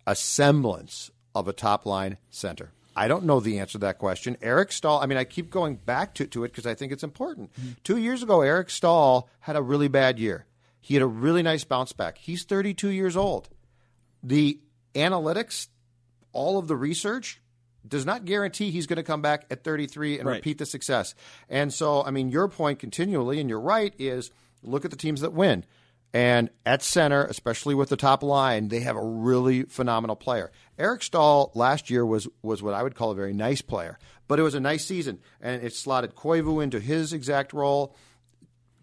a 0.06 0.14
semblance 0.14 1.10
of 1.34 1.48
a 1.48 1.54
top 1.54 1.86
line 1.86 2.18
center? 2.30 2.72
I 2.94 3.08
don't 3.08 3.24
know 3.24 3.40
the 3.40 3.58
answer 3.58 3.72
to 3.72 3.78
that 3.78 3.98
question. 3.98 4.36
Eric 4.42 4.72
Staal, 4.72 5.00
I 5.00 5.06
mean, 5.06 5.16
I 5.16 5.24
keep 5.24 5.50
going 5.50 5.76
back 5.76 6.14
to, 6.14 6.26
to 6.26 6.44
it 6.44 6.48
because 6.48 6.66
I 6.66 6.74
think 6.74 6.92
it's 6.92 7.02
important. 7.02 7.50
Two 7.84 7.96
years 7.96 8.22
ago, 8.22 8.42
Eric 8.42 8.68
Staal 8.68 9.30
had 9.40 9.56
a 9.56 9.62
really 9.62 9.88
bad 9.88 10.18
year. 10.18 10.44
He 10.80 10.94
had 10.94 11.02
a 11.02 11.06
really 11.06 11.42
nice 11.42 11.64
bounce 11.64 11.92
back. 11.92 12.18
He's 12.18 12.44
32 12.44 12.88
years 12.88 13.16
old. 13.16 13.48
The 14.22 14.58
analytics, 14.94 15.68
all 16.32 16.58
of 16.58 16.68
the 16.68 16.76
research, 16.76 17.40
does 17.86 18.06
not 18.06 18.24
guarantee 18.24 18.70
he's 18.70 18.86
going 18.86 18.96
to 18.96 19.02
come 19.02 19.22
back 19.22 19.44
at 19.50 19.64
33 19.64 20.18
and 20.18 20.28
Right. 20.28 20.36
repeat 20.36 20.58
the 20.58 20.66
success. 20.66 21.14
And 21.48 21.72
so, 21.74 22.04
I 22.04 22.10
mean, 22.10 22.28
your 22.28 22.48
point 22.48 22.78
continually, 22.78 23.40
and 23.40 23.48
you're 23.50 23.60
right, 23.60 23.92
is 23.98 24.30
look 24.62 24.84
at 24.84 24.90
the 24.90 24.96
teams 24.96 25.20
that 25.22 25.32
win. 25.32 25.64
And 26.14 26.50
at 26.66 26.82
center, 26.82 27.24
especially 27.24 27.74
with 27.74 27.88
the 27.88 27.96
top 27.96 28.22
line, 28.22 28.68
they 28.68 28.80
have 28.80 28.96
a 28.96 29.02
really 29.04 29.62
phenomenal 29.62 30.14
player. 30.14 30.52
Eric 30.78 31.02
Staal 31.02 31.50
last 31.54 31.88
year 31.88 32.04
was 32.04 32.28
was 32.42 32.62
what 32.62 32.74
I 32.74 32.82
would 32.82 32.94
call 32.94 33.10
a 33.10 33.14
very 33.14 33.32
nice 33.32 33.62
player, 33.62 33.98
but 34.28 34.38
it 34.38 34.42
was 34.42 34.54
a 34.54 34.60
nice 34.60 34.84
season, 34.84 35.20
and 35.40 35.62
it 35.62 35.72
slotted 35.74 36.14
Koivu 36.14 36.62
into 36.62 36.80
his 36.80 37.14
exact 37.14 37.54
role. 37.54 37.96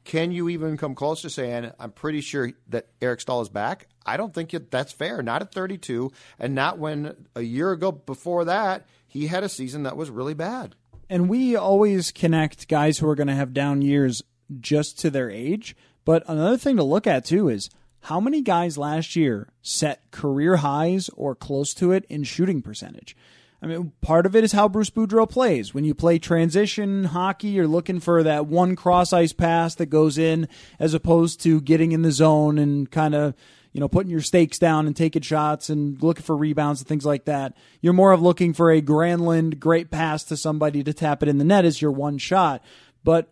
Can 0.09 0.31
you 0.31 0.49
even 0.49 0.75
come 0.75 0.95
close 0.95 1.21
to 1.21 1.29
saying 1.29 1.71
I'm 1.79 1.91
pretty 1.91 2.21
sure 2.21 2.49
that 2.69 2.87
Eric 2.99 3.21
Staal 3.21 3.41
is 3.41 3.49
back? 3.49 3.85
I 4.03 4.17
don't 4.17 4.33
think 4.33 4.55
that's 4.71 4.91
fair. 4.91 5.21
Not 5.21 5.43
at 5.43 5.53
32, 5.53 6.11
and 6.39 6.55
not 6.55 6.79
when 6.79 7.27
a 7.35 7.43
year 7.43 7.71
ago 7.71 7.91
before 7.91 8.43
that 8.45 8.87
he 9.07 9.27
had 9.27 9.43
a 9.43 9.49
season 9.49 9.83
that 9.83 9.95
was 9.95 10.09
really 10.09 10.33
bad. 10.33 10.73
And 11.11 11.29
we 11.29 11.55
always 11.55 12.11
connect 12.11 12.67
guys 12.67 12.97
who 12.97 13.07
are 13.07 13.13
going 13.13 13.27
to 13.27 13.35
have 13.35 13.53
down 13.53 13.83
years 13.83 14.23
just 14.59 14.97
to 15.01 15.11
their 15.11 15.29
age. 15.29 15.75
But 16.05 16.23
another 16.27 16.57
thing 16.57 16.77
to 16.77 16.83
look 16.83 17.05
at 17.05 17.23
too 17.23 17.47
is 17.47 17.69
how 17.99 18.19
many 18.19 18.41
guys 18.41 18.79
last 18.79 19.15
year 19.15 19.49
set 19.61 20.09
career 20.09 20.55
highs 20.55 21.09
or 21.09 21.35
close 21.35 21.71
to 21.75 21.91
it 21.91 22.05
in 22.09 22.23
shooting 22.23 22.63
percentage. 22.63 23.15
I 23.61 23.67
mean, 23.67 23.91
part 24.01 24.25
of 24.25 24.35
it 24.35 24.43
is 24.43 24.53
how 24.53 24.69
Bruce 24.69 24.89
Boudreau 24.89 25.29
plays. 25.29 25.73
When 25.73 25.83
you 25.83 25.93
play 25.93 26.17
transition 26.17 27.03
hockey, 27.05 27.49
you're 27.49 27.67
looking 27.67 27.99
for 27.99 28.23
that 28.23 28.47
one 28.47 28.75
cross 28.75 29.11
ice 29.11 29.33
pass 29.33 29.75
that 29.75 29.87
goes 29.87 30.17
in 30.17 30.47
as 30.79 30.93
opposed 30.93 31.41
to 31.41 31.59
getting 31.59 31.91
in 31.91 32.01
the 32.01 32.11
zone 32.11 32.57
and 32.57 32.89
kind 32.89 33.13
of, 33.13 33.35
you 33.73 33.81
know, 33.81 33.89
putting 33.89 34.11
your 34.11 34.21
stakes 34.21 34.59
down 34.59 34.87
and 34.87 34.95
taking 34.95 35.21
shots 35.21 35.69
and 35.69 36.01
looking 36.01 36.23
for 36.23 36.37
rebounds 36.37 36.79
and 36.79 36.87
things 36.87 37.05
like 37.05 37.25
that. 37.25 37.55
You're 37.81 37.91
more 37.91 38.13
of 38.13 38.21
looking 38.21 38.53
for 38.53 38.71
a 38.71 38.81
Granlund 38.81 39.59
great 39.59 39.91
pass 39.91 40.23
to 40.25 40.37
somebody 40.37 40.81
to 40.83 40.93
tap 40.93 41.21
it 41.21 41.29
in 41.29 41.37
the 41.37 41.43
net 41.43 41.65
as 41.65 41.81
your 41.81 41.91
one 41.91 42.17
shot. 42.17 42.63
But 43.03 43.29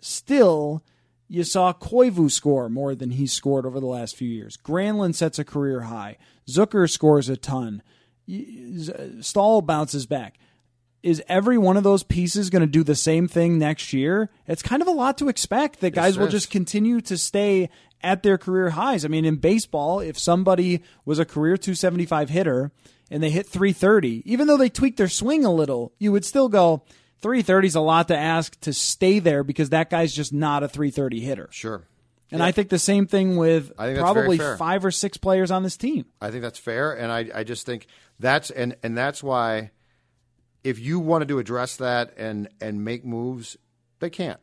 still, 0.00 0.84
you 1.26 1.42
saw 1.42 1.72
Koivu 1.72 2.30
score 2.30 2.68
more 2.68 2.94
than 2.94 3.12
he's 3.12 3.32
scored 3.32 3.64
over 3.64 3.80
the 3.80 3.86
last 3.86 4.14
few 4.14 4.28
years. 4.28 4.58
Granlund 4.58 5.14
sets 5.14 5.38
a 5.38 5.44
career 5.44 5.82
high. 5.82 6.18
Zucker 6.46 6.90
scores 6.90 7.30
a 7.30 7.36
ton. 7.36 7.82
Staal 9.20 9.62
bounces 9.62 10.06
back. 10.06 10.38
Is 11.02 11.22
every 11.28 11.56
one 11.56 11.78
of 11.78 11.82
those 11.82 12.02
pieces 12.02 12.50
going 12.50 12.60
to 12.60 12.66
do 12.66 12.84
the 12.84 12.94
same 12.94 13.26
thing 13.26 13.58
next 13.58 13.94
year? 13.94 14.28
It's 14.46 14.62
kind 14.62 14.82
of 14.82 14.88
a 14.88 14.92
lot 14.92 15.16
to 15.18 15.30
expect 15.30 15.80
that 15.80 15.94
guys 15.94 16.18
will 16.18 16.28
just 16.28 16.50
continue 16.50 17.00
to 17.02 17.16
stay 17.16 17.70
at 18.02 18.22
their 18.22 18.36
career 18.36 18.70
highs. 18.70 19.04
I 19.04 19.08
mean, 19.08 19.24
in 19.24 19.36
baseball, 19.36 20.00
if 20.00 20.18
somebody 20.18 20.82
was 21.04 21.18
a 21.18 21.24
career 21.24 21.56
275 21.56 22.28
hitter 22.28 22.70
and 23.10 23.22
they 23.22 23.30
hit 23.30 23.46
330, 23.46 24.22
even 24.30 24.46
though 24.46 24.58
they 24.58 24.68
tweak 24.68 24.98
their 24.98 25.08
swing 25.08 25.44
a 25.44 25.52
little, 25.52 25.92
you 25.98 26.12
would 26.12 26.24
still 26.24 26.48
go, 26.50 26.82
330 27.22 27.68
is 27.68 27.74
a 27.74 27.80
lot 27.80 28.08
to 28.08 28.16
ask 28.16 28.58
to 28.60 28.72
stay 28.72 29.18
there 29.18 29.42
because 29.42 29.70
that 29.70 29.90
guy's 29.90 30.14
just 30.14 30.32
not 30.32 30.62
a 30.62 30.68
330 30.68 31.20
hitter. 31.20 31.48
Sure. 31.50 31.86
And 32.32 32.42
I 32.42 32.52
think 32.52 32.68
the 32.68 32.78
same 32.78 33.06
thing 33.06 33.36
with 33.36 33.74
probably 33.76 34.38
five 34.38 34.84
or 34.84 34.90
six 34.90 35.16
players 35.16 35.50
on 35.50 35.62
this 35.62 35.76
team. 35.76 36.06
I 36.20 36.30
think 36.30 36.42
that's 36.42 36.58
fair, 36.58 36.92
and 36.92 37.10
I, 37.10 37.28
I 37.34 37.44
just 37.44 37.66
think 37.66 37.86
that's 38.18 38.50
and 38.50 38.76
and 38.82 38.96
that's 38.96 39.22
why 39.22 39.70
if 40.62 40.78
you 40.78 41.00
wanted 41.00 41.28
to 41.28 41.38
address 41.38 41.76
that 41.76 42.14
and 42.16 42.48
and 42.60 42.84
make 42.84 43.04
moves, 43.04 43.56
they 43.98 44.10
can't. 44.10 44.40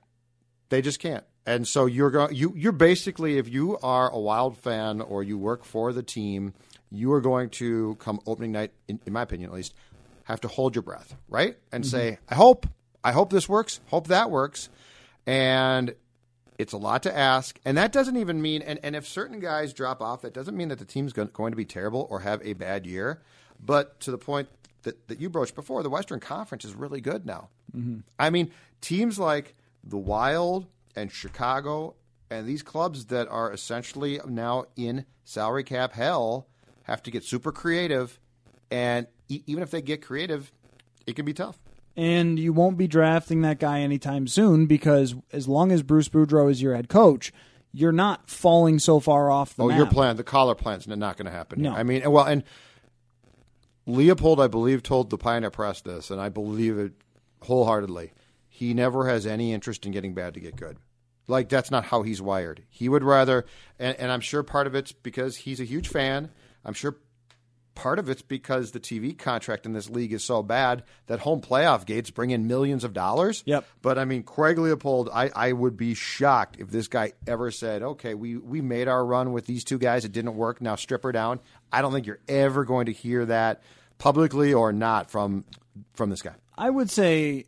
They 0.70 0.82
just 0.82 1.00
can't. 1.00 1.24
And 1.46 1.66
so 1.68 1.86
you're 1.86 2.12
going 2.12 2.36
you 2.36 2.54
you're 2.56 2.74
basically 2.74 3.38
if 3.38 3.48
you 3.48 3.78
are 3.82 4.10
a 4.10 4.20
wild 4.20 4.58
fan 4.58 5.00
or 5.00 5.24
you 5.24 5.38
work 5.38 5.64
for 5.64 5.94
the 5.94 6.04
team, 6.04 6.54
you 6.90 7.14
are 7.14 7.22
going 7.22 7.50
to 7.52 7.96
come 7.96 8.20
opening 8.26 8.52
night, 8.52 8.72
in, 8.88 9.00
in 9.06 9.14
my 9.14 9.22
opinion 9.22 9.50
at 9.50 9.56
least, 9.56 9.74
have 10.24 10.42
to 10.42 10.48
hold 10.48 10.76
your 10.76 10.82
breath, 10.82 11.16
right? 11.30 11.58
And 11.72 11.84
mm-hmm. 11.84 11.90
say, 11.90 12.20
I 12.30 12.36
hope, 12.36 12.68
I 13.04 13.12
hope 13.12 13.32
this 13.32 13.48
works, 13.48 13.80
hope 13.88 14.08
that 14.08 14.30
works, 14.30 14.70
and 15.26 15.94
it's 16.58 16.74
a 16.74 16.78
lot 16.78 17.04
to 17.04 17.16
ask, 17.16 17.60
and 17.66 17.78
that 17.78 17.92
doesn't 17.92 18.18
even 18.18 18.42
mean. 18.42 18.62
And, 18.62 18.80
and 18.84 18.96
if 18.96 19.08
certain 19.08 19.40
guys 19.40 19.74
drop 19.74 20.02
off, 20.02 20.22
that 20.24 20.34
doesn't 20.34 20.58
mean 20.58 20.70
that 20.70 20.80
the 20.80 20.86
team's 20.86 21.14
going 21.14 21.52
to 21.52 21.58
be 21.58 21.66
terrible 21.66 22.08
or 22.10 22.22
have 22.22 22.42
a 22.44 22.54
bad 22.54 22.86
year. 22.86 23.22
But 23.64 24.00
to 24.02 24.12
the 24.12 24.18
point 24.18 24.50
that, 24.84 25.08
that 25.08 25.20
you 25.20 25.30
broached 25.30 25.56
before, 25.56 25.84
the 25.84 25.90
Western 25.90 26.20
Conference 26.20 26.66
is 26.66 26.74
really 26.74 27.02
good 27.02 27.26
now. 27.26 27.50
Mm-hmm. 27.76 28.00
I 28.18 28.30
mean, 28.30 28.52
teams 28.82 29.20
like 29.20 29.56
the 29.84 29.98
Wild 29.98 30.68
and 30.96 31.12
Chicago 31.12 31.96
and 32.30 32.48
these 32.48 32.64
clubs 32.64 33.06
that 33.06 33.28
are 33.30 33.52
essentially 33.52 34.20
now 34.28 34.66
in 34.76 35.06
salary 35.24 35.64
cap 35.64 35.94
hell 35.94 36.48
have 36.84 37.04
to 37.04 37.12
get 37.12 37.24
super 37.24 37.52
creative, 37.52 38.20
and 38.72 39.08
e- 39.30 39.44
even 39.46 39.62
if 39.62 39.72
they 39.72 39.82
get 39.82 40.02
creative, 40.02 40.52
it 41.06 41.16
can 41.16 41.26
be 41.26 41.34
tough. 41.34 41.60
And 41.98 42.38
you 42.38 42.54
won't 42.54 42.78
be 42.78 42.88
drafting 42.88 43.42
that 43.42 43.60
guy 43.60 43.80
anytime 43.82 44.28
soon 44.28 44.68
because 44.68 45.16
as 45.34 45.48
long 45.48 45.72
as 45.72 45.82
Bruce 45.82 46.08
Boudreau 46.10 46.50
is 46.50 46.62
your 46.62 46.76
head 46.76 46.90
coach, 46.90 47.34
you're 47.74 47.92
not 47.92 48.30
falling 48.30 48.78
so 48.78 49.00
far 49.00 49.32
off 49.32 49.56
the 49.56 49.64
Oh, 49.64 49.68
map. 49.70 49.78
your 49.78 49.88
plan, 49.88 50.16
the 50.16 50.24
Coller 50.24 50.54
plan's 50.56 50.88
not 50.88 51.18
going 51.18 51.26
to 51.26 51.32
happen. 51.32 51.62
No. 51.62 51.74
I 51.74 51.82
mean, 51.84 52.10
well, 52.12 52.26
and 52.26 52.44
Leopold, 53.86 54.40
I 54.40 54.48
believe, 54.48 54.84
told 54.84 55.10
the 55.10 55.18
Pioneer 55.18 55.50
Press 55.50 55.82
this, 55.82 56.12
and 56.12 56.20
I 56.22 56.30
believe 56.30 56.78
it 56.78 56.94
wholeheartedly. 57.42 58.12
He 58.50 58.74
never 58.74 59.08
has 59.08 59.26
any 59.26 59.54
interest 59.54 59.86
in 59.86 59.92
getting 59.92 60.14
bad 60.14 60.34
to 60.34 60.40
get 60.40 60.56
good. 60.56 60.78
Like 61.28 61.50
that's 61.50 61.72
not 61.72 61.86
how 61.86 62.04
he's 62.04 62.22
wired. 62.22 62.64
He 62.70 62.88
would 62.90 63.04
rather, 63.04 63.46
and, 63.80 63.98
and 64.00 64.12
I'm 64.12 64.22
sure 64.22 64.44
part 64.44 64.66
of 64.68 64.76
it's 64.76 64.92
because 64.92 65.36
he's 65.38 65.60
a 65.60 65.64
huge 65.66 65.88
fan. 65.90 66.30
I'm 66.64 66.74
sure 66.74 66.98
part 67.78 68.00
of 68.00 68.10
it's 68.10 68.24
because 68.24 68.72
the 68.72 68.80
TV 68.80 69.16
contract 69.16 69.68
in 69.68 69.74
this 69.74 69.88
league 69.88 70.12
is 70.12 70.24
so 70.24 70.42
bad 70.42 70.84
that 71.06 71.20
home 71.20 71.42
playoff 71.42 71.86
gates 71.86 72.10
bring 72.10 72.32
in 72.32 72.48
millions 72.48 72.84
of 72.84 72.92
dollars. 72.92 73.44
Yep. 73.46 73.66
But 73.84 74.00
I 74.00 74.06
mean, 74.06 74.24
Craig 74.24 74.58
Leopold, 74.58 75.10
I, 75.14 75.30
I 75.36 75.52
would 75.52 75.78
be 75.78 75.94
shocked 75.94 76.58
if 76.60 76.72
this 76.72 76.88
guy 76.88 77.14
ever 77.28 77.52
said, 77.52 77.84
okay, 77.84 78.16
we, 78.16 78.36
we 78.36 78.62
made 78.62 78.88
our 78.88 79.06
run 79.06 79.32
with 79.32 79.46
these 79.46 79.64
two 79.64 79.78
guys. 79.78 80.06
It 80.06 80.12
didn't 80.12 80.36
work. 80.36 80.60
Now 80.60 80.76
strip 80.76 81.04
her 81.04 81.12
down. 81.12 81.40
I 81.72 81.84
don't 81.84 81.94
think 81.94 82.08
you're 82.08 82.20
ever 82.28 82.66
going 82.66 82.88
to 82.88 82.92
hear 82.92 83.26
that 83.26 83.62
publicly 84.00 84.54
or 84.54 84.74
not 84.74 85.12
from 85.12 85.46
from 85.94 86.10
this 86.10 86.24
guy. 86.24 86.34
I 86.58 86.72
would 86.72 86.90
say 86.90 87.46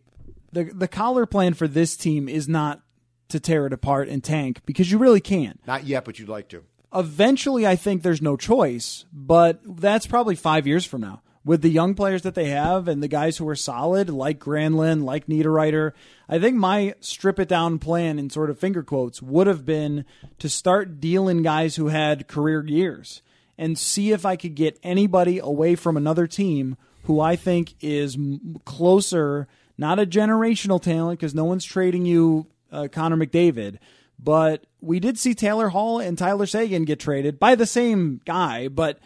the 0.52 0.66
the 0.66 0.88
Coller 0.88 1.26
plan 1.26 1.56
for 1.56 1.68
this 1.68 1.98
team 1.98 2.30
is 2.30 2.48
not 2.48 2.82
to 3.30 3.40
tear 3.40 3.66
it 3.66 3.74
apart 3.74 4.10
and 4.10 4.24
tank 4.24 4.62
because 4.68 4.92
you 4.92 5.00
really 5.00 5.22
can't. 5.22 5.60
Not 5.66 5.86
yet, 5.86 6.06
but 6.06 6.20
you'd 6.20 6.30
like 6.30 6.50
to. 6.50 6.64
Eventually, 6.94 7.68
I 7.68 7.76
think 7.76 8.02
there's 8.02 8.22
no 8.22 8.36
choice, 8.36 9.06
but 9.14 9.60
that's 9.64 10.08
probably 10.08 10.36
five 10.36 10.66
years 10.66 10.86
from 10.86 11.02
now. 11.02 11.22
with 11.46 11.62
the 11.62 11.70
young 11.70 11.96
players 11.96 12.22
that 12.24 12.36
they 12.36 12.50
have 12.50 12.88
and 12.88 13.02
the 13.02 13.08
guys 13.08 13.38
who 13.38 13.48
are 13.48 13.56
solid, 13.56 14.10
like 14.10 14.40
Granlund, 14.40 15.04
like 15.04 15.28
Niederreiter. 15.28 15.94
I 16.28 16.38
think 16.38 16.58
my 16.58 16.94
strip 17.00 17.40
it 17.40 17.48
down 17.48 17.80
plan 17.80 18.20
in 18.20 18.30
sort 18.30 18.50
of 18.50 18.60
finger 18.60 18.84
quotes 18.84 19.22
would 19.22 19.48
have 19.48 19.66
been 19.66 20.06
to 20.40 20.50
start 20.50 21.00
dealing 21.00 21.42
guys 21.42 21.76
who 21.76 21.88
had 21.88 22.28
career 22.28 22.66
years 22.66 23.22
and 23.58 23.78
see 23.80 24.12
if 24.12 24.26
I 24.26 24.36
could 24.36 24.54
get 24.54 24.80
anybody 24.84 25.40
away 25.40 25.76
from 25.76 25.98
another 25.98 26.28
team 26.28 26.78
who 27.04 27.20
I 27.20 27.36
think 27.36 27.74
is 27.82 28.18
closer, 28.66 29.48
not 29.78 29.98
a 29.98 30.06
generational 30.06 30.82
talent 30.82 31.20
because 31.20 31.34
no 31.34 31.46
one's 31.46 31.66
trading 31.66 32.06
you 32.06 32.48
uh, 32.72 32.88
Connor 32.92 33.18
McDavid, 33.18 33.80
but 34.22 34.66
we 34.82 35.00
did 35.00 35.18
see 35.18 35.34
Taylor 35.34 35.70
Hall 35.70 36.00
and 36.00 36.18
Tyler 36.18 36.46
Seguin 36.46 36.86
get 36.86 37.00
traded 37.00 37.40
by 37.40 37.56
the 37.56 37.66
same 37.66 38.22
guy, 38.26 38.68
but 38.68 39.00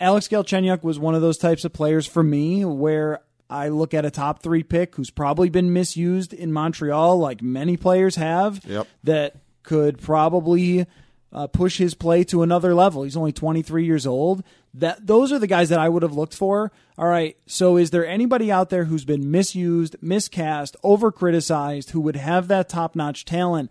Alex 0.00 0.28
Galchenyuk 0.28 0.82
was 0.82 0.98
one 0.98 1.14
of 1.14 1.22
those 1.22 1.38
types 1.38 1.64
of 1.64 1.72
players 1.72 2.06
for 2.06 2.22
me 2.22 2.64
where 2.64 3.20
I 3.48 3.68
look 3.68 3.94
at 3.94 4.04
a 4.04 4.10
top 4.10 4.42
three 4.42 4.62
pick 4.62 4.96
who's 4.96 5.10
probably 5.10 5.48
been 5.50 5.72
misused 5.72 6.32
in 6.32 6.52
Montreal, 6.52 7.18
like 7.18 7.42
many 7.42 7.76
players 7.76 8.16
have, 8.16 8.64
Yep. 8.66 8.86
that 9.04 9.36
could 9.62 10.00
probably 10.00 10.86
uh, 11.32 11.46
push 11.48 11.78
his 11.78 11.94
play 11.94 12.22
to 12.24 12.42
another 12.42 12.74
level. 12.74 13.02
He's 13.02 13.16
only 13.16 13.32
23 13.32 13.84
years 13.84 14.06
old. 14.06 14.42
That 14.72 15.06
those 15.06 15.30
are 15.32 15.38
the 15.38 15.46
guys 15.46 15.68
that 15.68 15.78
I 15.78 15.88
would 15.88 16.02
have 16.02 16.12
looked 16.14 16.34
for. 16.34 16.72
All 16.98 17.06
right, 17.06 17.36
so 17.46 17.76
is 17.76 17.90
there 17.90 18.06
anybody 18.06 18.50
out 18.50 18.70
there 18.70 18.84
who's 18.84 19.04
been 19.04 19.30
misused, 19.30 19.96
miscast, 20.00 20.76
over 20.82 21.10
criticized, 21.12 21.90
who 21.90 22.00
would 22.00 22.16
have 22.16 22.48
that 22.48 22.68
top 22.68 22.94
notch 22.96 23.24
talent? 23.24 23.70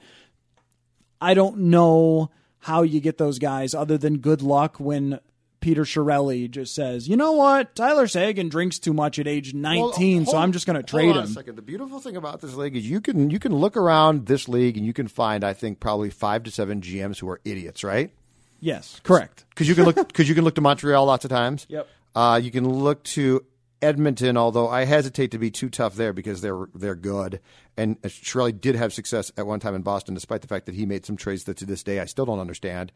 I 1.23 1.33
don't 1.33 1.57
know 1.57 2.29
how 2.59 2.83
you 2.83 2.99
get 2.99 3.17
those 3.17 3.39
guys 3.39 3.73
other 3.73 3.97
than 3.97 4.17
good 4.19 4.41
luck 4.41 4.79
when 4.79 5.19
Peter 5.61 5.83
Chiarelli 5.83 6.51
just 6.51 6.75
says, 6.75 7.07
you 7.07 7.15
know 7.15 7.31
what, 7.31 7.73
Tyler 7.75 8.05
Seguin 8.07 8.49
drinks 8.49 8.79
too 8.79 8.93
much 8.93 9.17
at 9.17 9.27
age 9.27 9.53
19, 9.53 10.23
Well, 10.23 10.31
so 10.33 10.37
I'm 10.37 10.51
just 10.51 10.65
going 10.65 10.75
to 10.75 10.83
trade 10.83 11.15
him. 11.15 11.25
second. 11.27 11.55
The 11.55 11.61
beautiful 11.61 12.01
thing 12.01 12.17
about 12.17 12.41
this 12.41 12.53
league 12.55 12.75
is 12.75 12.89
you 12.89 12.99
can 12.99 13.29
you 13.29 13.39
can 13.39 13.55
look 13.55 13.77
around 13.77 14.25
this 14.25 14.49
league 14.49 14.75
and 14.77 14.85
you 14.85 14.91
can 14.91 15.07
find 15.07 15.43
I 15.43 15.53
think 15.53 15.79
probably 15.79 16.09
five 16.09 16.43
to 16.43 16.51
seven 16.51 16.81
GMs 16.81 17.19
who 17.19 17.29
are 17.29 17.39
idiots, 17.45 17.83
right? 17.83 18.11
Yes, 18.59 18.99
correct. 19.03 19.45
Because 19.49 19.69
you 19.69 19.75
can 19.75 19.85
look 19.85 19.95
because 20.07 20.27
you 20.27 20.35
can 20.35 20.43
look 20.43 20.55
to 20.55 20.61
Montreal 20.61 21.05
lots 21.05 21.23
of 21.23 21.29
times. 21.31 21.65
Yep. 21.69 21.87
Uh, 22.15 22.39
you 22.43 22.51
can 22.51 22.67
look 22.69 23.01
to 23.03 23.45
Edmonton, 23.83 24.37
although 24.37 24.69
I 24.69 24.85
hesitate 24.85 25.31
to 25.31 25.37
be 25.37 25.51
too 25.51 25.69
tough 25.69 25.95
there 25.95 26.13
because 26.13 26.41
they're 26.41 26.67
they're 26.73 26.95
good. 26.95 27.39
And 27.77 28.01
Chiarelli 28.01 28.59
did 28.59 28.75
have 28.75 28.93
success 28.93 29.31
at 29.37 29.45
one 29.45 29.59
time 29.59 29.75
in 29.75 29.81
Boston, 29.81 30.13
despite 30.13 30.41
the 30.41 30.47
fact 30.47 30.65
that 30.65 30.75
he 30.75 30.85
made 30.85 31.05
some 31.05 31.17
trades 31.17 31.43
that 31.43 31.57
to 31.57 31.65
this 31.65 31.83
day 31.83 31.99
I 31.99 32.05
still 32.05 32.25
don't 32.25 32.39
understand. 32.39 32.91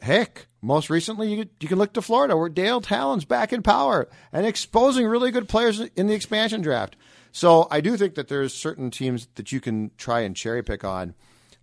Heck, 0.00 0.46
most 0.60 0.90
recently 0.90 1.32
you, 1.32 1.46
you 1.60 1.68
can 1.68 1.78
look 1.78 1.94
to 1.94 2.02
Florida, 2.02 2.36
where 2.36 2.48
Dale 2.48 2.80
Tallon's 2.80 3.24
back 3.24 3.52
in 3.52 3.62
power 3.62 4.08
and 4.32 4.44
exposing 4.44 5.06
really 5.06 5.30
good 5.30 5.48
players 5.48 5.80
in 5.80 6.08
the 6.08 6.14
expansion 6.14 6.60
draft. 6.60 6.96
So 7.32 7.66
I 7.70 7.80
do 7.80 7.96
think 7.96 8.14
that 8.16 8.28
there's 8.28 8.52
certain 8.52 8.90
teams 8.90 9.28
that 9.36 9.50
you 9.50 9.60
can 9.60 9.92
try 9.96 10.20
and 10.20 10.36
cherry 10.36 10.62
pick 10.62 10.84
on, 10.84 11.14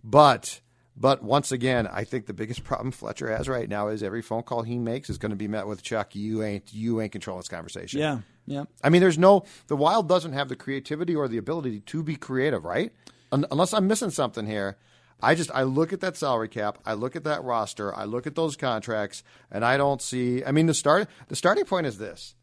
but 0.02 0.60
but 0.96 1.22
once 1.22 1.52
again, 1.52 1.86
I 1.86 2.04
think 2.04 2.26
the 2.26 2.34
biggest 2.34 2.64
problem 2.64 2.90
Fletcher 2.90 3.30
has 3.34 3.48
right 3.48 3.68
now 3.68 3.88
is 3.88 4.02
every 4.02 4.22
phone 4.22 4.42
call 4.42 4.62
he 4.62 4.78
makes 4.78 5.10
is 5.10 5.18
going 5.18 5.30
to 5.30 5.36
be 5.36 5.48
met 5.48 5.66
with 5.66 5.82
Chuck. 5.82 6.14
You 6.14 6.42
ain't 6.42 6.72
you 6.72 7.00
ain't 7.00 7.12
controlling 7.12 7.40
this 7.40 7.48
conversation. 7.48 8.00
Yeah, 8.00 8.18
yeah. 8.46 8.64
I 8.82 8.88
mean, 8.88 9.00
there's 9.00 9.18
no 9.18 9.44
the 9.68 9.76
Wild 9.76 10.08
doesn't 10.08 10.32
have 10.32 10.48
the 10.48 10.56
creativity 10.56 11.14
or 11.14 11.28
the 11.28 11.38
ability 11.38 11.80
to 11.80 12.02
be 12.02 12.16
creative, 12.16 12.64
right? 12.64 12.92
Un- 13.30 13.46
unless 13.50 13.72
I'm 13.72 13.86
missing 13.86 14.10
something 14.10 14.46
here. 14.46 14.76
I 15.24 15.36
just 15.36 15.52
I 15.54 15.62
look 15.62 15.92
at 15.92 16.00
that 16.00 16.16
salary 16.16 16.48
cap, 16.48 16.78
I 16.84 16.94
look 16.94 17.14
at 17.14 17.24
that 17.24 17.44
roster, 17.44 17.94
I 17.94 18.04
look 18.04 18.26
at 18.26 18.34
those 18.34 18.56
contracts, 18.56 19.22
and 19.52 19.64
I 19.64 19.76
don't 19.76 20.02
see. 20.02 20.44
I 20.44 20.50
mean, 20.50 20.66
the 20.66 20.74
start 20.74 21.08
the 21.28 21.36
starting 21.36 21.64
point 21.64 21.86
is 21.86 21.98
this, 21.98 22.34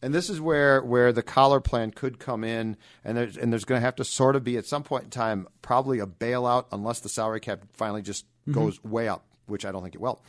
and 0.00 0.14
this 0.14 0.30
is 0.30 0.40
where 0.40 0.82
where 0.82 1.12
the 1.12 1.22
Coller 1.22 1.60
plan 1.60 1.90
could 1.90 2.18
come 2.18 2.42
in, 2.42 2.78
and 3.04 3.16
there's 3.16 3.36
and 3.36 3.52
there's 3.52 3.66
going 3.66 3.80
to 3.80 3.84
have 3.84 3.96
to 3.96 4.04
sort 4.04 4.36
of 4.36 4.44
be 4.44 4.56
at 4.56 4.64
some 4.64 4.82
point 4.82 5.04
in 5.04 5.10
time 5.10 5.46
probably 5.60 5.98
a 5.98 6.06
bailout 6.06 6.64
unless 6.72 7.00
the 7.00 7.10
salary 7.10 7.40
cap 7.40 7.64
finally 7.74 8.00
just 8.00 8.24
mm-hmm. 8.48 8.52
goes 8.52 8.82
way 8.82 9.06
up, 9.06 9.26
which 9.44 9.66
I 9.66 9.72
don't 9.72 9.82
think 9.82 9.94
it 9.94 10.00
will. 10.00 10.22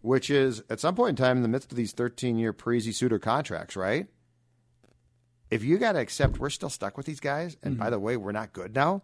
Which 0.00 0.30
is 0.30 0.62
at 0.70 0.80
some 0.80 0.94
point 0.94 1.10
in 1.10 1.16
time 1.16 1.36
in 1.36 1.42
the 1.42 1.48
midst 1.48 1.70
of 1.70 1.76
these 1.76 1.92
13 1.92 2.38
year 2.38 2.54
Parise 2.54 2.94
Suter 2.94 3.18
contracts, 3.18 3.76
right? 3.76 4.08
If 5.52 5.62
you 5.62 5.78
got 5.78 5.92
to 5.92 6.00
accept 6.00 6.38
we're 6.38 6.50
still 6.50 6.70
stuck 6.70 6.96
with 6.96 7.06
these 7.06 7.20
guys, 7.20 7.56
and 7.62 7.76
by 7.76 7.84
mm-hmm. 7.84 7.92
the 7.92 8.00
way, 8.00 8.16
we're 8.16 8.32
not 8.32 8.52
good 8.52 8.74
now. 8.74 9.02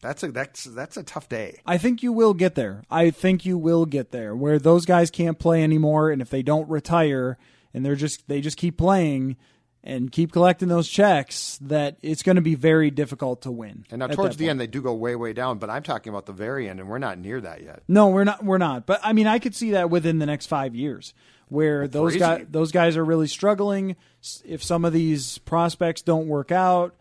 That's 0.00 0.22
a 0.24 0.32
that's 0.32 0.64
that's 0.64 0.96
a 0.96 1.04
tough 1.04 1.28
day. 1.28 1.60
I 1.64 1.78
think 1.78 2.02
you 2.02 2.12
will 2.12 2.34
get 2.34 2.56
there. 2.56 2.82
I 2.90 3.10
think 3.10 3.46
you 3.46 3.56
will 3.56 3.86
get 3.86 4.10
there 4.10 4.34
where 4.34 4.58
those 4.58 4.84
guys 4.84 5.10
can't 5.10 5.38
play 5.38 5.62
anymore, 5.62 6.10
and 6.10 6.20
if 6.20 6.28
they 6.28 6.42
don't 6.42 6.68
retire 6.68 7.38
and 7.72 7.86
they're 7.86 7.94
just 7.94 8.26
they 8.26 8.40
just 8.40 8.56
keep 8.56 8.76
playing 8.76 9.36
and 9.84 10.12
keep 10.12 10.32
collecting 10.32 10.68
those 10.68 10.88
checks, 10.88 11.58
that 11.60 11.98
it's 12.02 12.22
going 12.22 12.36
to 12.36 12.42
be 12.42 12.54
very 12.54 12.90
difficult 12.90 13.42
to 13.42 13.50
win. 13.50 13.84
And 13.90 13.98
now 13.98 14.06
towards 14.06 14.36
the 14.36 14.44
point. 14.44 14.50
end, 14.50 14.60
they 14.60 14.66
do 14.66 14.80
go 14.80 14.94
way 14.94 15.14
way 15.14 15.32
down. 15.32 15.58
But 15.58 15.70
I'm 15.70 15.82
talking 15.82 16.10
about 16.10 16.26
the 16.26 16.32
very 16.32 16.68
end, 16.68 16.80
and 16.80 16.88
we're 16.88 16.98
not 16.98 17.18
near 17.18 17.40
that 17.40 17.62
yet. 17.62 17.82
No, 17.86 18.08
we're 18.08 18.24
not. 18.24 18.44
We're 18.44 18.58
not. 18.58 18.86
But 18.86 19.00
I 19.04 19.12
mean, 19.12 19.26
I 19.26 19.38
could 19.38 19.54
see 19.54 19.72
that 19.72 19.88
within 19.88 20.18
the 20.18 20.26
next 20.26 20.46
five 20.46 20.74
years, 20.74 21.14
where 21.52 21.86
those 21.86 22.12
crazy. 22.12 22.18
guys 22.18 22.46
those 22.48 22.72
guys 22.72 22.96
are 22.96 23.04
really 23.04 23.28
struggling. 23.28 23.96
If 24.44 24.62
some 24.64 24.84
of 24.84 24.92
these 24.92 25.38
prospects 25.38 26.00
don't 26.00 26.26
work 26.26 26.50
out, 26.50 26.94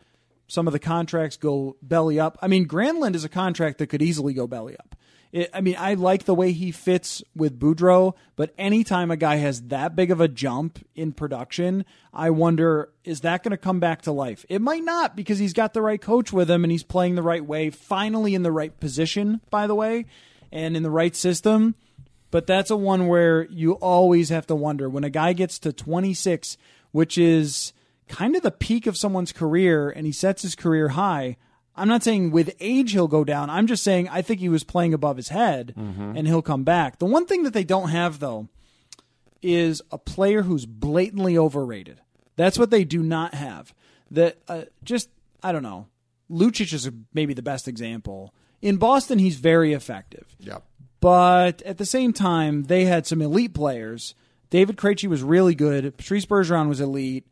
some 0.47 0.67
of 0.67 0.73
the 0.73 0.79
contracts 0.79 1.37
go 1.37 1.77
belly 1.81 2.19
up. 2.19 2.37
I 2.41 2.47
mean, 2.47 2.67
Granlund 2.67 3.15
is 3.15 3.23
a 3.23 3.29
contract 3.29 3.77
that 3.77 3.87
could 3.87 4.01
easily 4.01 4.33
go 4.33 4.47
belly 4.47 4.75
up. 4.77 4.95
It, 5.31 5.49
I 5.53 5.61
mean, 5.61 5.77
I 5.79 5.93
like 5.93 6.25
the 6.25 6.35
way 6.35 6.51
he 6.51 6.71
fits 6.71 7.23
with 7.33 7.57
Boudreau, 7.57 8.15
but 8.35 8.53
anytime 8.57 9.09
a 9.09 9.15
guy 9.15 9.37
has 9.37 9.61
that 9.67 9.95
big 9.95 10.11
of 10.11 10.19
a 10.19 10.27
jump 10.27 10.85
in 10.93 11.13
production, 11.13 11.85
I 12.13 12.31
wonder 12.31 12.89
is 13.05 13.21
that 13.21 13.43
going 13.43 13.51
to 13.51 13.57
come 13.57 13.79
back 13.79 14.01
to 14.01 14.11
life? 14.11 14.45
It 14.49 14.61
might 14.61 14.83
not 14.83 15.15
because 15.15 15.39
he's 15.39 15.53
got 15.53 15.73
the 15.73 15.81
right 15.81 16.01
coach 16.01 16.33
with 16.33 16.51
him 16.51 16.65
and 16.65 16.71
he's 16.71 16.83
playing 16.83 17.15
the 17.15 17.23
right 17.23 17.45
way, 17.45 17.69
finally 17.69 18.35
in 18.35 18.43
the 18.43 18.51
right 18.51 18.77
position, 18.81 19.39
by 19.49 19.65
the 19.67 19.75
way, 19.75 20.07
and 20.51 20.75
in 20.75 20.83
the 20.83 20.91
right 20.91 21.15
system. 21.15 21.75
But 22.31 22.47
that's 22.47 22.71
a 22.71 22.77
one 22.77 23.07
where 23.07 23.45
you 23.49 23.73
always 23.73 24.29
have 24.29 24.47
to 24.47 24.55
wonder 24.55 24.89
when 24.89 25.03
a 25.03 25.09
guy 25.09 25.33
gets 25.33 25.59
to 25.59 25.73
26, 25.73 26.57
which 26.91 27.17
is 27.17 27.73
kind 28.07 28.35
of 28.35 28.41
the 28.41 28.51
peak 28.51 28.87
of 28.87 28.97
someone's 28.97 29.31
career, 29.31 29.89
and 29.89 30.05
he 30.05 30.11
sets 30.11 30.41
his 30.41 30.55
career 30.55 30.89
high. 30.89 31.37
I'm 31.75 31.87
not 31.87 32.03
saying 32.03 32.31
with 32.31 32.53
age 32.59 32.91
he'll 32.91 33.07
go 33.07 33.23
down. 33.23 33.49
I'm 33.49 33.67
just 33.67 33.83
saying 33.83 34.09
I 34.09 34.21
think 34.21 34.39
he 34.39 34.49
was 34.49 34.63
playing 34.63 34.93
above 34.93 35.17
his 35.17 35.29
head 35.29 35.73
and 35.75 36.27
he'll 36.27 36.41
come 36.41 36.63
back. 36.63 36.99
The 36.99 37.05
one 37.05 37.25
thing 37.25 37.43
that 37.43 37.53
they 37.53 37.63
don't 37.63 37.89
have, 37.89 38.19
though, 38.19 38.49
is 39.41 39.81
a 39.91 39.97
player 39.97 40.43
who's 40.43 40.65
blatantly 40.65 41.37
overrated. 41.37 42.01
That's 42.35 42.59
what 42.59 42.71
they 42.71 42.83
do 42.83 43.01
not 43.01 43.33
have. 43.33 43.73
That 44.11 44.37
uh, 44.47 44.63
just 44.83 45.09
I 45.41 45.51
don't 45.51 45.63
know. 45.63 45.87
Lucic 46.29 46.73
is 46.73 46.89
maybe 47.13 47.33
the 47.33 47.41
best 47.41 47.67
example. 47.67 48.33
In 48.61 48.77
Boston, 48.77 49.17
he's 49.19 49.37
very 49.37 49.73
effective. 49.73 50.35
Yep. 50.39 50.63
But 51.01 51.61
at 51.63 51.79
the 51.79 51.85
same 51.85 52.13
time, 52.13 52.63
they 52.63 52.85
had 52.85 53.05
some 53.05 53.21
elite 53.21 53.53
players. 53.53 54.15
David 54.51 54.77
Krejci 54.77 55.09
was 55.09 55.23
really 55.23 55.55
good. 55.55 55.97
Patrice 55.97 56.27
Bergeron 56.27 56.69
was 56.69 56.79
elite. 56.79 57.25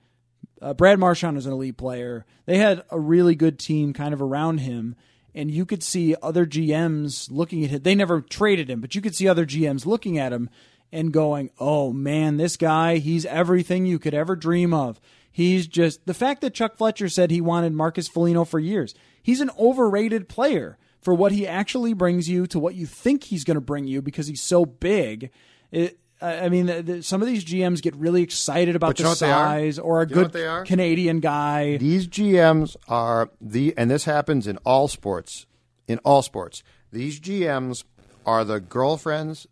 Uh, 0.62 0.74
Brad 0.74 1.00
Marchand 1.00 1.36
was 1.36 1.46
an 1.46 1.54
elite 1.54 1.78
player. 1.78 2.26
They 2.46 2.58
had 2.58 2.84
a 2.90 3.00
really 3.00 3.36
good 3.36 3.60
team 3.60 3.94
kind 3.94 4.14
of 4.14 4.22
around 4.22 4.58
him. 4.58 4.96
And 5.36 5.52
you 5.52 5.66
could 5.66 5.84
see 5.84 6.16
other 6.22 6.46
GMs 6.46 7.30
looking 7.32 7.64
at 7.64 7.70
him. 7.70 7.84
They 7.84 7.94
never 7.94 8.20
traded 8.20 8.70
him, 8.70 8.82
but 8.82 8.96
you 8.96 9.02
could 9.02 9.16
see 9.16 9.28
other 9.28 9.46
GMs 9.46 9.86
looking 9.86 10.18
at 10.18 10.34
him 10.34 10.50
and 10.92 11.14
going, 11.14 11.52
oh 11.60 11.94
man, 11.94 12.38
this 12.38 12.58
guy, 12.58 12.98
he's 12.98 13.26
everything 13.28 13.86
you 13.86 14.00
could 14.00 14.16
ever 14.16 14.36
dream 14.36 14.74
of. 14.74 15.00
He's 15.32 15.68
just 15.68 16.08
the 16.08 16.16
fact 16.16 16.42
that 16.42 16.56
Chuck 16.56 16.78
Fletcher 16.78 17.08
said 17.08 17.30
he 17.30 17.42
wanted 17.42 17.74
Marcus 17.74 18.08
Foligno 18.08 18.44
for 18.44 18.60
years. 18.60 18.96
He's 19.22 19.42
an 19.42 19.52
overrated 19.60 20.28
player 20.28 20.80
for 21.02 21.14
what 21.14 21.32
he 21.32 21.47
actually 21.47 21.93
brings 21.93 22.28
you 22.30 22.45
to 22.47 22.60
what 22.60 22.76
you 22.76 22.86
think 22.86 23.24
he's 23.26 23.43
going 23.43 23.56
to 23.56 23.62
bring 23.62 23.86
you 23.88 24.02
because 24.02 24.28
he's 24.28 24.41
so 24.41 24.66
big. 24.66 25.32
It, 25.72 25.97
I 26.22 26.45
I 26.45 26.50
mean, 26.50 26.68
th- 26.68 26.86
th- 26.86 27.04
some 27.06 27.22
of 27.22 27.28
these 27.28 27.45
GMs 27.45 27.82
get 27.82 27.95
really 27.95 28.22
excited 28.22 28.76
about 28.76 28.88
But 28.89 29.00
you 29.00 29.04
the 29.04 29.10
know 29.12 29.16
they 29.16 29.32
are? 29.32 29.45
size 29.45 29.80
or 29.80 30.02
a 30.02 30.08
You 30.08 30.28
good? 30.28 30.66
Canadian 30.68 31.20
guy. 31.22 31.78
These 31.78 32.08
GMs 32.08 32.76
are 32.88 33.30
the, 33.39 33.74
and 33.78 33.89
this 33.89 34.04
happens 34.06 34.45
in 34.47 34.58
all 34.66 34.88
sports. 34.88 35.45
In 35.88 35.97
all 36.00 36.22
sports, 36.22 36.62
these 36.91 37.20
GMs 37.20 37.84
are 38.26 38.43
the 38.43 38.60
girlfriends 38.60 39.47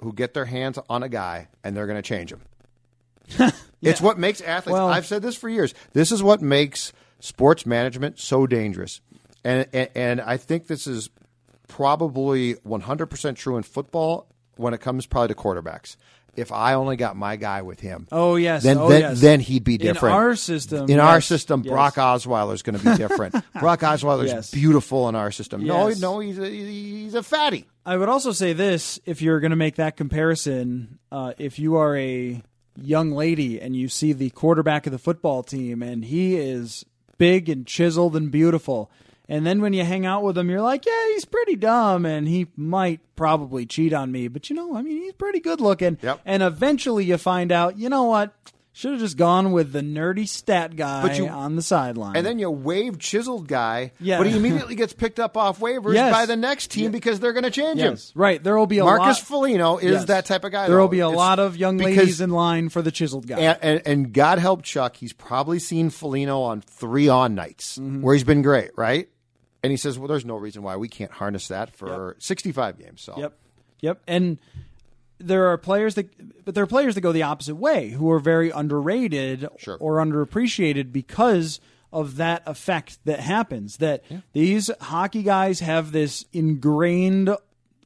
who 0.00 0.12
get 0.12 0.32
their 0.34 0.44
hands 0.46 0.78
on 0.88 1.02
a 1.02 1.08
guy 1.08 1.48
and 1.64 1.76
they're 1.76 1.86
going 1.86 1.98
to 2.00 2.02
change 2.02 2.32
him. 2.32 2.40
It's 3.82 4.00
what 4.00 4.16
makes 4.16 4.40
athletes. 4.40 4.74
Well- 4.74 4.86
I've 4.88 5.06
said 5.06 5.22
this 5.22 5.34
for 5.34 5.48
years. 5.48 5.74
This 5.92 6.12
is 6.12 6.22
what 6.22 6.40
makes 6.40 6.92
sports 7.18 7.66
management 7.66 8.20
so 8.20 8.46
dangerous, 8.46 9.00
and 9.44 9.66
and, 9.72 9.88
and 9.94 10.20
I 10.20 10.36
think 10.36 10.66
this 10.66 10.86
is 10.86 11.10
probably 11.68 12.54
100% 12.54 13.36
true 13.36 13.56
in 13.56 13.62
football 13.62 14.28
when 14.56 14.74
it 14.74 14.80
comes 14.80 15.06
probably 15.06 15.28
to 15.28 15.34
quarterbacks. 15.34 15.96
If 16.34 16.50
I 16.50 16.74
only 16.74 16.96
got 16.96 17.14
my 17.14 17.36
guy 17.36 17.60
with 17.60 17.80
him, 17.80 18.08
Oh 18.10 18.36
yes, 18.36 18.62
then 18.62 18.78
oh, 18.78 18.88
then, 18.88 19.00
yes. 19.02 19.20
then 19.20 19.40
he'd 19.40 19.64
be 19.64 19.76
different. 19.76 20.14
In 20.14 20.20
our 20.20 20.34
system, 20.34 20.88
in 20.88 20.98
our 20.98 21.16
yes, 21.16 21.26
system, 21.26 21.62
yes. 21.62 21.70
Brock 21.70 21.94
Osweiler 21.96 22.54
is 22.54 22.62
going 22.62 22.78
to 22.78 22.84
be 22.84 22.96
different. 22.96 23.34
Brock 23.60 23.80
Osweiler 23.80 24.24
is 24.24 24.50
beautiful 24.50 25.10
in 25.10 25.14
our 25.14 25.30
system. 25.30 25.66
No, 25.66 25.90
no, 25.90 26.20
he's 26.20 26.38
a, 26.38 26.48
he's 26.48 27.14
a 27.14 27.22
fatty. 27.22 27.66
I 27.84 27.98
would 27.98 28.08
also 28.08 28.32
say 28.32 28.54
this: 28.54 28.98
if 29.04 29.20
you're 29.20 29.40
going 29.40 29.50
to 29.50 29.56
make 29.56 29.76
that 29.76 29.98
comparison, 29.98 30.98
uh, 31.10 31.34
if 31.36 31.58
you 31.58 31.76
are 31.76 31.94
a 31.98 32.42
young 32.80 33.12
lady 33.12 33.60
and 33.60 33.76
you 33.76 33.88
see 33.88 34.12
the 34.12 34.30
quarterback 34.30 34.86
of 34.86 34.92
the 34.92 34.98
football 34.98 35.42
team 35.42 35.82
and 35.82 36.04
he 36.06 36.36
is 36.36 36.84
big 37.18 37.48
and 37.48 37.66
chiseled 37.66 38.16
and 38.16 38.30
beautiful. 38.30 38.90
And 39.28 39.46
then 39.46 39.60
when 39.62 39.72
you 39.72 39.84
hang 39.84 40.04
out 40.04 40.22
with 40.22 40.36
him, 40.36 40.50
you're 40.50 40.60
like, 40.60 40.84
yeah, 40.84 41.08
he's 41.12 41.24
pretty 41.24 41.56
dumb 41.56 42.04
and 42.04 42.28
he 42.28 42.48
might 42.56 43.00
probably 43.16 43.64
cheat 43.66 43.92
on 43.92 44.10
me. 44.12 44.28
But 44.28 44.50
you 44.50 44.56
know, 44.56 44.76
I 44.76 44.82
mean, 44.82 44.98
he's 44.98 45.12
pretty 45.14 45.40
good 45.40 45.60
looking. 45.60 45.98
Yep. 46.02 46.20
And 46.24 46.42
eventually 46.42 47.04
you 47.04 47.16
find 47.18 47.52
out, 47.52 47.78
you 47.78 47.88
know 47.88 48.04
what? 48.04 48.34
Should 48.74 48.92
have 48.92 49.00
just 49.00 49.18
gone 49.18 49.52
with 49.52 49.72
the 49.72 49.80
nerdy 49.82 50.26
stat 50.26 50.76
guy 50.76 51.12
you- 51.14 51.28
on 51.28 51.56
the 51.56 51.62
sideline. 51.62 52.16
And 52.16 52.24
then 52.24 52.38
you 52.38 52.50
wave 52.50 52.98
chiseled 52.98 53.46
guy, 53.46 53.92
Yeah. 54.00 54.16
but 54.16 54.26
he 54.26 54.34
immediately 54.36 54.74
gets 54.74 54.94
picked 54.94 55.20
up 55.20 55.36
off 55.36 55.60
waivers 55.60 55.92
Yes. 55.92 56.10
by 56.10 56.24
the 56.24 56.36
next 56.36 56.70
team 56.70 56.90
because 56.90 57.20
they're 57.20 57.34
going 57.34 57.42
to 57.44 57.50
change 57.50 57.80
him. 57.80 57.98
right. 58.14 58.42
There 58.42 58.56
will 58.56 58.66
be 58.66 58.78
a 58.78 58.84
Marcus 58.84 59.18
lot. 59.18 59.26
Foligno 59.26 59.76
is 59.76 59.92
Yes. 59.92 60.04
that 60.06 60.24
type 60.24 60.44
of 60.44 60.52
guy. 60.52 60.68
There 60.68 60.78
will 60.78 60.88
be 60.88 61.00
a 61.00 61.08
It's 61.08 61.16
lot 61.18 61.38
of 61.38 61.58
young 61.58 61.76
ladies 61.76 62.22
in 62.22 62.30
line 62.30 62.70
for 62.70 62.80
the 62.80 62.90
chiseled 62.90 63.26
guy. 63.26 63.38
And, 63.40 63.58
and, 63.62 63.82
and 63.84 64.12
God 64.14 64.38
help 64.38 64.62
Chuck, 64.62 64.96
he's 64.96 65.12
probably 65.12 65.58
seen 65.58 65.90
Foligno 65.90 66.40
on 66.40 66.62
three 66.62 67.08
on 67.08 67.34
nights 67.34 67.76
Mm-hmm. 67.76 68.00
where 68.00 68.14
he's 68.14 68.24
been 68.24 68.40
great, 68.40 68.70
right? 68.76 69.06
And 69.62 69.70
he 69.70 69.76
says, 69.76 69.98
well, 69.98 70.08
there's 70.08 70.24
no 70.24 70.36
reason 70.36 70.62
why 70.62 70.76
we 70.76 70.88
can't 70.88 71.12
harness 71.12 71.48
that 71.48 71.76
for 71.76 72.16
65 72.20 72.78
games. 72.78 73.02
So 73.02 73.14
Yep. 73.18 73.32
Yep. 73.82 74.00
And 74.08 74.38
there 75.26 75.46
are 75.48 75.58
players 75.58 75.94
that, 75.96 76.44
but 76.44 76.54
there 76.54 76.64
are 76.64 76.68
players 76.68 76.94
that 76.94 77.00
go 77.00 77.12
the 77.12 77.22
opposite 77.22 77.56
way 77.56 77.90
who 77.90 78.10
are 78.10 78.18
very 78.20 78.50
underrated 78.50 79.48
Sure. 79.58 79.76
or 79.80 79.96
underappreciated 79.96 80.92
because 80.92 81.60
of 81.92 82.16
that 82.16 82.42
effect 82.46 82.98
that 83.04 83.20
happens. 83.20 83.76
That 83.78 84.02
these 84.32 84.70
hockey 84.80 85.22
guys 85.22 85.60
have 85.60 85.92
this 85.92 86.24
ingrained 86.32 87.30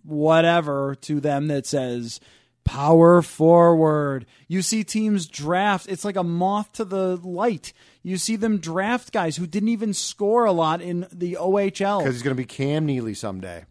whatever 0.05 0.95
to 1.03 1.21
them 1.21 1.49
that 1.49 1.67
says 1.67 2.21
power 2.65 3.23
forward. 3.23 4.27
You 4.49 4.63
see 4.63 4.85
teams 4.85 5.27
draft, 5.27 5.87
it's 5.89 6.05
like 6.05 6.17
a 6.17 6.23
moth 6.25 6.73
to 6.75 6.85
the 6.85 7.17
light. 7.17 7.73
You 8.03 8.17
see 8.17 8.37
them 8.37 8.59
draft 8.59 9.13
guys 9.13 9.37
who 9.37 9.47
didn't 9.47 9.69
even 9.71 9.93
score 9.95 10.45
a 10.45 10.53
lot 10.53 10.81
in 10.81 11.07
the 11.13 11.37
OHL. 11.41 11.99
because 12.01 12.15
he's 12.15 12.23
going 12.23 12.37
to 12.37 12.41
be 12.41 12.45
Cam 12.47 12.87
Neely 12.87 13.15
someday. 13.15 13.65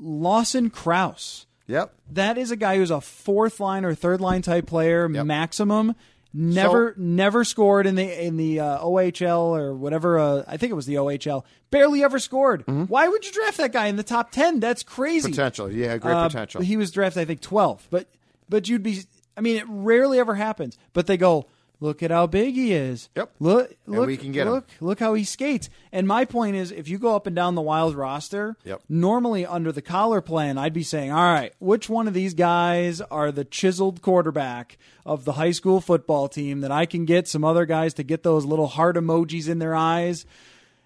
Lawson 0.00 0.70
Crouse. 0.70 1.46
Yep. 1.72 1.92
That 2.12 2.38
is 2.38 2.50
a 2.50 2.56
guy 2.56 2.76
who's 2.76 2.90
a 2.90 3.00
fourth 3.00 3.58
line 3.60 3.84
or 3.84 3.94
third 3.94 4.20
line 4.20 4.42
type 4.42 4.66
player 4.66 5.10
Yep. 5.10 5.26
maximum. 5.26 5.94
Never, 6.34 6.94
So- 6.96 7.00
never 7.02 7.44
scored 7.44 7.86
in 7.86 7.94
the 7.94 8.24
in 8.26 8.36
the 8.38 8.60
uh, 8.60 8.78
OHL 8.78 9.54
or 9.56 9.74
whatever. 9.74 10.18
Uh, 10.18 10.44
I 10.48 10.56
think 10.56 10.70
it 10.70 10.74
was 10.74 10.86
the 10.86 10.94
OHL. 10.96 11.44
Barely 11.70 12.02
ever 12.02 12.18
scored. 12.18 12.62
Mm-hmm. 12.66 12.84
Why 12.84 13.06
would 13.08 13.24
you 13.26 13.32
draft 13.32 13.58
that 13.58 13.72
guy 13.72 13.86
in 13.88 13.96
the 13.96 14.02
top 14.02 14.30
ten? 14.30 14.58
That's 14.60 14.82
crazy. 14.82 15.30
Potential. 15.30 15.70
Yeah, 15.70 15.98
great 15.98 16.14
Uh, 16.14 16.28
potential. 16.28 16.62
He 16.62 16.76
was 16.78 16.90
drafted, 16.90 17.20
I 17.22 17.24
think, 17.26 17.40
12th. 17.42 17.82
But 17.90 18.06
but 18.48 18.68
you'd 18.68 18.82
be. 18.82 19.00
I 19.36 19.40
mean, 19.42 19.56
it 19.56 19.64
rarely 19.68 20.18
ever 20.18 20.34
happens. 20.34 20.78
But 20.94 21.06
they 21.06 21.16
go, 21.18 21.46
look 21.82 22.02
at 22.02 22.10
how 22.12 22.26
big 22.28 22.54
he 22.54 22.72
is. 22.72 23.08
Yep. 23.16 23.32
Look, 23.40 23.74
And 23.86 23.96
look, 23.96 24.06
we 24.06 24.16
can 24.16 24.30
get 24.32 24.46
him. 24.46 24.52
look, 24.52 24.68
look 24.80 25.00
how 25.00 25.14
he 25.14 25.24
skates. 25.24 25.68
And 25.90 26.06
my 26.06 26.24
point 26.24 26.54
is, 26.56 26.70
if 26.70 26.88
you 26.88 26.96
go 26.98 27.16
up 27.16 27.26
and 27.26 27.34
down 27.34 27.56
the 27.56 27.60
Wild 27.60 27.94
roster, 27.96 28.56
Yep. 28.64 28.82
normally 28.88 29.44
under 29.44 29.72
the 29.72 29.82
Coller 29.82 30.20
plan, 30.20 30.58
I'd 30.58 30.72
be 30.72 30.84
saying, 30.84 31.10
all 31.10 31.24
right, 31.32 31.52
which 31.58 31.88
one 31.90 32.06
of 32.06 32.14
these 32.14 32.34
guys 32.34 33.00
are 33.00 33.32
the 33.32 33.44
chiseled 33.44 34.00
quarterback 34.00 34.78
of 35.04 35.24
the 35.24 35.32
high 35.32 35.50
school 35.50 35.80
football 35.80 36.28
team 36.28 36.60
that 36.60 36.70
I 36.70 36.86
can 36.86 37.04
get 37.04 37.26
some 37.26 37.44
other 37.44 37.66
guys 37.66 37.94
to 37.94 38.02
get 38.04 38.22
those 38.22 38.44
little 38.44 38.68
heart 38.68 38.96
emojis 38.96 39.48
in 39.48 39.58
their 39.58 39.74
eyes? 39.74 40.24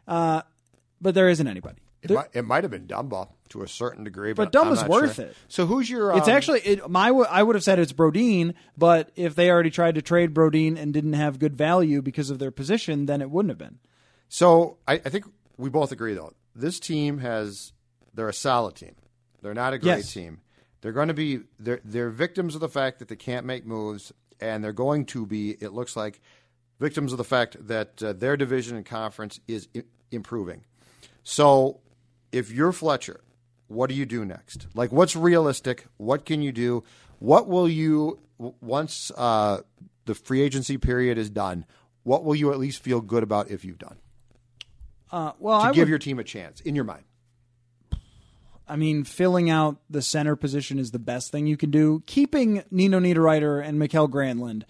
Uh, 0.09 0.43
but 1.01 1.15
there 1.15 1.29
isn't 1.29 1.47
anybody. 1.47 1.77
It, 2.11 2.15
might, 2.15 2.29
it 2.35 2.45
might 2.45 2.65
have 2.65 2.71
been 2.71 2.87
Dumba 2.87 3.29
to 3.51 3.63
a 3.63 3.69
certain 3.69 4.05
degree, 4.05 4.33
But 4.33 4.51
but, 4.53 4.65
Dumba's 4.65 4.85
worth 4.85 5.17
sure. 5.17 5.27
it. 5.27 5.37
So 5.49 5.67
who's 5.67 5.89
your? 5.89 6.17
It's 6.17 6.29
um, 6.29 6.35
actually 6.35 6.61
it, 6.61 6.91
my. 6.91 7.09
I 7.11 7.43
would 7.43 7.55
have 7.55 7.63
said 7.65 7.79
it's 7.79 7.93
Brodin, 7.93 8.55
but 8.77 9.11
if 9.17 9.35
they 9.35 9.51
already 9.51 9.71
tried 9.71 9.95
to 9.97 10.03
trade 10.03 10.35
Brodin 10.35 10.77
and 10.79 10.93
didn't 10.93 11.13
have 11.15 11.39
good 11.39 11.57
value 11.57 12.03
because 12.03 12.31
of 12.31 12.39
their 12.39 12.51
position, 12.51 13.07
then 13.07 13.21
it 13.23 13.31
wouldn't 13.31 13.51
have 13.51 13.59
been. 13.59 13.79
So 14.29 14.79
I, 14.89 14.95
I 14.95 14.99
think 15.11 15.25
we 15.57 15.71
both 15.71 15.93
agree 15.93 16.15
though. 16.15 16.33
This 16.55 16.81
team 16.81 17.19
has 17.19 17.73
they're 18.15 18.29
a 18.29 18.33
solid 18.33 18.75
team. 18.75 18.95
They're 19.43 19.55
not 19.55 19.73
a 19.75 19.79
great 19.79 19.99
Yes. 19.99 20.13
team. 20.13 20.41
They're 20.81 20.93
going 20.93 21.09
to 21.09 21.15
be 21.15 21.41
they're 21.59 21.81
they're 21.85 22.11
victims 22.11 22.55
of 22.55 22.61
the 22.61 22.69
fact 22.69 22.99
that 22.99 23.09
they 23.09 23.17
can't 23.17 23.47
make 23.47 23.65
moves, 23.67 24.13
and 24.41 24.63
they're 24.65 24.73
going 24.73 25.05
to 25.07 25.25
be. 25.27 25.51
It 25.61 25.73
looks 25.73 25.95
like 25.97 26.21
victims 26.81 27.13
of 27.13 27.19
the 27.19 27.25
fact 27.25 27.57
that 27.69 28.03
uh, 28.03 28.13
their 28.13 28.37
division 28.37 28.77
and 28.77 28.85
conference 28.85 29.39
is 29.49 29.69
I- 29.77 29.85
improving. 30.11 30.65
So 31.25 31.81
if 32.33 32.51
you're 32.51 32.73
Fletcher, 32.73 33.21
what 33.69 33.89
do 33.89 33.95
you 33.95 34.07
do 34.07 34.25
next? 34.25 34.67
Like, 34.75 34.93
what's 34.93 35.17
realistic? 35.17 35.87
What 35.97 36.25
can 36.25 36.43
you 36.43 36.53
do? 36.53 36.85
What 37.19 37.49
will 37.49 37.69
you 37.69 38.19
once 38.39 39.11
uh, 39.17 39.63
the 40.05 40.15
free 40.15 40.43
agency 40.43 40.79
period 40.79 41.19
is 41.19 41.31
done? 41.31 41.65
What 42.03 42.25
will 42.25 42.35
you 42.35 42.53
at 42.53 42.59
least 42.59 42.83
feel 42.83 43.01
good 43.01 43.23
about 43.23 43.51
if 43.51 43.65
you've 43.65 43.79
done? 43.79 43.97
Uh, 45.11 45.33
well, 45.39 45.61
to 45.61 45.69
I 45.69 45.73
give 45.73 45.83
would, 45.83 45.89
your 45.89 45.99
team 45.99 46.19
a 46.19 46.25
chance 46.25 46.61
in 46.61 46.75
your 46.75 46.85
mind. 46.85 47.05
I 48.69 48.77
mean, 48.77 49.05
filling 49.05 49.49
out 49.49 49.79
the 49.89 50.03
center 50.03 50.37
position 50.37 50.79
is 50.79 50.91
the 50.91 50.99
best 50.99 51.31
thing 51.31 51.47
you 51.47 51.57
can 51.57 51.71
do. 51.71 52.03
Keeping 52.07 52.65
Nino 52.71 52.99
Niederreiter 52.99 53.65
and 53.65 53.79
Mikael 53.79 54.09
Granlund 54.09 54.65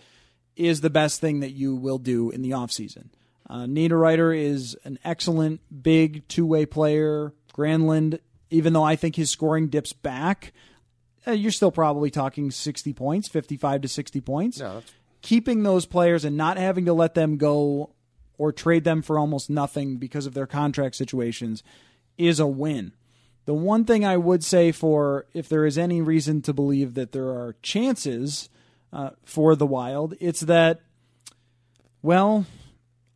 is 0.55 0.81
the 0.81 0.91
best 0.91 1.21
thing 1.21 1.41
that 1.41 1.53
you 1.53 1.75
will 1.75 1.99
do 1.99 2.31
in 2.31 2.43
the 2.43 2.51
offseason. 2.51 3.09
Uh, 3.49 3.61
Niederreiter 3.61 4.37
is 4.37 4.77
an 4.85 4.99
excellent 5.05 5.61
big 5.83 6.27
two 6.29 6.45
way 6.45 6.67
player. 6.67 7.33
Granlund, 7.57 8.21
even 8.51 8.73
though 8.73 8.83
I 8.83 8.97
think 8.97 9.17
his 9.17 9.31
scoring 9.31 9.69
dips 9.69 9.93
back, 9.93 10.53
uh, 11.27 11.33
you're 11.33 11.53
still 11.53 11.73
probably 11.73 12.11
talking 12.11 12.51
60 12.51 12.93
points, 12.93 13.29
55 13.29 13.83
to 13.83 13.89
60 13.89 14.21
points. 14.21 14.59
Keeping 15.23 15.63
those 15.63 15.87
players 15.87 16.25
and 16.25 16.37
not 16.37 16.57
having 16.57 16.85
to 16.85 16.93
let 16.93 17.15
them 17.15 17.37
go 17.37 17.91
or 18.39 18.53
trade 18.53 18.85
them 18.85 19.03
for 19.03 19.19
almost 19.19 19.51
nothing 19.51 19.97
because 19.97 20.27
of 20.27 20.35
their 20.35 20.47
contract 20.47 20.95
situations 20.95 21.63
is 22.19 22.39
a 22.39 22.47
win. 22.47 22.93
The 23.47 23.55
one 23.55 23.85
thing 23.85 24.05
I 24.05 24.17
would 24.17 24.45
say 24.45 24.73
for 24.73 25.27
if 25.33 25.49
there 25.49 25.65
is 25.65 25.79
any 25.79 26.01
reason 26.01 26.43
to 26.43 26.53
believe 26.53 26.95
that 26.95 27.13
there 27.13 27.29
are 27.29 27.57
chances 27.63 28.49
uh, 28.93 29.11
for 29.25 29.57
the 29.57 29.67
Wild, 29.67 30.15
it's 30.21 30.41
that, 30.41 30.81
well, 32.03 32.45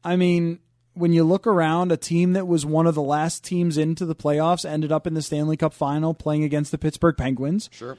I 0.03 0.16
mean, 0.16 0.61
when 1.01 1.13
you 1.13 1.25
look 1.25 1.47
around, 1.47 1.91
a 1.91 1.97
team 1.97 2.35
that 2.35 2.47
was 2.47 2.65
one 2.65 2.87
of 2.87 2.95
the 2.95 3.03
last 3.03 3.43
teams 3.43 3.77
into 3.79 4.05
the 4.05 4.15
playoffs 4.15 4.69
ended 4.69 4.93
up 4.93 5.07
in 5.07 5.15
the 5.15 5.23
Stanley 5.23 5.57
Cup 5.57 5.73
final 5.73 6.15
playing 6.15 6.45
against 6.45 6.71
the 6.71 6.79
Pittsburgh 6.79 7.17
Penguins. 7.17 7.69
Sure. 7.73 7.97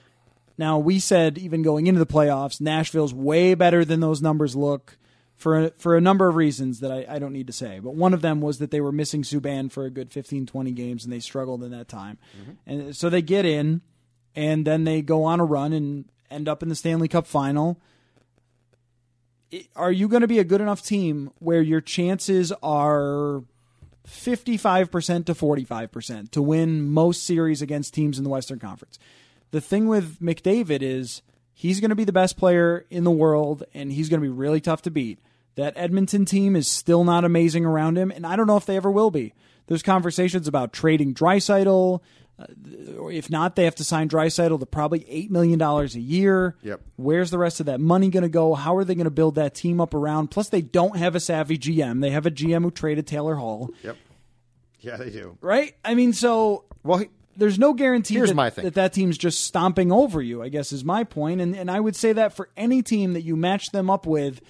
Now, 0.58 0.78
we 0.78 0.99
said 0.99 1.38
even 1.38 1.64
going 1.64 1.88
into 1.88 1.99
the 1.99 2.06
playoffs, 2.06 2.62
Nashville's 2.62 3.14
way 3.14 3.56
better 3.56 3.84
than 3.84 3.99
those 3.99 4.22
numbers 4.22 4.56
look 4.56 4.97
for 5.36 5.66
a, 5.66 5.70
for 5.72 5.97
a 5.97 6.02
number 6.02 6.28
of 6.28 6.36
reasons 6.36 6.82
that 6.82 6.91
I, 6.91 7.06
I 7.10 7.20
don't 7.20 7.34
need 7.34 7.47
to 7.47 7.54
say. 7.54 7.80
But 7.80 7.95
one 7.95 8.14
of 8.14 8.22
them 8.22 8.41
was 8.41 8.60
that 8.60 8.70
they 8.70 8.80
were 8.80 8.91
missing 8.91 9.24
Subban 9.24 9.72
for 9.72 9.86
a 9.86 9.89
good 9.89 10.12
15, 10.12 10.45
20 10.45 10.72
games, 10.72 11.04
and 11.04 11.12
they 11.12 11.20
struggled 11.20 11.64
in 11.64 11.72
that 11.72 11.88
time. 11.88 12.20
Mm-hmm. 12.39 12.52
And 12.68 12.95
so 12.95 13.10
they 13.10 13.24
get 13.24 13.45
in, 13.45 13.82
and 14.36 14.66
then 14.66 14.84
they 14.84 15.02
go 15.02 15.24
on 15.24 15.39
a 15.39 15.45
run 15.45 15.74
and 15.74 16.06
end 16.30 16.47
up 16.47 16.62
in 16.62 16.70
the 16.70 16.76
Stanley 16.76 17.08
Cup 17.08 17.26
final. 17.26 17.82
Are 19.76 19.91
you 19.91 20.08
going 20.08 20.22
to 20.22 20.28
be 20.28 20.39
a 20.39 20.43
good 20.43 20.62
enough 20.62 20.84
team 20.84 21.32
where 21.39 21.62
your 21.62 21.82
chances 21.82 22.54
are 22.64 23.43
55% 24.08 25.26
to 25.26 25.34
45% 25.34 26.32
to 26.32 26.41
win 26.41 26.89
most 26.89 27.24
series 27.24 27.62
against 27.62 27.93
teams 27.93 28.18
in 28.18 28.24
the 28.24 28.30
Western 28.30 28.60
Conference. 28.60 28.99
The 29.52 29.62
thing 29.62 29.88
with 29.88 30.20
McDavid 30.20 30.82
is 30.82 31.22
he's 31.54 31.80
going 31.80 31.89
to 31.89 31.95
be 31.95 32.04
the 32.04 32.12
best 32.12 32.38
player 32.38 32.86
in 32.89 33.04
the 33.04 33.12
world 33.12 33.64
and 33.74 33.91
he's 33.91 34.10
going 34.10 34.22
to 34.22 34.26
be 34.26 34.34
really 34.34 34.62
tough 34.62 34.82
to 34.84 34.91
beat. 34.91 35.20
That 35.56 35.74
Edmonton 35.76 36.26
team 36.26 36.56
is 36.56 36.68
still 36.68 37.04
not 37.04 37.26
amazing 37.26 37.66
around 37.66 37.97
him, 37.97 38.10
and 38.10 38.26
I 38.26 38.38
don't 38.38 38.47
know 38.47 38.56
if 38.56 38.66
they 38.66 38.78
ever 38.78 38.89
will 38.89 39.12
be. 39.12 39.34
There's 39.68 39.84
conversations 39.84 40.47
about 40.47 40.72
trading 40.72 41.14
Draisaitl. 41.14 41.99
Uh, 42.41 42.93
or 42.97 43.11
if 43.11 43.29
not, 43.29 43.55
they 43.55 43.65
have 43.65 43.75
to 43.75 43.83
sign 43.83 44.09
Draisaitl 44.09 44.59
to 44.59 44.65
probably 44.65 45.01
$8 45.01 45.29
million 45.29 45.61
a 45.61 45.83
year. 45.85 46.55
Yep. 46.63 46.81
Where's 46.95 47.29
the 47.31 47.37
rest 47.37 47.59
of 47.59 47.65
that 47.67 47.79
money 47.79 48.09
going 48.09 48.23
to 48.23 48.29
go? 48.29 48.55
How 48.55 48.75
are 48.77 48.83
they 48.83 48.95
going 48.95 49.05
to 49.05 49.11
build 49.11 49.35
that 49.35 49.53
team 49.53 49.79
up 49.81 49.93
around? 49.93 50.29
Plus, 50.31 50.49
they 50.49 50.61
don't 50.61 50.97
have 50.97 51.15
a 51.15 51.19
savvy 51.19 51.57
GM. 51.57 52.01
They 52.01 52.09
have 52.11 52.25
a 52.25 52.31
GM 52.31 52.63
who 52.63 52.71
traded 52.71 53.07
Taylor 53.07 53.35
Hall, 53.35 53.69
Yep. 53.83 53.97
Yeah, 54.79 54.97
they 54.97 55.09
do. 55.11 55.37
right? 55.41 55.75
I 55.85 55.93
mean, 55.93 56.11
so 56.13 56.65
Well, 56.83 56.99
he- 56.99 57.09
there's 57.37 57.59
no 57.59 57.73
guarantee 57.73 58.15
Here's 58.15 58.29
that, 58.29 58.35
my 58.35 58.49
thing. 58.49 58.65
that 58.65 58.73
that 58.73 58.93
team's 58.93 59.17
just 59.17 59.41
stomping 59.45 59.91
over 59.91 60.21
you, 60.21 60.41
I 60.43 60.49
guess 60.49 60.71
is 60.71 60.83
my. 60.83 61.05
And, 61.15 61.55
and 61.55 61.69
I 61.71 61.79
would 61.79 61.95
say 61.95 62.13
that 62.13 62.33
for 62.33 62.49
any 62.57 62.81
team 62.81 63.13
that 63.13 63.21
you 63.21 63.35
match 63.35 63.71
them 63.71 63.89
up 63.89 64.05
with, 64.05 64.41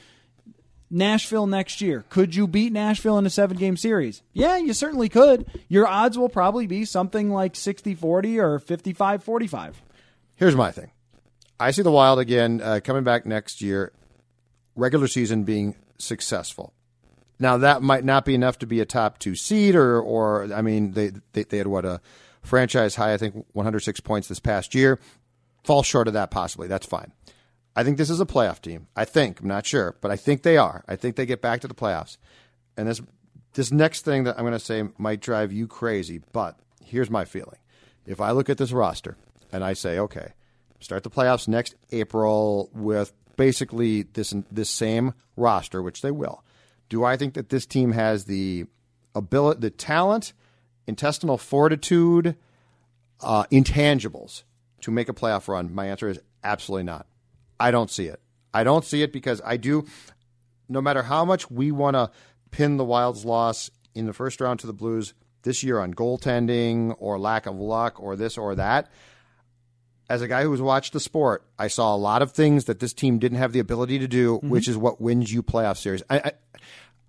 Nashville 0.92 1.48
next 1.48 1.82
year, 1.82 2.04
could 2.10 2.36
you 2.36 2.48
beat 2.48 2.74
Nashville 2.74 3.18
in 3.18 3.26
a 3.26 3.30
seven 3.30 3.58
game 3.58 3.78
series? 3.78 4.22
Yeah, 4.34 4.58
you 4.58 4.74
certainly 4.74 5.10
could. 5.10 5.46
Your 5.68 5.88
odds 5.88 6.18
will 6.18 6.30
probably 6.30 6.68
be 6.68 6.86
something 6.86 7.32
like 7.32 7.56
60 7.56 7.96
40 7.96 8.40
or 8.40 8.60
55 8.60 9.24
45. 9.24 9.82
here's 10.36 10.56
my 10.56 10.72
thing. 10.72 10.92
I 11.60 11.72
see 11.72 11.84
the 11.84 11.92
Wild 11.92 12.20
again 12.20 12.60
uh, 12.62 12.80
coming 12.84 13.04
back 13.04 13.26
next 13.26 13.62
year, 13.62 13.94
regular 14.76 15.08
season 15.08 15.44
being 15.44 15.76
successful. 15.98 16.74
Now 17.40 17.58
that 17.58 17.82
might 17.82 18.04
not 18.04 18.26
be 18.26 18.36
enough 18.36 18.60
to 18.60 18.68
be 18.68 18.80
a 18.82 18.86
top 18.86 19.18
two 19.18 19.36
seed, 19.36 19.76
or 19.76 20.00
or 20.00 20.52
I 20.54 20.62
mean 20.62 20.92
they 20.92 21.12
they, 21.34 21.44
they 21.44 21.58
had 21.58 21.68
what 21.68 21.86
a 21.86 22.02
franchise 22.44 22.96
high, 22.96 23.14
I 23.14 23.18
think 23.18 23.46
106 23.54 24.00
points 24.02 24.28
this 24.28 24.40
past 24.40 24.76
year. 24.76 25.00
Fall 25.64 25.84
short 25.84 26.08
of 26.08 26.14
that 26.14 26.32
possibly. 26.32 26.68
That's 26.68 26.86
fine. 26.86 27.12
I 27.76 27.84
think 27.84 27.98
this 27.98 28.10
is 28.10 28.20
a 28.20 28.26
playoff 28.26 28.62
team. 28.62 28.88
I 28.96 29.06
think 29.06 29.40
I'm 29.40 29.48
not 29.48 29.66
sure, 29.66 29.96
but 30.02 30.12
I 30.12 30.16
think 30.16 30.44
they 30.44 30.58
are. 30.58 30.84
I 30.88 30.96
think 30.96 31.16
they 31.16 31.26
get 31.26 31.42
back 31.42 31.62
to 31.62 31.68
the 31.68 31.74
playoffs. 31.74 32.18
And 32.76 32.88
this 32.88 33.02
this 33.54 33.72
next 33.72 34.06
thing 34.06 34.24
that 34.26 34.38
I'm 34.38 34.44
going 34.44 34.54
to 34.54 34.60
say 34.60 34.84
might 34.98 35.20
drive 35.20 35.52
you 35.52 35.68
crazy, 35.68 36.22
but 36.32 36.58
here's 36.84 37.10
my 37.10 37.26
feeling. 37.26 37.58
If 38.06 38.22
I 38.22 38.32
look 38.32 38.50
at 38.50 38.58
this 38.58 38.72
roster 38.72 39.18
and 39.52 39.64
I 39.64 39.74
say, 39.74 40.00
okay, 40.00 40.34
start 40.80 41.04
the 41.04 41.10
playoffs 41.10 41.48
next 41.48 41.76
April 41.92 42.70
with 42.74 43.14
basically 43.38 44.04
this 44.04 44.34
this 44.52 44.70
same 44.70 45.14
roster, 45.36 45.82
which 45.82 46.02
they 46.02 46.12
will. 46.12 46.44
Do 46.90 47.06
I 47.06 47.16
think 47.16 47.36
that 47.36 47.50
this 47.50 47.66
team 47.66 47.94
has 47.94 48.26
the 48.26 48.66
ability, 49.16 49.62
the 49.62 49.70
talent, 49.70 50.34
intestinal 50.88 51.38
fortitude, 51.38 52.36
uh, 53.22 53.46
intangibles 53.46 54.44
to 54.82 54.92
make 54.92 55.08
a 55.08 55.14
playoff 55.14 55.48
run? 55.48 55.74
My 55.74 55.88
answer 55.88 56.10
is 56.10 56.20
absolutely 56.44 56.84
not. 56.84 57.08
I 57.62 57.72
don't 57.72 57.92
see 57.92 58.08
it. 58.08 58.20
I 58.54 58.64
don't 58.64 58.84
see 58.84 59.04
it 59.04 59.14
because 59.14 59.40
I 59.46 59.58
do. 59.58 59.86
No 60.68 60.82
matter 60.82 61.04
how 61.04 61.24
much 61.24 61.52
we 61.52 61.72
want 61.72 61.96
to 61.96 62.12
pin 62.50 62.78
the 62.78 62.84
Wild's 62.84 63.24
loss 63.24 63.70
in 63.94 64.08
the 64.08 64.14
first 64.14 64.42
round 64.42 64.60
to 64.62 64.68
the 64.68 64.74
Blues 64.74 65.14
this 65.44 65.64
year 65.64 65.80
on 65.80 65.94
goaltending 65.94 66.96
or 66.98 67.20
lack 67.20 67.46
of 67.46 67.56
luck 67.56 68.02
or 68.02 68.16
this 68.16 68.38
or 68.38 68.56
that, 68.56 68.90
as 70.10 70.22
a 70.22 70.28
guy 70.28 70.44
who's 70.44 70.62
watched 70.62 70.92
the 70.92 71.00
sport, 71.00 71.46
I 71.58 71.68
saw 71.68 71.96
a 71.96 71.98
lot 71.98 72.22
of 72.22 72.32
things 72.32 72.66
that 72.66 72.80
this 72.80 72.94
team 72.94 73.20
didn't 73.20 73.38
have 73.38 73.54
the 73.54 73.60
ability 73.60 74.00
to 74.00 74.08
do, 74.08 74.38
mm-hmm. 74.38 74.50
which 74.50 74.68
is 74.68 74.76
what 74.76 75.00
wins 75.00 75.32
you 75.32 75.44
playoff 75.44 75.78
series. 75.78 76.04
I, 76.10 76.18
I, 76.18 76.32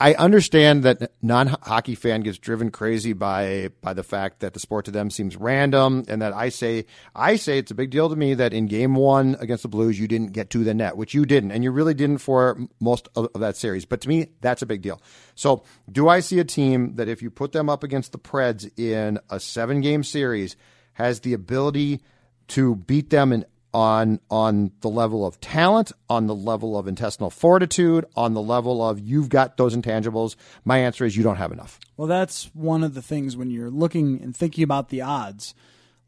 I 0.02 0.14
understand 0.14 0.82
that 0.82 1.12
non-hockey 1.22 1.94
fan 1.94 2.22
gets 2.22 2.36
driven 2.36 2.72
crazy 2.72 3.12
by 3.12 3.70
by 3.82 3.92
the 3.92 4.02
fact 4.02 4.40
that 4.40 4.52
the 4.52 4.58
sport 4.58 4.86
to 4.86 4.90
them 4.90 5.10
seems 5.10 5.36
random, 5.36 6.04
and 6.08 6.20
that 6.20 6.32
I 6.32 6.48
say 6.48 6.86
I 7.14 7.36
say 7.36 7.58
it's 7.58 7.70
a 7.70 7.76
big 7.76 7.90
deal 7.90 8.08
to 8.08 8.16
me 8.16 8.34
that 8.34 8.52
in 8.52 8.66
Game 8.66 8.96
One 8.96 9.36
against 9.38 9.62
the 9.62 9.68
Blues 9.68 10.00
you 10.00 10.08
didn't 10.08 10.32
get 10.32 10.50
to 10.50 10.64
the 10.64 10.74
net, 10.74 10.96
which 10.96 11.14
you 11.14 11.24
didn't, 11.24 11.52
and 11.52 11.62
you 11.62 11.70
really 11.70 11.94
didn't 11.94 12.18
for 12.18 12.58
most 12.80 13.08
of, 13.14 13.28
of 13.32 13.40
that 13.42 13.56
series. 13.56 13.84
But 13.84 14.00
to 14.00 14.08
me, 14.08 14.26
that's 14.40 14.60
a 14.60 14.66
big 14.66 14.82
deal. 14.82 15.00
So, 15.36 15.62
do 15.90 16.08
I 16.08 16.18
see 16.18 16.40
a 16.40 16.44
team 16.44 16.96
that 16.96 17.08
if 17.08 17.22
you 17.22 17.30
put 17.30 17.52
them 17.52 17.68
up 17.68 17.84
against 17.84 18.10
the 18.10 18.18
Preds 18.18 18.76
in 18.76 19.20
a 19.30 19.38
seven-game 19.38 20.02
series 20.02 20.56
has 20.94 21.20
the 21.20 21.32
ability 21.32 22.02
to 22.48 22.74
beat 22.74 23.10
them 23.10 23.32
in 23.32 23.44
on 23.74 24.20
on 24.30 24.72
the 24.80 24.88
level 24.88 25.26
of 25.26 25.40
talent, 25.40 25.92
on 26.08 26.26
the 26.26 26.34
level 26.34 26.78
of 26.78 26.86
intestinal 26.86 27.30
fortitude, 27.30 28.04
on 28.16 28.34
the 28.34 28.42
level 28.42 28.86
of 28.86 29.00
you've 29.00 29.28
got 29.28 29.56
those 29.56 29.74
intangibles? 29.74 30.36
My 30.64 30.78
answer 30.78 31.04
is 31.04 31.16
you 31.16 31.22
don't 31.22 31.36
have 31.36 31.52
enough. 31.52 31.80
Well, 31.96 32.08
that's 32.08 32.50
one 32.54 32.84
of 32.84 32.94
the 32.94 33.02
things 33.02 33.36
when 33.36 33.50
you're 33.50 33.70
looking 33.70 34.20
and 34.22 34.36
thinking 34.36 34.64
about 34.64 34.88
the 34.88 35.02
odds. 35.02 35.54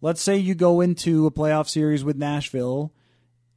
Let's 0.01 0.21
say 0.21 0.37
you 0.37 0.55
go 0.55 0.81
into 0.81 1.27
a 1.27 1.31
playoff 1.31 1.69
series 1.69 2.05
with 2.05 2.17
Nashville 2.17 2.93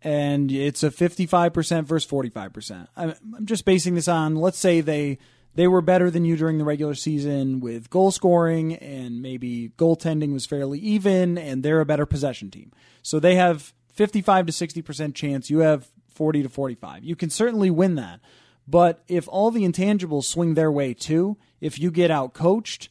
and 0.02 0.52
it's 0.52 0.84
a 0.84 0.90
55% 0.90 1.86
versus 1.86 2.10
45%. 2.10 2.88
I'm 2.96 3.16
just 3.46 3.66
basing 3.66 3.96
this 3.96 4.08
on 4.08 4.36
let's 4.36 4.60
say 4.60 4.82
they 4.82 5.18
they 5.56 5.68
were 5.68 5.82
better 5.82 6.12
than 6.12 6.24
you 6.24 6.38
during 6.38 6.60
the 6.60 6.64
regular 6.64 6.94
season 6.94 7.60
with 7.60 7.90
goal 7.90 8.12
scoring 8.12 8.76
and 8.76 9.24
maybe 9.24 9.72
goaltending 9.78 10.32
was 10.32 10.46
fairly 10.46 10.80
even 10.80 11.38
and 11.38 11.64
they're 11.64 11.82
a 11.82 11.86
better 11.86 12.06
possession 12.06 12.52
team. 12.52 12.72
So 13.02 13.20
they 13.20 13.36
have 13.36 13.74
55 13.98 14.46
to 14.46 14.52
60% 14.52 15.14
chance, 15.16 15.50
you 15.50 15.60
have 15.60 15.90
40 16.10 16.44
to 16.44 16.50
45. 16.50 17.04
You 17.04 17.16
can 17.16 17.30
certainly 17.30 17.70
win 17.70 17.96
that. 17.96 18.20
But 18.68 19.04
if 19.08 19.28
all 19.28 19.52
the 19.52 19.64
intangibles 19.64 20.26
swing 20.26 20.54
their 20.54 20.72
way 20.72 20.94
too, 20.94 21.38
if 21.62 21.80
you 21.80 21.90
get 21.90 22.12
out 22.12 22.34
coached, 22.34 22.90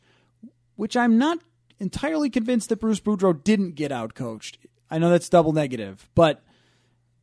which 0.74 0.96
I'm 0.96 1.18
not 1.18 1.38
entirely 1.78 2.30
convinced 2.30 2.68
that 2.70 2.80
Bruce 2.80 3.00
Boudreau 3.00 3.42
didn't 3.42 3.74
get 3.74 3.92
out 3.92 4.14
coached. 4.14 4.59
I 4.90 4.98
know 4.98 5.11
that's 5.11 5.28
double 5.28 5.52
negative, 5.52 6.09
but 6.14 6.42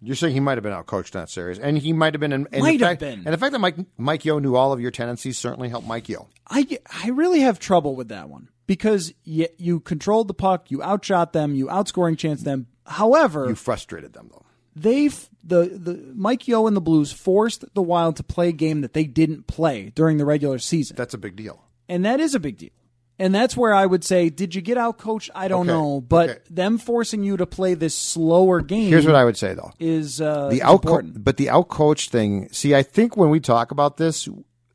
you're 0.01 0.15
saying 0.15 0.34
he 0.34 0.39
might 0.39 0.57
have 0.57 0.63
been 0.63 0.73
out 0.73 0.86
coached 0.86 1.15
in 1.15 1.21
that 1.21 1.29
series, 1.29 1.57
and 1.57 1.77
he 1.77 1.93
might 1.93 2.13
have 2.13 2.19
been. 2.19 2.34
in. 2.34 2.47
might 2.51 2.79
have 2.79 2.89
fact, 2.89 2.99
been. 2.99 3.23
And 3.25 3.34
the 3.34 3.38
fact 3.38 3.53
that 3.53 3.59
Mike 3.59 3.77
Mike 3.97 4.25
Yeo 4.25 4.39
knew 4.39 4.55
all 4.55 4.73
of 4.73 4.81
your 4.81 4.91
tendencies 4.91 5.38
certainly 5.38 5.69
helped 5.69 5.88
Mike 5.88 6.09
Yeo. 6.09 6.27
I 6.47 6.67
I 7.03 7.09
really 7.09 7.39
have 7.39 7.57
trouble 7.57 7.95
with 7.95 8.09
that 8.09 8.29
one 8.29 8.49
because 8.67 9.13
you, 9.23 9.47
you 9.57 9.79
controlled 9.79 10.27
the 10.27 10.34
puck, 10.34 10.69
you 10.69 10.84
outshot 10.84 11.34
them, 11.34 11.55
you 11.55 11.67
outscoring 11.67 12.17
chance 12.17 12.43
them, 12.43 12.67
However, 12.86 13.47
you 13.47 13.55
frustrated 13.55 14.13
them 14.13 14.29
though. 14.31 14.45
They've 14.75 15.29
the 15.43 15.65
the 15.65 16.13
Mike 16.15 16.47
Yeo 16.47 16.67
and 16.67 16.75
the 16.75 16.81
Blues 16.81 17.11
forced 17.11 17.65
the 17.73 17.81
Wild 17.81 18.15
to 18.17 18.23
play 18.23 18.49
a 18.49 18.53
game 18.53 18.81
that 18.81 18.93
they 18.93 19.05
didn't 19.05 19.47
play 19.47 19.91
during 19.95 20.17
the 20.17 20.25
regular 20.25 20.59
season. 20.59 20.95
That's 20.95 21.13
a 21.13 21.17
big 21.17 21.36
deal. 21.36 21.63
And 21.88 22.05
that 22.05 22.19
is 22.19 22.34
a 22.34 22.39
big 22.39 22.57
deal. 22.57 22.71
And 23.19 23.34
that's 23.34 23.55
where 23.55 23.73
I 23.73 23.86
would 23.86 24.03
say, 24.03 24.29
did 24.29 24.55
you 24.55 24.61
get 24.61 24.77
out 24.77 24.97
coached? 24.97 25.29
I 25.36 25.47
don't 25.47 25.69
okay. 25.69 25.77
know, 25.77 26.01
but 26.01 26.29
okay. 26.29 26.39
them 26.49 26.79
forcing 26.79 27.23
you 27.23 27.38
to 27.38 27.45
play 27.45 27.75
this 27.75 27.95
slower 27.95 28.61
game. 28.61 28.89
Here's 28.89 29.05
what 29.05 29.15
I 29.15 29.23
would 29.23 29.38
say 29.38 29.53
though: 29.53 29.71
is 29.79 30.19
uh, 30.19 30.49
the 30.49 30.63
out 30.63 30.84
but 31.23 31.38
the 31.38 31.49
out 31.49 31.67
coach 31.67 32.09
thing. 32.09 32.49
See, 32.51 32.73
I 32.73 32.81
think 32.81 33.15
when 33.15 33.29
we 33.29 33.39
talk 33.39 33.71
about 33.71 33.97
this, 33.97 34.27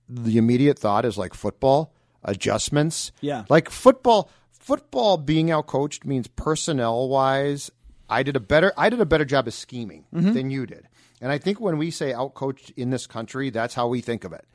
the 0.08 0.38
immediate 0.38 0.78
thought 0.78 1.04
is 1.04 1.18
like 1.18 1.34
football 1.34 1.92
adjustments. 2.24 3.12
Yeah, 3.20 3.44
like 3.48 3.70
football. 3.70 4.30
Football 4.52 5.16
being 5.16 5.50
out 5.50 5.66
coached 5.66 6.04
means 6.04 6.28
personnel 6.28 7.08
wise 7.08 7.70
I 8.08 8.22
did 8.22 8.36
a 8.36 8.40
better 8.40 8.72
I 8.76 8.88
did 8.90 9.00
a 9.00 9.06
better 9.06 9.24
job 9.24 9.46
of 9.46 9.54
scheming 9.54 10.04
mm-hmm. 10.14 10.32
than 10.32 10.50
you 10.50 10.66
did. 10.66 10.88
And 11.20 11.32
I 11.32 11.38
think 11.38 11.60
when 11.60 11.78
we 11.78 11.90
say 11.90 12.12
outcoached 12.12 12.72
in 12.76 12.90
this 12.90 13.06
country, 13.06 13.50
that's 13.50 13.74
how 13.74 13.88
we 13.88 14.00
think 14.00 14.24
of 14.24 14.32
it. 14.32 14.46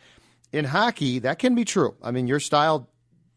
In 0.51 0.65
hockey, 0.65 1.19
that 1.19 1.39
can 1.39 1.55
be 1.55 1.65
true. 1.65 1.95
I 2.01 2.11
mean, 2.11 2.27
your 2.27 2.39
style 2.39 2.89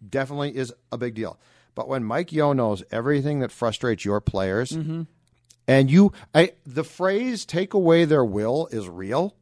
definitely 0.08 0.56
is 0.56 0.72
a 0.92 0.98
big 0.98 1.14
deal. 1.14 1.38
But 1.74 1.88
when 1.88 2.04
Mike 2.04 2.32
Yeo 2.32 2.52
knows 2.52 2.82
everything 2.90 3.40
that 3.40 3.52
frustrates 3.52 4.04
your 4.04 4.20
players, 4.20 4.70
mm-hmm. 4.70 5.02
and 5.66 5.90
you, 5.90 6.12
I, 6.34 6.52
the 6.64 6.84
phrase 6.84 7.44
"take 7.44 7.74
away 7.74 8.04
their 8.04 8.24
will" 8.24 8.68
is 8.70 8.88
real, 8.88 9.36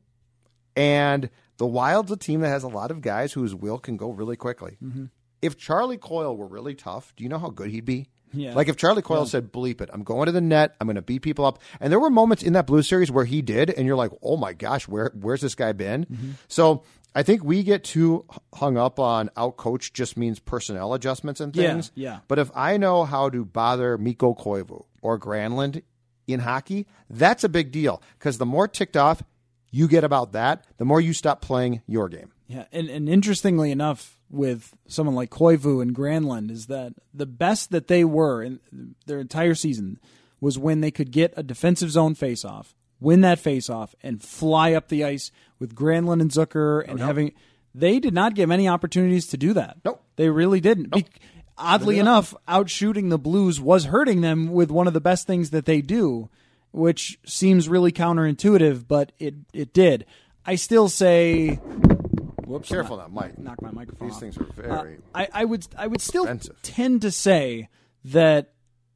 and 0.74 1.30
the 1.58 1.66
Wild's 1.66 2.10
a 2.10 2.16
team 2.16 2.40
that 2.40 2.48
has 2.48 2.64
a 2.64 2.68
lot 2.68 2.90
of 2.90 3.00
guys 3.00 3.32
whose 3.32 3.54
will 3.54 3.78
can 3.78 3.96
go 3.96 4.10
really 4.10 4.36
quickly. 4.36 4.76
Mm-hmm. 4.82 5.06
If 5.42 5.56
Charlie 5.56 5.98
Coyle 5.98 6.36
were 6.36 6.48
really 6.48 6.74
tough, 6.74 7.12
do 7.16 7.22
you 7.22 7.28
know 7.28 7.38
how 7.38 7.50
good 7.50 7.70
he'd 7.70 7.84
be? 7.84 8.08
Yeah. 8.34 8.54
Like 8.54 8.68
if 8.68 8.76
Charlie 8.76 9.02
Coyle 9.02 9.20
yeah. 9.20 9.24
said, 9.26 9.52
"Bleep 9.52 9.80
it, 9.80 9.90
I'm 9.92 10.02
going 10.02 10.26
to 10.26 10.32
the 10.32 10.40
net. 10.40 10.74
I'm 10.80 10.86
going 10.86 10.96
to 10.96 11.02
beat 11.02 11.22
people 11.22 11.44
up," 11.44 11.60
and 11.80 11.92
there 11.92 12.00
were 12.00 12.10
moments 12.10 12.42
in 12.42 12.52
that 12.54 12.66
Blue 12.66 12.82
Series 12.82 13.10
where 13.10 13.24
he 13.24 13.42
did, 13.42 13.70
and 13.70 13.86
you're 13.86 13.96
like, 13.96 14.10
"Oh 14.22 14.36
my 14.36 14.52
gosh, 14.52 14.88
where 14.88 15.12
where's 15.14 15.40
this 15.40 15.54
guy 15.54 15.72
been?" 15.72 16.04
Mm-hmm. 16.06 16.30
So 16.48 16.82
I 17.14 17.22
think 17.22 17.44
we 17.44 17.62
get 17.62 17.84
too 17.84 18.26
hung 18.54 18.76
up 18.76 18.98
on 18.98 19.30
out 19.36 19.56
coach 19.56 19.92
just 19.92 20.16
means 20.16 20.40
personnel 20.40 20.94
adjustments 20.94 21.40
and 21.40 21.54
things. 21.54 21.92
Yeah, 21.94 22.10
yeah. 22.10 22.18
But 22.26 22.38
if 22.38 22.50
I 22.54 22.76
know 22.76 23.04
how 23.04 23.30
to 23.30 23.44
bother 23.44 23.96
Mikko 23.96 24.34
Koivu 24.34 24.84
or 25.00 25.18
Granlund 25.18 25.82
in 26.26 26.40
hockey, 26.40 26.86
that's 27.08 27.44
a 27.44 27.48
big 27.48 27.70
deal 27.70 28.02
because 28.18 28.38
the 28.38 28.46
more 28.46 28.66
ticked 28.66 28.96
off 28.96 29.22
you 29.70 29.86
get 29.86 30.04
about 30.04 30.32
that, 30.32 30.64
the 30.78 30.84
more 30.84 31.00
you 31.00 31.12
stop 31.12 31.40
playing 31.40 31.82
your 31.86 32.08
game. 32.08 32.32
Yeah, 32.46 32.64
and, 32.72 32.88
and 32.88 33.08
interestingly 33.08 33.70
enough, 33.70 34.13
with 34.30 34.74
someone 34.86 35.14
like 35.14 35.30
Koivu 35.30 35.80
and 35.80 35.94
Granlund 35.94 36.50
is 36.50 36.66
that 36.66 36.94
the 37.12 37.26
best 37.26 37.70
that 37.70 37.88
they 37.88 38.04
were 38.04 38.42
in 38.42 38.60
their 39.06 39.20
entire 39.20 39.54
season 39.54 39.98
was 40.40 40.58
when 40.58 40.80
they 40.80 40.90
could 40.90 41.10
get 41.10 41.32
a 41.36 41.42
defensive 41.42 41.90
zone 41.90 42.14
faceoff, 42.14 42.74
win 43.00 43.20
that 43.22 43.42
faceoff, 43.42 43.94
and 44.02 44.22
fly 44.22 44.72
up 44.72 44.88
the 44.88 45.04
ice 45.04 45.30
with 45.58 45.74
Granlund 45.74 46.20
and 46.20 46.30
Zucker 46.30 46.82
oh, 46.86 46.90
and 46.90 46.98
no, 47.00 47.06
having. 47.06 47.32
They 47.74 47.98
did 47.98 48.14
not 48.14 48.34
give 48.34 48.50
any 48.50 48.68
opportunities 48.68 49.26
to 49.28 49.36
do 49.36 49.52
that. 49.54 49.78
Nope. 49.84 50.02
They 50.16 50.28
really 50.28 50.60
didn't. 50.60 50.90
Be- 50.90 51.06
oddly 51.58 51.98
enough, 51.98 52.34
outshooting 52.48 53.10
the 53.10 53.18
Blues 53.18 53.60
was 53.60 53.86
hurting 53.86 54.20
them 54.20 54.52
with 54.52 54.70
one 54.70 54.86
of 54.86 54.92
the 54.92 55.00
best 55.00 55.26
things 55.26 55.50
that 55.50 55.66
they 55.66 55.80
do, 55.80 56.28
which 56.72 57.18
seems 57.24 57.68
really 57.68 57.92
counterintuitive, 57.92 58.86
but 58.86 59.12
it, 59.18 59.34
it 59.52 59.72
did. 59.72 60.06
I 60.46 60.56
still 60.56 60.88
say 60.88 61.58
Whoops! 62.46 62.68
Careful 62.68 62.96
now, 62.96 63.08
Mike. 63.08 63.38
Knock 63.38 63.60
my 63.62 63.70
microphone. 63.70 64.08
These 64.08 64.14
off. 64.14 64.20
things 64.20 64.38
are 64.38 64.44
very. 64.44 64.96
Uh, 64.96 64.98
I, 65.14 65.28
I 65.32 65.44
would 65.44 65.66
I 65.76 65.86
would 65.86 66.00
still 66.00 66.24
expensive. 66.24 66.60
tend 66.62 67.02
to 67.02 67.10
say 67.10 67.68
that 68.04 68.52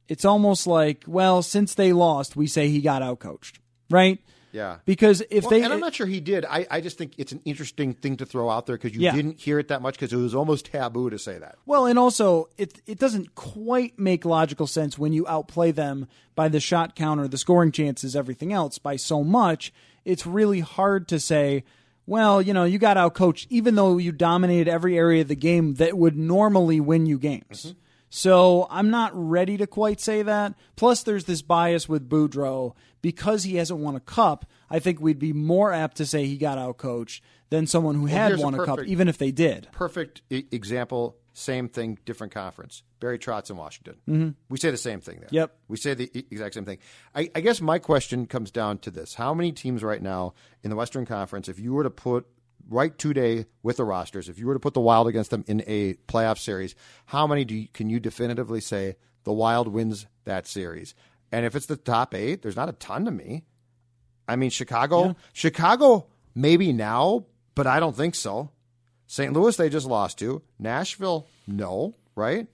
it's 0.07 0.25
almost 0.25 0.67
like 0.67 1.03
well, 1.07 1.41
since 1.41 1.75
they 1.75 1.93
lost, 1.93 2.35
we 2.35 2.47
say 2.47 2.69
he 2.69 2.81
got 2.81 3.01
outcoached, 3.01 3.59
right? 3.89 4.19
Yeah. 4.51 4.77
Because 4.85 5.21
if 5.29 5.43
well, 5.43 5.51
they 5.51 5.63
and 5.63 5.71
I'm 5.71 5.79
not 5.79 5.93
sure 5.93 6.07
he 6.07 6.19
did. 6.19 6.45
I, 6.45 6.65
I 6.69 6.81
just 6.81 6.97
think 6.97 7.13
it's 7.17 7.31
an 7.31 7.41
interesting 7.45 7.93
thing 7.93 8.17
to 8.17 8.25
throw 8.25 8.49
out 8.49 8.65
there 8.65 8.77
because 8.77 8.95
you 8.95 9.01
yeah. 9.01 9.15
didn't 9.15 9.39
hear 9.39 9.59
it 9.59 9.67
that 9.67 9.81
much 9.81 9.95
because 9.95 10.11
it 10.11 10.17
was 10.17 10.33
almost 10.33 10.65
taboo 10.65 11.09
to 11.09 11.19
say 11.19 11.37
that. 11.37 11.57
Well, 11.65 11.85
and 11.85 11.99
also 11.99 12.49
it 12.57 12.81
it 12.85 12.99
doesn't 12.99 13.35
quite 13.35 13.99
make 13.99 14.25
logical 14.25 14.67
sense 14.67 14.97
when 14.97 15.13
you 15.13 15.27
outplay 15.27 15.71
them 15.71 16.07
by 16.35 16.49
the 16.49 16.59
shot 16.59 16.95
counter, 16.95 17.27
the 17.27 17.37
scoring 17.37 17.71
chances, 17.71 18.15
everything 18.15 18.51
else 18.51 18.77
by 18.77 18.95
so 18.95 19.23
much. 19.23 19.71
It's 20.05 20.25
really 20.25 20.61
hard 20.61 21.07
to 21.09 21.19
say 21.19 21.63
well, 22.09 22.41
you 22.41 22.53
know, 22.53 22.63
you 22.63 22.79
got 22.79 22.97
out 22.97 23.13
coached, 23.13 23.47
even 23.51 23.75
though 23.75 23.97
you 23.97 24.11
dominated 24.11 24.69
every 24.69 24.97
area 24.97 25.21
of 25.21 25.27
the 25.27 25.35
game 25.35 25.75
that 25.75 25.95
would 25.95 26.17
normally 26.17 26.79
win 26.79 27.05
you 27.05 27.19
games. 27.19 27.67
Mm-hmm. 27.67 27.79
So 28.09 28.67
I'm 28.71 28.89
not 28.89 29.11
ready 29.13 29.57
to 29.57 29.67
quite 29.67 30.01
say 30.01 30.23
that. 30.23 30.55
Plus, 30.75 31.03
there's 31.03 31.25
this 31.25 31.43
bias 31.43 31.87
with 31.87 32.09
Boudreau 32.09 32.73
because 33.03 33.43
he 33.43 33.57
hasn't 33.57 33.79
won 33.79 33.95
a 33.95 33.99
cup. 33.99 34.45
I 34.71 34.79
think 34.79 34.99
we'd 34.99 35.19
be 35.19 35.33
more 35.33 35.71
apt 35.71 35.97
to 35.97 36.05
say 36.07 36.25
he 36.25 36.37
got 36.37 36.57
out 36.57 36.77
coached 36.77 37.23
than 37.51 37.67
someone 37.67 37.93
who 37.93 38.05
well, 38.05 38.11
had 38.13 38.39
won 38.39 38.55
a, 38.55 38.57
perfect, 38.57 38.79
a, 38.79 38.81
cup, 38.81 38.87
even 38.87 39.07
if 39.07 39.19
they 39.19 39.31
did. 39.31 39.67
Perfect 39.71 40.23
example: 40.31 41.15
same 41.39 41.69
thing, 41.69 41.97
different 42.05 42.33
conference. 42.33 42.83
Barry 42.99 43.17
Trotz 43.17 43.49
in 43.49 43.57
Washington. 43.57 43.95
Mm-hmm. 44.07 44.29
We 44.49 44.57
say 44.57 44.71
the 44.71 44.77
same 44.77 44.99
thing 45.01 45.19
there. 45.19 45.29
Yep. 45.31 45.55
We 45.67 45.77
say 45.77 45.93
the 45.93 46.11
exact 46.31 46.53
same 46.53 46.65
thing. 46.65 46.79
I, 47.15 47.31
I 47.33 47.41
guess 47.41 47.61
my 47.61 47.79
question 47.79 48.25
comes 48.27 48.51
down 48.51 48.79
to 48.79 48.91
this: 48.91 49.15
How 49.15 49.33
many 49.33 49.51
teams 49.51 49.83
right 49.83 50.01
now 50.01 50.33
in 50.63 50.69
the 50.69 50.75
Western 50.75 51.05
Conference, 51.05 51.47
if 51.49 51.59
you 51.59 51.73
were 51.73 51.83
to 51.83 51.89
put 51.89 52.27
right 52.69 52.95
today 52.97 53.45
with 53.63 53.77
the 53.77 53.83
rosters, 53.85 54.29
if 54.29 54.37
you 54.37 54.45
were 54.45 54.53
to 54.53 54.59
put 54.59 54.73
the 54.73 54.81
Wild 54.81 55.07
against 55.07 55.31
them 55.31 55.43
in 55.47 55.63
a 55.65 55.93
playoff 56.07 56.37
series, 56.37 56.75
how 57.05 57.25
many 57.25 57.45
do 57.45 57.55
you, 57.55 57.67
can 57.73 57.89
you 57.89 57.99
definitively 57.99 58.61
say 58.61 58.95
the 59.23 59.33
Wild 59.33 59.67
wins 59.67 60.05
that 60.25 60.45
series? 60.45 60.93
And 61.31 61.45
if 61.45 61.55
it's 61.55 61.65
the 61.67 61.77
top 61.77 62.13
eight, 62.13 62.41
there's 62.41 62.55
not 62.55 62.69
a 62.69 62.73
ton 62.73 63.05
to 63.05 63.11
me. 63.11 63.43
I 64.27 64.35
mean, 64.35 64.49
Chicago, 64.51 65.05
Yeah. 65.07 65.13
Chicago, 65.33 66.07
maybe 66.35 66.71
now, 66.73 67.25
but 67.55 67.65
I 67.65 67.79
don't 67.79 67.95
think 67.95 68.13
so. 68.13 68.51
St. 69.11 69.33
Louis, 69.33 69.57
they 69.57 69.69
just 69.69 69.87
lost 69.87 70.19
to. 70.19 70.43
Nashville, 70.59 71.25
no, 71.47 71.95
right? 72.15 72.45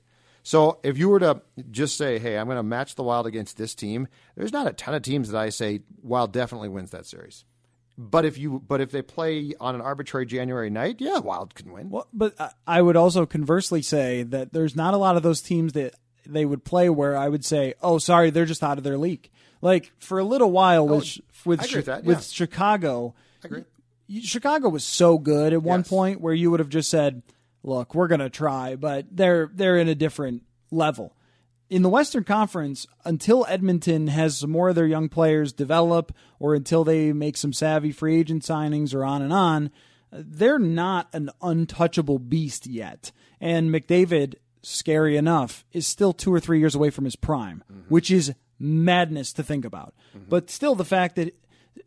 So 0.41 0.79
if 0.83 0.97
you 0.97 1.09
were 1.09 1.19
to 1.19 1.41
just 1.69 1.97
say, 1.97 2.17
hey, 2.17 2.37
I'm 2.37 2.45
going 2.45 2.55
to 2.55 2.63
match 2.63 2.95
the 2.95 3.03
Wild 3.03 3.27
against 3.27 3.57
this 3.57 3.75
team, 3.75 4.07
there's 4.37 4.53
not 4.53 4.65
a 4.65 4.71
ton 4.71 4.95
of 4.95 5.01
teams 5.01 5.29
that 5.31 5.37
I 5.37 5.49
say 5.49 5.81
Wild 6.01 6.31
definitely 6.31 6.69
wins 6.69 6.91
that 6.91 7.05
series. 7.05 7.43
But 7.97 8.23
if 8.23 8.37
you, 8.37 8.63
but 8.65 8.79
if 8.79 8.89
they 8.91 9.01
play 9.01 9.53
on 9.59 9.75
an 9.75 9.81
arbitrary 9.81 10.25
January 10.25 10.69
night, 10.69 10.97
yeah, 10.99 11.17
Wild 11.19 11.55
can 11.55 11.73
win. 11.73 11.89
Well, 11.89 12.07
but 12.13 12.35
I- 12.65 12.81
would 12.81 12.95
also 12.95 13.25
conversely 13.25 13.81
say 13.81 14.23
that 14.23 14.53
there's 14.53 14.77
not 14.77 14.93
a 14.93 14.97
lot 14.97 15.17
of 15.17 15.23
those 15.23 15.41
teams 15.41 15.73
that 15.73 15.95
they 16.25 16.45
would 16.45 16.63
play 16.63 16.89
where 16.89 17.17
I 17.17 17.27
would 17.27 17.43
say, 17.43 17.73
"Oh, 17.81 17.97
sorry, 17.97 18.29
they're 18.29 18.45
just 18.45 18.63
out 18.63 18.77
of 18.77 18.83
their 18.85 18.97
league." 18.97 19.29
Like 19.61 19.91
for 19.99 20.19
a 20.19 20.23
little 20.23 20.51
while 20.51 20.87
with 20.87 21.17
with 21.45 21.61
Oh, 21.61 21.75
with 21.77 21.85
that, 21.85 22.03
with 22.05 22.17
yeah. 22.17 22.21
Chicago, 22.21 23.13
I 23.43 23.47
agree. 23.47 23.59
you- 23.59 23.65
Chicago 24.21 24.69
was 24.69 24.83
so 24.83 25.17
good 25.17 25.53
at 25.53 25.63
one 25.63 25.81
Yes. 25.81 25.89
point 25.89 26.21
where 26.21 26.33
you 26.33 26.51
would 26.51 26.59
have 26.59 26.69
just 26.69 26.89
said, 26.89 27.23
"Look, 27.63 27.95
we're 27.95 28.07
going 28.07 28.19
to 28.19 28.29
try," 28.29 28.75
but 28.75 29.05
they're 29.11 29.49
they're 29.53 29.77
in 29.77 29.87
a 29.87 29.95
different 29.95 30.43
level. 30.71 31.15
In 31.67 31.81
the 31.81 31.89
Western 31.89 32.23
Conference, 32.23 32.85
until 33.05 33.45
Edmonton 33.49 34.07
has 34.07 34.37
some 34.37 34.51
more 34.51 34.69
of 34.69 34.75
their 34.75 34.85
young 34.85 35.09
players 35.09 35.51
develop, 35.51 36.11
or 36.39 36.53
until 36.53 36.83
they 36.83 37.11
make 37.11 37.37
some 37.37 37.53
savvy 37.53 37.91
free 37.91 38.19
agent 38.19 38.43
signings, 38.43 38.93
or 38.93 39.03
on 39.03 39.23
and 39.23 39.33
on, 39.33 39.71
they're 40.11 40.59
not 40.59 41.09
an 41.11 41.31
untouchable 41.41 42.19
beast 42.19 42.67
yet. 42.67 43.11
And 43.41 43.71
McDavid, 43.71 44.35
scary 44.61 45.17
enough, 45.17 45.65
is 45.71 45.87
still 45.87 46.13
two 46.13 46.31
or 46.31 46.39
three 46.39 46.59
years 46.59 46.75
away 46.75 46.91
from 46.91 47.05
his 47.05 47.15
prime, 47.15 47.63
mm-hmm. 47.71 47.89
which 47.89 48.11
is 48.11 48.33
madness 48.59 49.33
to 49.33 49.43
think 49.43 49.65
about. 49.65 49.95
Mm-hmm. 50.15 50.29
But 50.29 50.51
still, 50.51 50.75
the 50.75 50.85
fact 50.85 51.15
that 51.15 51.35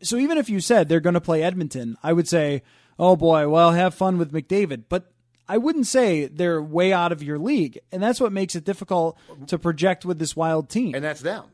so 0.01 0.17
even 0.17 0.37
if 0.37 0.49
you 0.49 0.59
said 0.59 0.87
they're 0.87 0.99
going 0.99 1.13
to 1.15 1.21
play 1.21 1.43
Edmonton, 1.43 1.97
I 2.03 2.13
would 2.13 2.27
say, 2.27 2.63
oh 2.97 3.15
boy, 3.15 3.47
well, 3.49 3.71
have 3.71 3.93
fun 3.93 4.17
with 4.17 4.31
McDavid. 4.31 4.83
But 4.89 5.11
I 5.47 5.57
wouldn't 5.57 5.87
say 5.87 6.27
they're 6.27 6.61
way 6.61 6.93
out 6.93 7.11
of 7.11 7.23
your 7.23 7.39
league, 7.39 7.79
and 7.91 8.03
that's 8.03 8.21
what 8.21 8.31
makes 8.31 8.55
it 8.55 8.63
difficult 8.63 9.17
to 9.47 9.57
project 9.57 10.05
with 10.05 10.19
this 10.19 10.35
wild 10.35 10.69
team. 10.69 10.93
and 10.95 11.03
that's 11.03 11.21
them. 11.21 11.45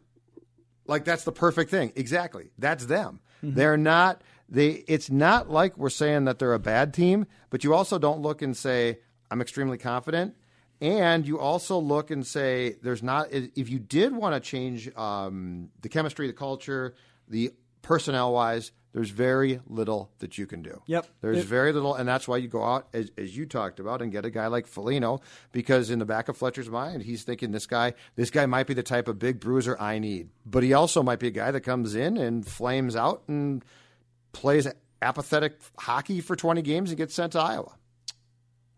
Like 0.87 1.05
that's 1.05 1.23
the 1.23 1.31
perfect 1.31 1.71
thing. 1.71 1.93
Exactly. 1.95 2.51
That's 2.59 2.85
them. 2.85 3.19
They're 3.41 3.77
not 3.77 4.21
they 4.49 4.83
it's 4.87 5.09
not 5.09 5.49
like 5.49 5.77
we're 5.77 5.89
saying 5.89 6.25
that 6.25 6.39
they're 6.39 6.53
a 6.53 6.59
bad 6.59 6.93
team, 6.93 7.25
but 7.49 7.63
you 7.63 7.73
also 7.73 7.97
don't 7.99 8.21
look 8.21 8.41
and 8.41 8.55
say 8.55 8.99
I'm 9.29 9.41
extremely 9.41 9.77
confident. 9.77 10.35
And 10.81 11.25
you 11.27 11.39
also 11.39 11.79
look 11.79 12.11
and 12.11 12.25
say 12.25 12.75
there's 12.83 13.01
not 13.01 13.27
if 13.31 13.69
you 13.69 13.79
did 13.79 14.15
want 14.15 14.35
to 14.35 14.39
change 14.39 14.93
um, 14.95 15.69
the 15.81 15.89
chemistry, 15.89 16.27
the 16.27 16.33
culture, 16.33 16.95
the 17.27 17.51
personnel 17.85 18.33
wise, 18.33 18.71
there's 18.93 19.09
very 19.11 19.59
little 19.67 20.09
that 20.19 20.37
you 20.37 20.47
can 20.47 20.61
do. 20.61 20.81
Yep. 20.87 21.05
There's 21.21 21.37
It- 21.39 21.45
very 21.45 21.71
little, 21.73 21.93
and 21.95 22.07
that's 22.07 22.27
why 22.27 22.37
you 22.37 22.47
go 22.47 22.63
out, 22.63 22.87
as, 22.93 23.11
as 23.17 23.35
you 23.37 23.45
talked 23.45 23.79
about, 23.79 24.01
and 24.01 24.11
get 24.11 24.25
a 24.25 24.29
guy 24.29 24.47
like 24.47 24.65
Foligno, 24.67 25.19
because 25.51 25.89
in 25.89 25.99
the 25.99 26.05
back 26.05 26.29
of 26.29 26.37
Fletcher's 26.37 26.69
mind, 26.69 27.03
he's 27.03 27.23
thinking 27.23 27.51
this 27.51 27.67
guy, 27.67 27.93
this 28.15 28.29
guy 28.31 28.45
might 28.45 28.67
be 28.67 28.73
the 28.73 28.83
type 28.83 29.07
of 29.07 29.19
big 29.19 29.39
bruiser 29.39 29.77
I 29.79 29.99
need, 29.99 30.29
but 30.45 30.63
he 30.63 30.73
also 30.73 31.03
might 31.03 31.19
be 31.19 31.27
a 31.27 31.31
guy 31.31 31.51
that 31.51 31.61
comes 31.61 31.93
in 31.93 32.17
and 32.17 32.45
flames 32.47 32.95
out 32.95 33.23
and 33.27 33.63
plays 34.31 34.67
apathetic 35.01 35.59
hockey 35.77 36.21
for 36.21 36.35
20 36.35 36.61
games 36.61 36.89
and 36.89 36.97
gets 36.97 37.13
sent 37.13 37.33
to 37.33 37.39
Iowa. 37.39 37.73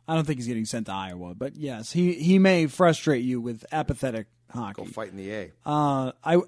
I 0.07 0.15
don't 0.15 0.25
think 0.25 0.39
he's 0.39 0.47
getting 0.47 0.65
sent 0.65 0.87
to 0.87 0.93
Iowa, 0.93 1.35
but 1.35 1.55
yes, 1.57 1.91
he 1.91 2.13
he 2.13 2.39
may 2.39 2.67
frustrate 2.67 3.23
you 3.25 3.41
with 3.41 3.65
apathetic 3.73 4.27
hockey. 4.49 4.83
Go 4.83 4.87
fight 4.89 5.09
in 5.09 5.17
the 5.17 5.31
A. 5.33 5.51
Uh, 5.65 6.13
I 6.23 6.39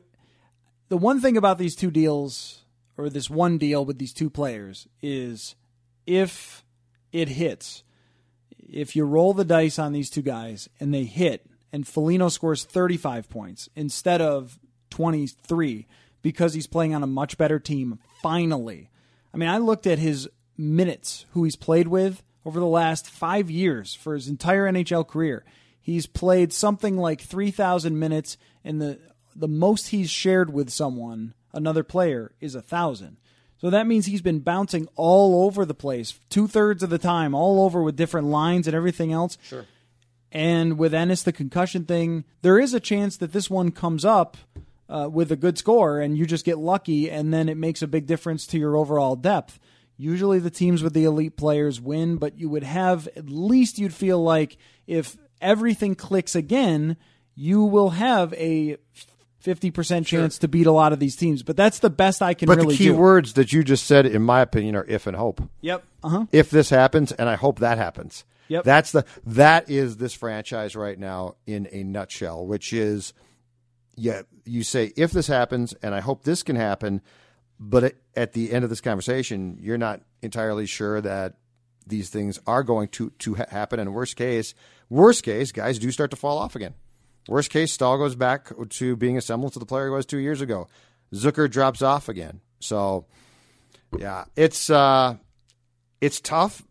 the 0.90 0.98
one 0.98 1.22
thing 1.22 1.38
about 1.38 1.58
these 1.58 1.76
two 1.76 1.92
deals 1.92 2.66
or 2.98 3.10
this 3.10 3.30
one 3.30 3.58
deal 3.58 3.86
with 3.86 3.98
these 3.98 4.14
two 4.14 4.30
players 4.30 4.88
is 5.02 5.56
if 6.06 6.66
it 7.12 7.30
hits, 7.30 7.84
if 8.68 8.96
you 8.96 9.06
roll 9.06 9.34
the 9.34 9.46
dice 9.46 9.80
on 9.80 9.94
these 9.94 10.10
two 10.10 10.22
guys 10.22 10.68
and 10.80 10.94
they 10.94 11.06
hit, 11.06 11.46
and 11.72 11.88
Foligno 11.88 12.30
scores 12.30 12.66
35 12.66 13.30
points 13.30 13.70
instead 13.76 14.22
of 14.22 14.60
23 14.90 15.88
because 16.22 16.54
he's 16.54 16.68
playing 16.68 16.94
on 16.94 17.04
a 17.04 17.08
much 17.08 17.38
better 17.38 17.60
team. 17.60 18.00
Finally, 18.22 18.90
I 19.34 19.38
mean, 19.38 19.50
I 19.50 19.60
looked 19.60 19.88
at 19.88 20.00
his 20.00 20.28
minutes, 20.58 21.26
who 21.32 21.44
he's 21.44 21.56
played 21.56 21.88
with 21.88 22.24
over 22.44 22.60
the 22.60 22.66
last 22.66 23.08
five 23.10 23.50
years 23.52 23.94
for 23.94 24.16
his 24.16 24.28
entire 24.28 24.70
NHL 24.70 25.08
career. 25.08 25.46
He's 25.80 26.08
played 26.08 26.52
something 26.52 26.98
like 26.98 27.22
3,000 27.22 27.98
minutes, 27.98 28.38
in 28.64 28.80
the 28.80 29.00
the 29.40 29.48
most 29.48 29.88
he's 29.88 30.10
shared 30.10 30.54
with 30.54 30.70
someone, 30.70 31.34
another 31.54 31.84
player, 31.84 32.32
is 32.40 32.56
a 32.56 32.62
thousand. 32.62 33.18
So 33.58 33.70
that 33.70 33.88
means 33.88 34.06
he's 34.06 34.22
been 34.22 34.40
bouncing 34.40 34.88
all 34.96 35.46
over 35.46 35.66
the 35.66 35.74
place, 35.74 36.20
two 36.30 36.48
thirds 36.48 36.84
of 36.84 36.90
the 36.90 36.98
time, 36.98 37.34
all 37.34 37.66
over 37.66 37.84
with 37.84 37.98
different 37.98 38.28
lines 38.28 38.68
and 38.68 38.76
everything 38.76 39.12
else. 39.12 39.38
Sure. 39.42 39.66
And 40.32 40.78
with 40.78 40.94
Ennis, 40.94 41.24
the 41.24 41.34
concussion 41.34 41.86
thing, 41.86 42.24
there 42.42 42.60
is 42.60 42.74
a 42.74 42.80
chance 42.80 43.18
that 43.18 43.34
this 43.34 43.50
one 43.50 43.72
comes 43.72 44.06
up 44.06 44.38
uh, 44.88 45.10
with 45.12 45.32
a 45.32 45.36
good 45.36 45.58
score 45.58 46.00
and 46.00 46.18
you 46.18 46.26
just 46.26 46.46
get 46.46 46.58
lucky, 46.58 47.10
and 47.10 47.34
then 47.34 47.50
it 47.50 47.58
makes 47.58 47.82
a 47.82 47.88
big 47.88 48.06
difference 48.06 48.48
to 48.48 48.60
your 48.60 48.78
overall 48.78 49.16
depth. 49.16 49.60
Usually 49.98 50.40
the 50.40 50.50
teams 50.50 50.82
with 50.82 50.94
the 50.94 51.04
elite 51.04 51.36
players 51.36 51.82
win, 51.82 52.16
but 52.16 52.38
you 52.40 52.48
would 52.50 52.64
have 52.64 53.10
at 53.18 53.30
least 53.30 53.78
you'd 53.78 53.94
feel 53.94 54.24
like 54.24 54.58
if 54.88 55.18
everything 55.42 55.96
clicks 55.96 56.36
again, 56.36 56.96
you 57.36 57.64
will 57.64 57.90
have 57.92 58.34
a 58.34 58.78
50% 59.44 60.06
chance 60.06 60.38
to 60.40 60.48
beat 60.48 60.68
a 60.68 60.72
lot 60.72 60.92
of 60.94 61.00
these 61.00 61.16
teams. 61.16 61.44
But 61.44 61.56
that's 61.58 61.80
the 61.80 61.90
best 61.90 62.22
I 62.22 62.34
can 62.34 62.48
But 62.48 62.58
really 62.58 62.74
the 62.76 62.78
key 62.78 62.86
do. 62.86 62.96
words 62.96 63.34
that 63.34 63.54
you 63.54 63.64
just 63.64 63.86
said, 63.86 64.06
in 64.06 64.22
my 64.22 64.42
opinion, 64.42 64.76
are 64.76 64.86
if 64.86 65.08
and 65.08 65.16
hope. 65.16 65.42
Yep. 65.62 65.84
Uh 66.04 66.10
huh. 66.10 66.26
if 66.32 66.50
this 66.50 66.70
happens, 66.70 67.12
and 67.14 67.30
I 67.30 67.36
hope 67.36 67.60
that 67.60 67.78
happens. 67.78 68.24
Yep. 68.50 68.64
That's 68.64 68.92
the 68.92 69.06
that 69.28 69.70
is 69.70 69.98
this 69.98 70.14
franchise 70.14 70.76
right 70.76 70.98
now 70.98 71.36
in 71.46 71.68
a 71.72 71.84
nutshell, 71.84 72.46
which 72.46 72.74
is 72.74 73.14
yeah, 73.96 74.22
you 74.46 74.64
say 74.64 74.92
if 74.98 75.12
this 75.12 75.28
happens, 75.28 75.74
and 75.84 75.94
I 75.94 76.00
hope 76.00 76.24
this 76.24 76.42
can 76.44 76.56
happen, 76.56 77.02
but 77.60 77.96
at- 78.16 78.34
the 78.34 78.52
end 78.52 78.64
of 78.64 78.70
this 78.70 78.82
conversation, 78.82 79.58
you're 79.62 79.78
not 79.78 80.02
entirely 80.22 80.66
sure 80.66 81.00
that 81.02 81.36
these 81.88 82.10
things 82.10 82.40
are 82.48 82.64
going 82.64 82.88
to 82.90 83.12
to 83.20 83.36
ha- 83.36 83.46
happen. 83.50 83.80
And 83.80 83.94
worst 83.94 84.16
case, 84.16 84.54
worst 84.90 85.24
case, 85.24 85.52
guys 85.52 85.78
do 85.80 85.92
start 85.92 86.12
to 86.12 86.18
fall 86.18 86.38
off 86.38 86.56
again. 86.56 86.74
Worst 87.28 87.50
case, 87.52 87.74
Staal 87.74 87.98
goes 87.98 88.16
back 88.16 88.50
to 88.70 88.96
being 88.96 89.18
a 89.18 89.22
semblance 89.22 89.56
of 89.56 89.60
the 89.60 89.66
player 89.66 89.86
he 89.86 89.92
was 89.92 90.06
two 90.06 90.18
years 90.18 90.42
ago. 90.42 90.68
Zucker 91.14 91.50
drops 91.50 91.82
off 91.82 92.10
again. 92.10 92.42
So, 92.60 93.06
yeah, 93.98 94.26
it's 94.36 94.70
uh, 94.70 95.16
it's 96.02 96.20
tough, 96.20 96.64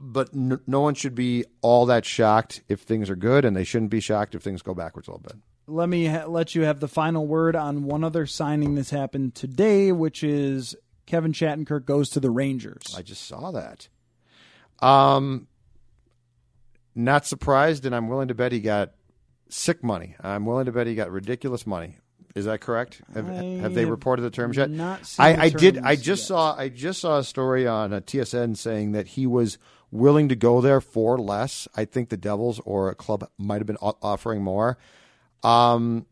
but 0.00 0.30
n- 0.34 0.60
no 0.66 0.80
one 0.80 0.94
should 0.94 1.14
be 1.14 1.44
all 1.60 1.86
that 1.86 2.04
shocked 2.04 2.62
if 2.68 2.80
things 2.80 3.10
are 3.10 3.16
good, 3.16 3.44
and 3.44 3.56
they 3.56 3.64
shouldn't 3.64 3.90
be 3.90 4.00
shocked 4.00 4.34
if 4.34 4.42
things 4.42 4.62
go 4.62 4.74
backwards 4.74 5.08
a 5.08 5.10
little 5.12 5.22
bit. 5.22 5.36
let 5.66 5.88
me 5.88 6.06
ha- 6.06 6.26
let 6.26 6.54
you 6.54 6.62
have 6.62 6.80
the 6.80 6.88
final 6.88 7.26
word 7.26 7.54
on 7.54 7.84
one 7.84 8.02
other 8.04 8.24
signing 8.26 8.74
that's 8.74 8.90
happened 8.90 9.34
today, 9.34 9.92
which 9.92 10.22
is 10.24 10.74
Kevin 11.06 11.32
Shattenkirk 11.32 11.84
goes 11.84 12.08
to 12.10 12.20
the 12.20 12.30
Rangers. 12.30 12.94
I 12.96 13.02
just 13.02 13.26
saw 13.26 13.50
that. 13.52 13.88
Um, 14.80 15.48
not 16.94 17.26
surprised, 17.26 17.84
and 17.86 17.94
I'm 17.94 18.08
willing 18.08 18.28
to 18.28 18.34
bet 18.34 18.52
he 18.52 18.60
got 18.60 18.92
sick 19.48 19.82
money. 19.82 20.16
I'm 20.20 20.44
willing 20.44 20.66
to 20.66 20.72
bet 20.72 20.86
he 20.86 20.94
got 20.94 21.10
ridiculous 21.10 21.66
money. 21.66 21.96
Is 22.34 22.44
that 22.44 22.60
correct? 22.60 23.00
Have, 23.14 23.26
have 23.26 23.74
they 23.74 23.84
reported 23.84 24.22
the 24.22 24.30
terms 24.30 24.56
yet? 24.56 24.70
not 24.70 25.00
I, 25.18 25.46
I 25.46 25.48
did. 25.48 25.78
I 25.78 25.96
just 25.96 26.22
yet. 26.22 26.28
saw. 26.28 26.56
I 26.56 26.68
just 26.68 27.00
saw 27.00 27.18
a 27.18 27.24
story 27.24 27.66
on 27.66 27.92
a 27.92 28.00
TSN 28.00 28.56
saying 28.56 28.92
that 28.92 29.08
he 29.08 29.26
was 29.26 29.58
willing 29.90 30.28
to 30.28 30.36
go 30.36 30.60
there 30.60 30.80
for 30.80 31.18
less. 31.18 31.66
I 31.74 31.84
think 31.84 32.10
the 32.10 32.16
Devils 32.16 32.60
or 32.64 32.90
a 32.90 32.94
club 32.94 33.28
might 33.38 33.58
have 33.58 33.66
been 33.66 33.76
offering 33.76 34.42
more. 34.42 34.78
Um, 35.42 36.06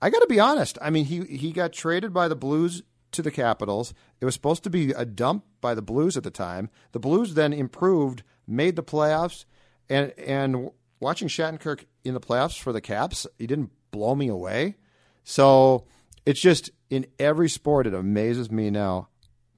I 0.00 0.10
got 0.10 0.18
to 0.18 0.26
be 0.26 0.40
honest. 0.40 0.78
I 0.82 0.90
mean, 0.90 1.04
he 1.06 1.20
he 1.24 1.52
got 1.52 1.72
traded 1.72 2.12
by 2.12 2.28
the 2.28 2.36
Blues 2.36 2.82
to 3.12 3.22
the 3.22 3.30
Capitals. 3.30 3.94
It 4.20 4.24
was 4.24 4.34
supposed 4.34 4.64
to 4.64 4.70
be 4.70 4.90
a 4.90 5.04
dump 5.04 5.44
by 5.60 5.74
the 5.74 5.82
Blues 5.82 6.16
at 6.16 6.24
the 6.24 6.30
time. 6.30 6.70
The 6.92 7.00
Blues 7.00 7.34
then 7.34 7.52
improved, 7.52 8.24
made 8.46 8.76
the 8.76 8.82
playoffs, 8.82 9.44
and 9.88 10.12
and 10.18 10.70
watching 11.02 11.28
Shattenkirk 11.28 11.84
in 12.04 12.14
the 12.14 12.20
playoffs 12.20 12.58
for 12.58 12.72
the 12.72 12.80
Caps, 12.80 13.26
he 13.38 13.46
didn't 13.46 13.72
blow 13.90 14.14
me 14.14 14.28
away. 14.28 14.76
So 15.24 15.86
it's 16.24 16.40
just 16.40 16.70
in 16.88 17.06
every 17.18 17.48
sport, 17.48 17.86
it 17.86 17.94
amazes 17.94 18.50
me 18.50 18.70
now 18.70 19.08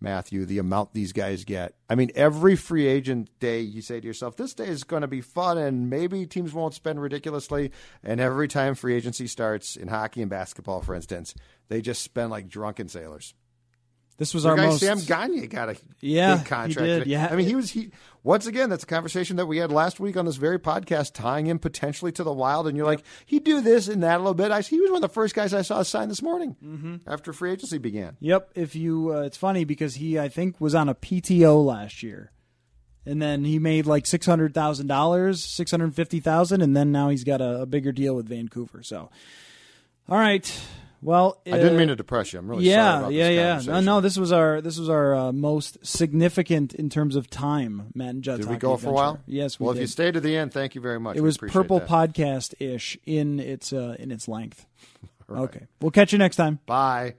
Matthew, 0.01 0.45
the 0.45 0.59
amount 0.59 0.93
these 0.93 1.13
guys 1.13 1.45
get. 1.45 1.75
I 1.89 1.95
mean, 1.95 2.11
every 2.15 2.57
free 2.57 2.87
agent 2.87 3.31
day, 3.41 3.61
you 3.61 3.81
say 3.83 4.01
to 4.01 4.07
yourself, 4.07 4.37
this 4.37 4.55
day 4.55 4.67
is 4.67 4.85
going 4.85 5.03
to 5.03 5.09
be 5.09 5.21
fun 5.21 5.57
and 5.59 5.89
maybe 5.89 6.27
teams 6.27 6.53
won't 6.53 6.75
spend 6.75 7.01
ridiculously. 7.01 7.73
And 8.03 8.21
every 8.21 8.47
time 8.47 8.75
free 8.75 8.95
agency 8.95 9.27
starts 9.27 9.77
in 9.77 9.89
hockey 9.89 10.21
and 10.21 10.31
basketball, 10.31 10.83
for 10.83 10.95
instance, 10.95 11.35
they 11.69 11.81
just 11.81 12.03
spend 12.03 12.31
like 12.31 12.49
drunken 12.49 12.89
sailors. 12.89 13.35
This 14.17 14.33
was 14.33 14.47
Our 14.47 14.53
our 14.53 14.57
guy 14.57 14.67
most. 14.67 14.81
Sam 14.81 15.01
Gagne 15.01 15.47
got 15.49 15.71
a 15.71 15.77
Yeah, 16.01 16.37
big 16.37 16.47
contract. 16.47 16.87
he 16.89 16.99
did, 17.01 17.07
yeah. 17.09 17.29
I 17.31 17.35
mean, 17.35 17.47
he 17.47 17.57
was 17.57 17.71
he 17.71 17.91
once 18.23 18.47
again. 18.47 18.71
That's 18.71 18.85
a 18.85 18.87
conversation 18.87 19.37
that 19.39 19.47
we 19.47 19.57
had 19.59 19.73
last 19.73 19.99
week 19.99 20.17
on 20.17 20.25
this 20.25 20.37
very 20.37 20.59
podcast, 20.61 21.15
tying 21.15 21.47
him 21.47 21.59
potentially 21.59 22.13
to 22.13 22.23
the 22.23 22.33
Wild. 22.33 22.69
And 22.69 22.77
you're 22.77 22.87
like, 22.87 23.03
he'd 23.27 23.43
do 23.43 23.61
this 23.61 23.89
and 23.89 24.05
that 24.05 24.17
a 24.17 24.19
little 24.19 24.33
bit. 24.35 24.53
I 24.53 24.61
he 24.61 24.79
was 24.81 24.91
one 24.91 24.99
of 24.99 25.03
the 25.11 25.13
first 25.13 25.35
guys 25.35 25.53
I 25.53 25.63
saw 25.63 25.83
sign 25.83 26.09
this 26.09 26.23
morning 26.23 26.55
Mm-hmm. 26.65 26.97
after 27.09 27.33
free 27.33 27.51
agency 27.51 27.79
began. 27.79 28.17
Yep. 28.21 28.51
If 28.55 28.77
you, 28.77 29.13
uh, 29.13 29.23
it's 29.23 29.37
funny 29.37 29.65
because 29.65 29.97
he, 29.97 30.17
I 30.17 30.29
think, 30.29 30.61
was 30.61 30.77
on 30.77 30.89
a 30.89 30.95
PTO 30.95 31.65
last 31.65 32.05
year, 32.05 32.31
and 33.05 33.21
then 33.21 33.45
he 33.45 33.59
made 33.59 33.85
like 33.85 34.07
six 34.07 34.27
hundred 34.27 34.55
thousand 34.55 34.87
dollars, 34.87 35.43
six 35.43 35.73
hundred 35.73 35.93
fifty 35.97 36.21
thousand, 36.21 36.63
and 36.63 36.77
then 36.77 36.93
now 36.93 37.09
he's 37.09 37.25
got 37.25 37.41
a, 37.41 37.63
a 37.63 37.67
bigger 37.67 37.91
deal 37.91 38.15
with 38.15 38.29
Vancouver. 38.29 38.85
So, 38.85 39.11
all 40.09 40.19
right. 40.19 40.49
Well, 41.05 41.39
I 41.47 41.51
didn't 41.51 41.75
uh, 41.75 41.79
mean 41.79 41.89
to 41.89 41.97
depress 41.97 42.33
you. 42.33 42.39
I'm 42.39 42.49
really 42.49 42.65
yeah, 42.65 42.93
sorry 42.93 42.99
about 43.01 43.13
yeah, 43.13 43.29
yeah. 43.29 43.61
No, 43.67 43.81
no, 43.81 44.01
this 44.01 44.17
was 44.17 44.33
our 44.33 44.63
this 44.63 44.79
was 44.79 44.89
our 44.89 45.15
uh, 45.15 45.33
most 45.33 45.85
significant 45.85 46.73
in 46.73 46.89
terms 46.89 47.15
of 47.15 47.29
time, 47.29 47.93
Matt 47.95 48.11
and 48.11 48.25
Judd's 48.25 48.41
Did 48.41 48.49
we 48.49 48.57
go 48.57 48.79
for 48.79 48.89
a 48.89 48.93
while? 48.93 49.21
Yes, 49.27 49.61
we 49.61 49.67
well, 49.67 49.75
did. 49.75 49.81
if 49.81 49.83
you 49.83 49.87
stayed 49.89 50.15
to 50.15 50.21
the 50.21 50.35
end, 50.35 50.55
thank 50.55 50.75
you 50.75 50.81
very 50.81 50.99
much. 50.99 51.17
it 51.17 51.21
We 51.21 51.27
was 51.27 51.37
purple 51.37 51.79
podcast 51.83 52.55
ish 52.59 52.97
in 53.05 53.39
its 53.39 53.71
uh, 53.75 53.97
in 53.99 54.11
its 54.11 54.27
length. 54.27 54.67
Okay, 55.27 55.67
we'll 55.81 55.91
catch 55.91 56.13
you 56.13 56.19
next 56.19 56.37
time. 56.37 56.61
Bye. 56.67 57.15